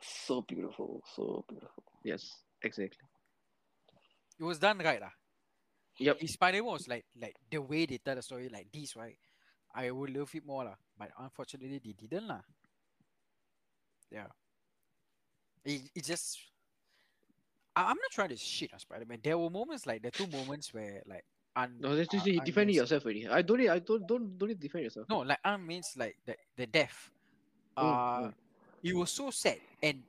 so 0.00 0.42
beautiful, 0.42 1.02
so 1.16 1.44
beautiful. 1.48 1.82
Yes, 2.04 2.42
exactly. 2.62 3.06
It 4.38 4.44
was 4.44 4.58
done 4.58 4.78
right, 4.78 5.00
lah. 5.00 5.10
Yep. 5.98 6.18
If 6.20 6.30
Spider-Man 6.30 6.72
was 6.72 6.86
like 6.86 7.04
like 7.20 7.34
the 7.50 7.58
way 7.58 7.86
they 7.86 7.98
tell 7.98 8.14
the 8.14 8.22
story 8.22 8.48
like 8.48 8.70
this, 8.72 8.94
right? 8.94 9.18
I 9.74 9.90
would 9.90 10.14
love 10.14 10.30
it 10.34 10.46
more, 10.46 10.64
lah. 10.64 10.78
But 10.96 11.10
unfortunately, 11.18 11.80
they 11.82 11.92
didn't, 11.92 12.28
lah. 12.28 12.40
Yeah. 14.10 14.30
It, 15.64 15.90
it 15.94 16.04
just. 16.04 16.38
I, 17.74 17.82
I'm 17.82 17.98
not 17.98 18.10
trying 18.12 18.30
to 18.30 18.36
shit 18.36 18.72
on 18.72 18.78
Spider-Man. 18.78 19.18
There 19.22 19.36
were 19.36 19.50
moments 19.50 19.86
like 19.86 20.02
the 20.02 20.10
two 20.10 20.26
moments 20.28 20.72
where 20.72 21.02
like 21.06 21.24
un, 21.56 21.74
No, 21.80 21.96
that's 21.96 22.08
just 22.08 22.26
uh, 22.26 22.30
you 22.30 22.40
defending 22.40 22.76
yourself 22.76 23.04
already. 23.04 23.26
I 23.28 23.42
don't 23.42 23.58
need. 23.58 23.68
I 23.68 23.80
don't 23.80 24.06
don't 24.06 24.38
don't 24.38 24.48
need 24.48 24.60
to 24.60 24.66
defend 24.66 24.84
yourself. 24.84 25.08
No, 25.10 25.18
like 25.26 25.40
un 25.44 25.66
means 25.66 25.94
like 25.96 26.16
the 26.24 26.36
the 26.56 26.66
death. 26.66 27.10
Mm, 27.76 27.82
Uh, 27.82 28.20
mm. 28.26 28.34
it 28.82 28.94
was 28.94 29.10
so 29.10 29.30
sad, 29.30 29.58
and 29.82 30.02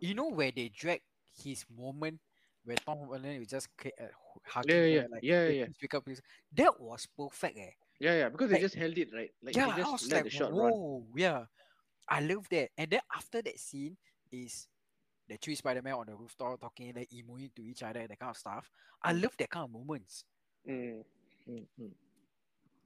you 0.00 0.14
know 0.14 0.30
where 0.30 0.50
they 0.50 0.70
drag 0.70 1.02
his 1.42 1.64
moment 1.76 2.20
where 2.64 2.76
Tom 2.76 2.98
Holland 3.08 3.38
was 3.40 3.48
just 3.48 3.68
ca- 3.76 3.92
uh, 4.00 4.06
hugging 4.46 4.76
Yeah, 4.76 4.82
her, 4.82 4.86
yeah, 4.86 5.06
like, 5.10 5.22
yeah, 5.22 5.48
yeah. 5.48 5.64
please 5.66 5.76
wake 5.82 5.94
up, 5.94 6.04
please." 6.04 6.22
That 6.54 6.80
was 6.80 7.06
perfect, 7.06 7.58
eh. 7.58 7.70
Yeah, 8.00 8.14
yeah, 8.14 8.28
because 8.28 8.50
they 8.50 8.60
just 8.60 8.74
held 8.74 8.96
it 8.98 9.08
right. 9.14 9.30
Like 9.42 9.54
yeah, 9.56 9.74
they 9.76 9.82
I 9.82 9.90
was 9.90 10.02
let 10.10 10.14
like, 10.16 10.24
the 10.24 10.30
shot 10.30 10.52
run. 10.54 10.72
whoa, 10.72 11.06
yeah, 11.16 11.44
I 12.08 12.20
love 12.20 12.48
that. 12.50 12.70
And 12.76 12.90
then 12.90 13.00
after 13.14 13.42
that 13.42 13.58
scene 13.58 13.96
is 14.32 14.68
the 15.28 15.36
three 15.36 15.54
Spider-Man 15.54 15.94
on 15.94 16.06
the 16.06 16.14
rooftop 16.14 16.60
talking, 16.60 16.92
like 16.94 17.10
emoing 17.10 17.54
to 17.54 17.62
each 17.62 17.82
other, 17.82 18.00
and 18.00 18.08
that 18.08 18.18
kind 18.18 18.30
of 18.30 18.36
stuff. 18.36 18.70
I 19.02 19.12
Mm. 19.12 19.22
love 19.22 19.36
that 19.38 19.50
kind 19.50 19.64
of 19.64 19.70
moments. 19.72 20.24
Mm. 20.68 21.04
Mm, 21.48 21.66
mm. 21.80 21.92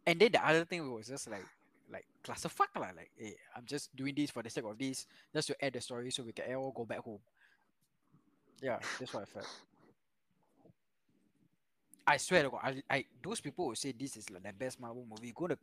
And 0.07 0.21
then 0.21 0.33
the 0.33 0.47
other 0.47 0.65
thing 0.65 0.91
was 0.93 1.09
just 1.09 1.29
like 1.31 1.45
like 1.91 2.07
clusterfuck 2.25 2.75
lah. 2.77 2.93
Like, 2.97 3.11
hey, 3.17 3.37
I'm 3.57 3.65
just 3.67 3.95
doing 3.97 4.15
this 4.15 4.31
for 4.31 4.43
the 4.43 4.51
sake 4.51 4.65
of 4.65 4.79
this, 4.79 5.07
just 5.35 5.49
to 5.49 5.65
add 5.65 5.73
the 5.75 5.81
story 5.81 6.11
so 6.11 6.23
we 6.23 6.33
can 6.33 6.55
all 6.55 6.73
go 6.73 6.85
back 6.85 6.99
home. 7.01 7.21
Yeah, 8.63 8.79
that's 8.99 9.13
what 9.15 9.23
I 9.23 9.27
felt. 9.27 9.47
I 12.07 12.17
swear 12.17 12.43
to 12.45 12.51
God, 12.51 12.61
I, 12.63 12.83
I 12.91 13.05
those 13.23 13.41
people 13.41 13.69
who 13.69 13.75
say 13.75 13.93
this 13.93 14.17
is 14.17 14.31
like 14.31 14.43
the 14.43 14.53
best 14.53 14.81
Marvel 14.81 15.05
movie, 15.09 15.33
go 15.35 15.47
to 15.47 15.59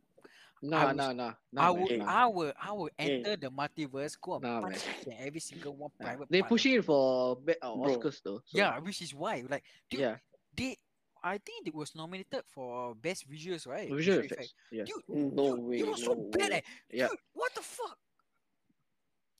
no, 0.62 0.86
was- 0.86 0.96
no, 0.96 1.12
no. 1.12 1.34
I 1.58 1.70
will, 1.70 1.82
would 1.82 1.98
man. 1.98 2.08
I 2.08 2.26
will 2.26 2.52
I 2.62 2.72
will 2.72 2.88
Hey. 2.96 3.16
enter 3.18 3.36
the 3.36 3.50
multiverse, 3.50 4.16
go 4.20 4.34
and 4.36 4.44
Nah, 4.44 4.60
punch 4.60 4.84
man. 5.06 5.16
every 5.20 5.40
single 5.40 5.74
one 5.74 5.90
Nah. 5.98 6.06
private. 6.06 6.28
They're 6.30 6.44
pushing 6.44 6.74
it 6.74 6.84
for 6.84 7.36
be- 7.36 7.54
uh, 7.60 7.74
Bro. 7.74 7.96
Oscars 7.98 8.22
though. 8.22 8.38
so- 8.46 8.56
Yeah, 8.58 8.78
which 8.78 9.02
is 9.02 9.12
why 9.12 9.44
like 9.48 9.64
dude, 9.90 10.00
yeah, 10.00 10.16
they 10.56 10.76
I 11.22 11.38
think 11.38 11.66
it 11.66 11.74
was 11.74 11.94
nominated 11.96 12.42
for 12.46 12.94
best 12.94 13.28
visuals, 13.28 13.66
right? 13.66 13.90
visual 13.90 14.20
effects. 14.20 14.54
Yeah, 14.70 14.84
Dude, 14.84 15.02
No 15.34 15.56
dude, 15.56 15.64
way. 15.64 15.78
it 15.80 15.86
was 15.88 16.00
no 16.02 16.06
so 16.06 16.14
bad. 16.14 16.50
way. 16.50 16.56
Eh. 16.56 16.60
yeah. 16.92 17.08
Dude, 17.08 17.18
what 17.34 17.52
the 17.54 17.62
fuck? 17.62 17.98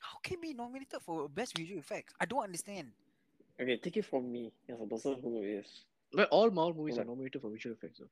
How 0.00 0.18
can 0.22 0.40
be 0.40 0.52
nominated 0.54 1.00
for 1.02 1.28
best 1.28 1.56
visual 1.56 1.78
effects? 1.78 2.12
I 2.20 2.24
don't 2.26 2.42
understand. 2.42 2.90
Okay, 3.60 3.76
take 3.78 3.96
it 3.96 4.04
from 4.04 4.30
me 4.30 4.52
as 4.68 4.80
a 4.80 4.86
person 4.86 5.16
who 5.22 5.42
is 5.42 5.84
But 6.12 6.28
all 6.30 6.50
Marvel 6.50 6.74
movies 6.82 6.98
are 6.98 7.04
nominated 7.04 7.40
for 7.42 7.50
visual 7.50 7.74
effects 7.74 7.98
though, 7.98 8.10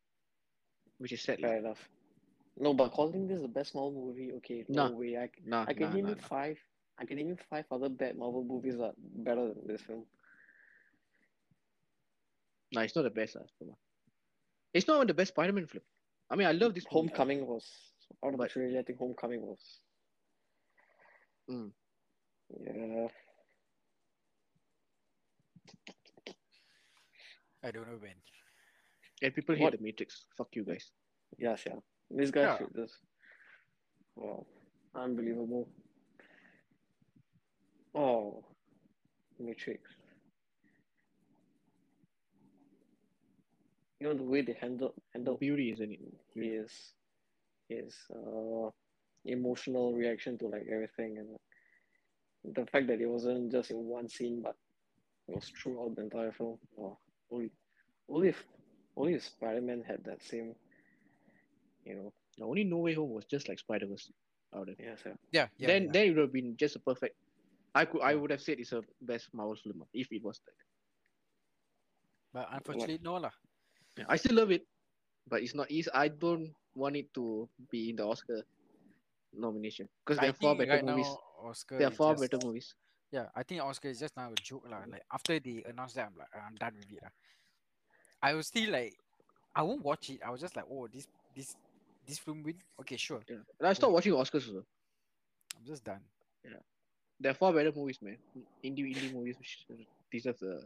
which 0.99 1.13
is 1.13 1.23
sad. 1.23 1.41
fair 1.41 1.51
Like, 1.51 1.59
enough. 1.61 1.89
No, 2.57 2.73
but 2.75 2.93
calling 2.93 3.27
this 3.27 3.41
the 3.41 3.49
best 3.49 3.75
Marvel 3.75 3.93
movie, 4.07 4.33
okay, 4.35 4.65
no 4.69 4.89
Nah. 4.89 4.91
way. 4.91 5.17
I, 5.17 5.31
nah, 5.45 5.65
I 5.69 5.75
can 5.75 5.89
nah, 5.89 5.93
name 5.93 6.05
nah, 6.05 6.11
you 6.11 6.17
five. 6.17 6.59
I 6.99 7.05
can 7.05 7.17
name 7.17 7.29
you 7.29 7.37
five 7.51 7.67
other 7.71 7.89
bad 7.89 8.17
Marvel 8.17 8.45
movies 8.45 8.77
that 8.77 8.85
are 8.85 8.95
better 8.99 9.49
than 9.49 9.67
this 9.67 9.83
film. 9.83 10.07
nah. 12.73 12.83
It's 12.83 12.95
not 12.97 13.03
the 13.03 13.11
best. 13.11 13.37
Uh. 13.37 13.43
It's 14.73 14.87
not 14.89 14.97
even 14.97 15.07
the 15.09 15.15
best 15.15 15.29
Spider-Man 15.33 15.67
film. 15.67 15.85
I 16.31 16.37
mean, 16.37 16.47
I 16.47 16.53
love 16.53 16.75
this 16.75 16.85
movie. 16.93 17.09
Homecoming 17.09 17.47
was 17.47 17.65
out 18.25 18.35
of 18.35 18.39
the 18.39 18.39
But- 18.39 18.51
trilogy. 18.51 18.79
I 18.79 18.83
think 18.83 18.99
Homecoming 18.99 19.43
was. 19.43 19.81
Mm. 21.51 21.73
Yeah. 22.61 23.09
I 27.65 27.71
don't 27.71 27.87
know, 27.89 27.97
when. 27.99 28.13
And 29.23 29.35
people 29.35 29.55
hate 29.55 29.63
What- 29.65 29.73
the 29.79 29.83
Matrix. 29.83 30.27
Fuck 30.37 30.55
you 30.57 30.65
guys. 30.65 30.91
Yes, 31.39 31.65
yeah. 31.67 31.77
This 32.11 32.31
guy 32.31 32.43
Yeah. 32.43 32.59
should 32.59 32.75
just. 32.75 32.99
Wow, 34.17 34.47
unbelievable. 34.95 35.69
Oh, 37.95 38.45
Matrix. 39.39 39.91
You 44.01 44.09
know 44.09 44.15
the 44.15 44.23
way 44.25 44.43
they 44.43 44.53
handle 44.53 44.95
handle 45.13 45.37
Beauty, 45.37 45.73
isn't 45.73 45.91
it? 45.93 46.01
his 46.35 46.93
his 47.69 47.97
uh 48.15 48.71
emotional 49.25 49.95
reaction 49.95 50.37
to 50.39 50.49
like 50.49 50.67
everything 50.71 51.17
and 51.19 52.55
the 52.57 52.67
fact 52.67 52.87
that 52.89 53.01
it 53.01 53.07
wasn't 53.07 53.51
just 53.51 53.71
in 53.71 53.79
one 53.87 54.07
scene 54.09 54.43
but 54.43 54.57
it 55.29 55.35
was 55.35 55.49
throughout 55.49 55.95
the 55.97 56.03
entire 56.03 56.33
film. 56.33 56.59
Wow. 56.77 56.99
Only 57.35 57.51
only 58.09 58.29
if 58.31 58.39
only 58.97 59.15
if 59.19 59.25
Spider-Man 59.27 59.83
had 59.83 60.05
that 60.07 60.23
same 60.23 60.55
you 61.85 61.97
know 61.97 62.13
The 62.39 62.45
only 62.45 62.65
No 62.65 62.79
Way 62.79 62.95
Home 62.95 63.11
was 63.11 63.27
just 63.27 63.49
like 63.49 63.59
Spider 63.59 63.87
Verse. 63.87 64.11
Out 64.55 64.69
of 64.71 64.77
yes 64.79 65.03
yeah. 65.07 65.19
Yeah, 65.33 65.47
yeah. 65.59 65.67
then 65.67 65.83
yeah. 65.87 65.93
then 65.93 66.03
it 66.07 66.11
would 66.15 66.25
have 66.31 66.33
been 66.33 66.57
just 66.57 66.77
a 66.77 66.81
perfect. 66.81 67.17
I 67.75 67.85
could 67.87 68.03
I 68.03 68.15
would 68.15 68.31
have 68.31 68.43
said 68.43 68.59
it's 68.61 68.73
a 68.73 68.83
best 69.03 69.35
Marvel 69.35 69.57
film 69.57 69.85
if 69.93 70.09
it 70.13 70.23
was 70.23 70.41
that. 70.47 70.55
but 72.33 72.47
unfortunately, 72.53 73.01
no 73.03 73.15
lah. 73.19 73.35
Yeah, 73.99 74.07
I 74.09 74.17
still 74.17 74.37
love 74.37 74.51
it, 74.51 74.67
but 75.29 75.43
it's 75.43 75.55
not. 75.55 75.71
Is 75.71 75.91
I 75.95 76.09
don't 76.09 76.55
want 76.75 76.97
it 76.97 77.13
to 77.15 77.49
be 77.71 77.91
in 77.91 77.97
the 77.97 78.07
Oscar 78.07 78.43
nomination 79.35 79.89
because 80.05 80.19
there 80.21 80.31
are 80.31 80.39
far 80.39 80.55
think 80.55 80.59
better 80.59 80.79
right 80.79 80.85
movies. 80.85 81.11
now 81.11 81.51
Oscar. 81.51 81.79
There 81.79 81.89
are 81.89 81.93
is 81.93 81.99
far 81.99 82.15
just- 82.15 82.23
better 82.23 82.39
movies. 82.47 82.75
Yeah, 83.13 83.27
I 83.35 83.43
think 83.43 83.63
Oscar 83.63 83.89
is 83.89 84.01
just 84.01 84.17
now 84.17 84.31
a 84.31 84.35
joke 84.35 84.65
lah. 84.69 84.83
Like 84.91 85.05
after 85.13 85.39
they 85.39 85.63
announced 85.69 85.95
that, 85.95 86.07
I'm 86.11 86.19
like, 86.19 86.29
ah, 86.35 86.45
I'm 86.49 86.57
done 86.57 86.75
with 86.77 86.91
it 86.91 87.03
lah. 87.03 87.11
I 88.23 88.35
was 88.35 88.49
still 88.49 88.71
like, 88.73 88.95
I 89.55 89.63
won't 89.63 89.85
watch 89.85 90.11
it. 90.11 90.21
I 90.25 90.31
was 90.31 90.41
just 90.41 90.57
like, 90.57 90.65
oh, 90.71 90.89
this 90.93 91.07
this 91.37 91.55
this 92.07 92.19
film 92.19 92.43
win. 92.43 92.57
Okay, 92.81 92.97
sure. 92.97 93.21
Yeah. 93.29 93.37
And 93.61 93.69
I 93.69 93.73
stopped 93.73 93.93
watching 93.93 94.13
Oscars. 94.13 94.47
Also. 94.49 94.65
I'm 95.57 95.65
just 95.67 95.85
done. 95.85 96.01
Yeah, 96.45 96.59
There 97.21 97.31
are 97.31 97.35
far 97.35 97.53
better 97.53 97.73
movies, 97.75 97.99
man. 98.03 98.19
Indie 98.65 98.95
indie 98.95 99.13
movies 99.13 99.37
which 99.39 99.65
deserve 100.11 100.39
the 100.39 100.63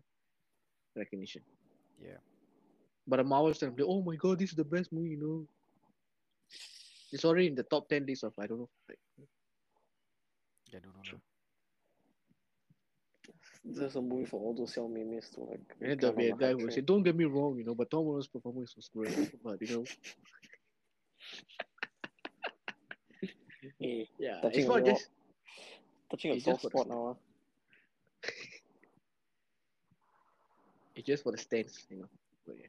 recognition. 0.97 1.43
Yeah. 2.03 2.19
But 3.07 3.17
the 3.19 3.25
Marvel 3.25 3.49
like, 3.49 3.81
oh 3.83 4.03
my 4.03 4.17
god, 4.17 4.39
this 4.39 4.51
is 4.51 4.57
the 4.57 4.65
best 4.65 4.93
movie, 4.93 5.11
you 5.11 5.17
know. 5.21 5.47
It's 7.13 7.25
already 7.25 7.47
in 7.49 7.55
the 7.55 7.63
top 7.63 7.89
ten 7.89 8.05
list 8.07 8.25
of 8.25 8.33
I 8.39 8.47
don't 8.47 8.59
know. 8.59 8.69
Like, 8.89 8.99
Yeah, 10.73 10.81
no, 10.85 10.91
no, 10.91 11.13
no. 11.13 11.19
There's 13.65 13.97
a 13.97 14.03
movie 14.03 14.27
for 14.27 14.41
all 14.41 14.55
those 14.55 14.77
young 14.77 14.95
memes 14.95 15.31
to 15.31 15.41
like 15.43 15.61
and 15.81 15.91
then 15.91 15.99
get 15.99 16.17
be 16.17 16.29
a 16.29 16.31
on 16.31 16.39
the 16.39 16.45
guy 16.45 16.47
hype 16.47 16.53
who 16.53 16.59
will 16.61 16.71
say, 16.71 16.81
"Don't 16.83 17.03
get 17.03 17.17
me 17.17 17.25
wrong, 17.25 17.59
you 17.59 17.65
know, 17.65 17.75
but 17.75 17.91
Tom 17.91 18.05
Holland's 18.05 18.29
performance 18.29 18.77
was 18.77 18.89
great, 18.89 19.33
but 19.43 19.61
you 19.61 19.69
know, 19.69 19.85
Eh, 23.83 24.05
yeah, 24.19 24.41
Touching 24.43 24.53
it's 24.53 24.67
on 24.67 24.69
not 24.69 24.85
just 24.85 25.11
touching 26.11 26.33
a 26.33 26.35
soft 26.37 26.45
just 26.45 26.63
for 26.63 26.69
the 26.71 26.77
spot 26.77 26.89
now. 26.89 27.07
ah. 27.09 27.15
it's 30.95 31.07
just 31.07 31.23
for 31.23 31.33
the 31.33 31.39
stance, 31.39 31.87
you 31.91 31.99
know." 31.99 32.09
But 32.47 32.57
yeah. 32.59 32.67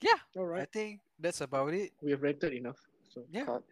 Yeah, 0.00 0.18
All 0.36 0.52
I 0.54 0.66
think 0.66 1.00
that's 1.18 1.40
about 1.40 1.72
it. 1.74 1.92
we 2.02 2.10
have 2.12 2.22
rented 2.22 2.52
enough. 2.52 2.78
So 3.08 3.26
Yeah. 3.30 3.46
Cut. 3.46 3.64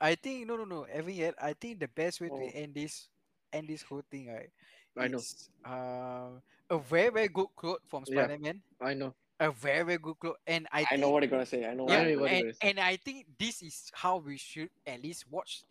I 0.00 0.14
think 0.14 0.46
no, 0.46 0.56
no, 0.56 0.64
no. 0.64 0.84
Ever 0.84 1.10
yet? 1.10 1.34
I 1.40 1.52
think 1.52 1.80
the 1.80 1.88
best 1.88 2.20
way 2.20 2.28
to 2.28 2.34
Oh. 2.34 2.50
end 2.54 2.74
this, 2.74 3.08
end 3.52 3.68
this 3.68 3.82
whole 3.82 4.02
thing, 4.10 4.28
right? 4.28 4.50
I 4.96 5.08
know, 5.08 5.20
Uh, 5.64 6.40
a 6.70 6.78
very, 6.78 7.10
very 7.10 7.28
good 7.28 7.48
quote 7.54 7.80
from 7.86 8.04
Yeah. 8.06 8.24
Spider-Man. 8.24 8.62
I 8.80 8.94
know. 8.94 9.14
A 9.40 9.50
very, 9.50 9.84
very 9.84 9.98
good 9.98 10.18
quote, 10.18 10.36
and 10.46 10.68
I, 10.72 10.80
I 10.80 10.84
think, 10.84 11.00
know 11.00 11.10
what 11.10 11.22
you're 11.22 11.30
gonna 11.30 11.46
say. 11.46 11.64
I 11.64 11.72
know. 11.74 11.88
I 11.88 11.92
Yeah, 11.92 12.02
know 12.02 12.08
you're 12.08 12.20
you're 12.20 12.28
and, 12.28 12.40
gonna 12.42 12.54
say. 12.54 12.68
and 12.68 12.80
I 12.80 12.96
think 12.96 13.26
this 13.38 13.62
is 13.62 13.90
how 13.94 14.18
we 14.18 14.36
should 14.36 14.70
at 14.86 15.02
least 15.02 15.24
watch 15.30 15.62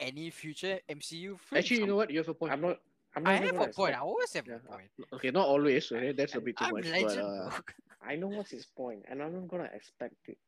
any 0.00 0.30
future 0.30 0.80
MCU 0.88 1.38
films. 1.38 1.64
Actually, 1.64 1.80
you 1.80 1.86
know 1.86 1.96
what? 1.96 2.10
You 2.10 2.18
have 2.18 2.28
a 2.28 2.34
point. 2.34 2.52
I'm 2.52 2.60
not. 2.60 2.78
I'm 3.14 3.22
not 3.22 3.34
I 3.34 3.36
have 3.36 3.60
a 3.60 3.68
point. 3.68 3.94
I 3.94 3.98
always 4.00 4.32
have 4.34 4.46
Yeah. 4.46 4.56
a 4.56 4.58
point. 4.68 4.90
Okay, 5.14 5.30
not 5.30 5.46
always. 5.46 5.90
Okay, 5.92 6.12
that's 6.12 6.34
a 6.34 6.40
bit 6.40 6.56
too 6.56 6.64
I'm 6.66 6.74
much. 6.74 6.86
legend. 6.86 7.06
But, 7.06 7.54
uh. 7.54 7.60
I 8.02 8.16
know 8.16 8.28
what's 8.28 8.50
his 8.50 8.66
point, 8.66 9.04
and 9.08 9.22
I'm 9.22 9.32
not 9.32 9.48
gonna 9.48 9.70
expect 9.72 10.16
it. 10.26 10.38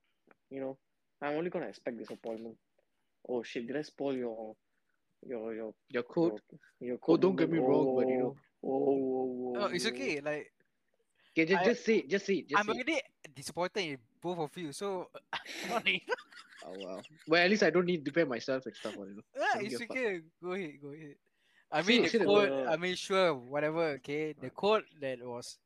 You 0.51 0.61
know, 0.61 0.79
I'm 1.23 1.37
only 1.37 1.51
gonna 1.51 1.67
expect 1.67 1.99
disappointment. 1.99 2.57
Oh 3.29 3.43
shit! 3.43 3.67
Did 3.67 3.77
I 3.77 3.83
spoil 3.83 4.15
your 4.17 4.57
your 5.27 5.55
your 5.55 5.75
your 5.89 6.03
quote. 6.03 6.41
your, 6.81 6.97
your 6.97 6.99
Oh, 7.09 7.17
don't 7.17 7.37
get 7.37 7.51
me 7.51 7.59
moment? 7.59 7.69
wrong, 7.71 7.97
but 7.97 8.09
you 8.09 8.19
know, 8.19 8.37
Oh, 8.63 8.69
oh, 8.69 9.53
oh, 9.57 9.61
No, 9.61 9.67
it's 9.67 9.87
oh. 9.87 9.89
okay. 9.91 10.21
Like 10.21 10.53
okay, 11.33 11.47
just, 11.47 11.61
I- 11.61 11.65
just 11.65 11.85
say, 11.85 11.97
it, 11.97 12.09
just 12.11 12.27
say, 12.27 12.35
it, 12.35 12.49
just 12.49 12.61
I'm 12.61 12.67
say. 12.67 12.81
it. 12.81 12.87
already 12.89 13.01
disappointed 13.35 13.81
in 13.85 13.99
both 14.21 14.39
of 14.39 14.57
you. 14.57 14.73
So 14.73 15.09
not 15.69 15.85
Oh 16.67 16.73
wow. 16.77 17.03
Well, 17.27 17.43
at 17.43 17.51
least 17.51 17.63
I 17.63 17.71
don't 17.71 17.87
need 17.87 18.05
to 18.05 18.11
defend 18.11 18.29
myself 18.29 18.67
and 18.67 18.75
stuff. 18.77 18.95
You 18.97 19.17
know. 19.17 19.23
yeah, 19.37 19.61
it's 19.61 19.79
give 19.79 19.83
a 19.83 19.87
fuck. 19.87 19.97
okay. 19.97 20.21
Go 20.43 20.53
ahead. 20.53 20.73
Go 20.83 20.89
ahead. 20.93 21.15
I 21.73 21.83
mean, 21.83 22.05
it, 22.05 22.05
the 22.05 22.09
say 22.11 22.19
the 22.19 22.25
quote. 22.25 22.53
I 22.69 22.77
mean, 22.77 22.95
sure, 22.97 23.35
whatever. 23.35 23.85
Okay, 24.03 24.35
the 24.41 24.51
code 24.51 24.85
that 25.01 25.19
was, 25.23 25.59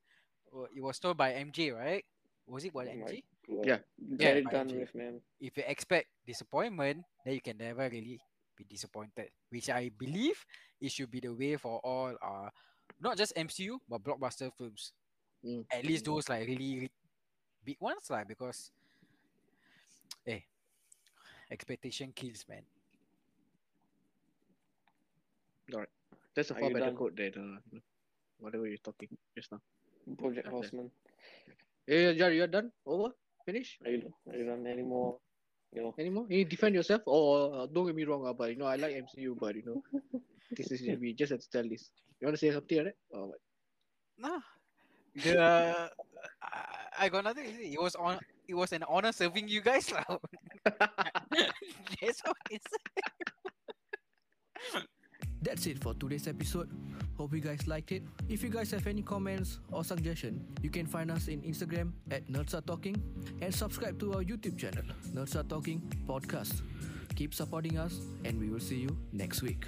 it 0.76 0.80
was 0.82 0.98
told 0.98 1.16
by 1.16 1.32
MJ, 1.32 1.74
right? 1.74 2.04
Was 2.46 2.64
it 2.64 2.72
by 2.72 2.84
Oh 2.86 2.94
my 2.94 3.10
MJ? 3.10 3.24
God. 3.48 3.66
Yeah. 3.66 3.78
Get 4.16 4.20
Yeah, 4.20 4.40
it 4.40 4.50
done 4.50 4.68
with, 4.68 4.94
man. 4.94 5.20
If 5.40 5.56
you 5.56 5.64
expect 5.66 6.08
disappointment, 6.26 7.04
then 7.24 7.34
you 7.34 7.40
can 7.40 7.56
never 7.58 7.88
really 7.88 8.20
be 8.56 8.64
disappointed. 8.64 9.30
Which 9.50 9.70
I 9.70 9.90
believe 9.96 10.38
it 10.80 10.90
should 10.92 11.10
be 11.10 11.20
the 11.20 11.34
way 11.34 11.56
for 11.56 11.80
all 11.84 12.14
uh 12.22 12.50
not 13.00 13.16
just 13.16 13.34
MCU 13.36 13.78
but 13.88 14.02
blockbuster 14.02 14.50
films. 14.56 14.92
Mm. 15.44 15.64
At 15.70 15.84
least 15.84 16.04
those 16.04 16.28
like 16.28 16.46
really, 16.46 16.74
really 16.74 16.92
big 17.64 17.76
ones, 17.80 18.08
like 18.08 18.28
because 18.28 18.70
hey, 20.24 20.44
expectation 21.50 22.12
kills, 22.14 22.44
man. 22.48 22.62
Alright, 25.72 25.88
that's 26.34 26.50
a 26.50 26.54
far 26.54 26.70
better 26.70 26.86
done? 26.86 26.96
quote 26.96 27.16
than 27.16 27.60
uh, 27.74 27.78
whatever 28.38 28.66
you're 28.66 28.84
talking 28.84 29.08
just 29.34 29.50
now. 29.52 29.60
Project 30.18 30.46
Okay. 30.46 30.54
Horseman. 30.54 30.90
Yeah, 31.86 32.10
yeah, 32.10 32.28
you're 32.28 32.46
done. 32.46 32.72
Over. 32.86 33.12
Finish. 33.44 33.78
Are 33.84 33.90
you 33.90 34.00
done? 34.02 34.14
Are 34.30 34.36
you 34.36 34.44
done 34.46 34.66
anymore? 34.66 35.18
You 35.72 35.82
know, 35.82 35.94
Anymore? 35.98 36.26
You 36.28 36.44
defend 36.44 36.74
yourself? 36.76 37.02
Or 37.06 37.62
uh, 37.62 37.66
don't 37.66 37.86
get 37.86 37.96
me 37.96 38.04
wrong, 38.04 38.26
uh, 38.26 38.32
but 38.32 38.50
you 38.50 38.56
know 38.56 38.66
I 38.66 38.76
like 38.76 38.94
MCU, 38.94 39.34
but 39.38 39.56
you 39.56 39.64
know 39.66 39.82
this 40.56 40.70
is 40.70 40.82
we 41.00 41.12
just 41.14 41.32
have 41.32 41.40
to 41.40 41.50
tell 41.50 41.68
this. 41.68 41.90
You 42.20 42.26
want 42.26 42.38
to 42.38 42.38
say 42.38 42.52
something 42.52 42.78
like 42.78 42.86
that? 42.86 42.96
Oh, 43.12 43.26
what? 43.26 43.40
Nah. 44.18 44.40
The 45.16 45.90
I, 46.42 46.64
I 46.98 47.08
got 47.08 47.24
nothing. 47.24 47.46
It 47.58 47.80
was 47.80 47.96
on 47.96 48.18
it 48.46 48.54
was 48.54 48.72
an 48.72 48.84
honor 48.88 49.12
serving 49.12 49.48
you 49.48 49.60
guys. 49.60 49.90
lah. 49.90 50.04
That's 52.00 52.22
all 52.26 52.34
it's 52.50 52.66
That's 55.44 55.66
it 55.66 55.76
for 55.84 55.92
today's 55.92 56.26
episode. 56.26 56.70
Hope 57.18 57.34
you 57.34 57.40
guys 57.40 57.68
liked 57.68 57.92
it. 57.92 58.02
If 58.30 58.42
you 58.42 58.48
guys 58.48 58.70
have 58.70 58.86
any 58.86 59.02
comments 59.02 59.60
or 59.70 59.84
suggestion, 59.84 60.40
you 60.62 60.70
can 60.70 60.86
find 60.86 61.10
us 61.10 61.28
in 61.28 61.42
Instagram 61.42 61.92
at 62.10 62.26
Nerds 62.32 62.54
Are 62.54 62.62
Talking 62.62 62.96
and 63.42 63.54
subscribe 63.54 64.00
to 64.00 64.14
our 64.14 64.24
YouTube 64.24 64.56
channel, 64.56 64.84
Nerds 65.12 65.36
Are 65.36 65.44
Talking 65.44 65.82
Podcast. 66.08 66.62
Keep 67.14 67.34
supporting 67.34 67.76
us 67.76 68.00
and 68.24 68.40
we 68.40 68.48
will 68.48 68.58
see 68.58 68.76
you 68.76 68.96
next 69.12 69.42
week. 69.42 69.66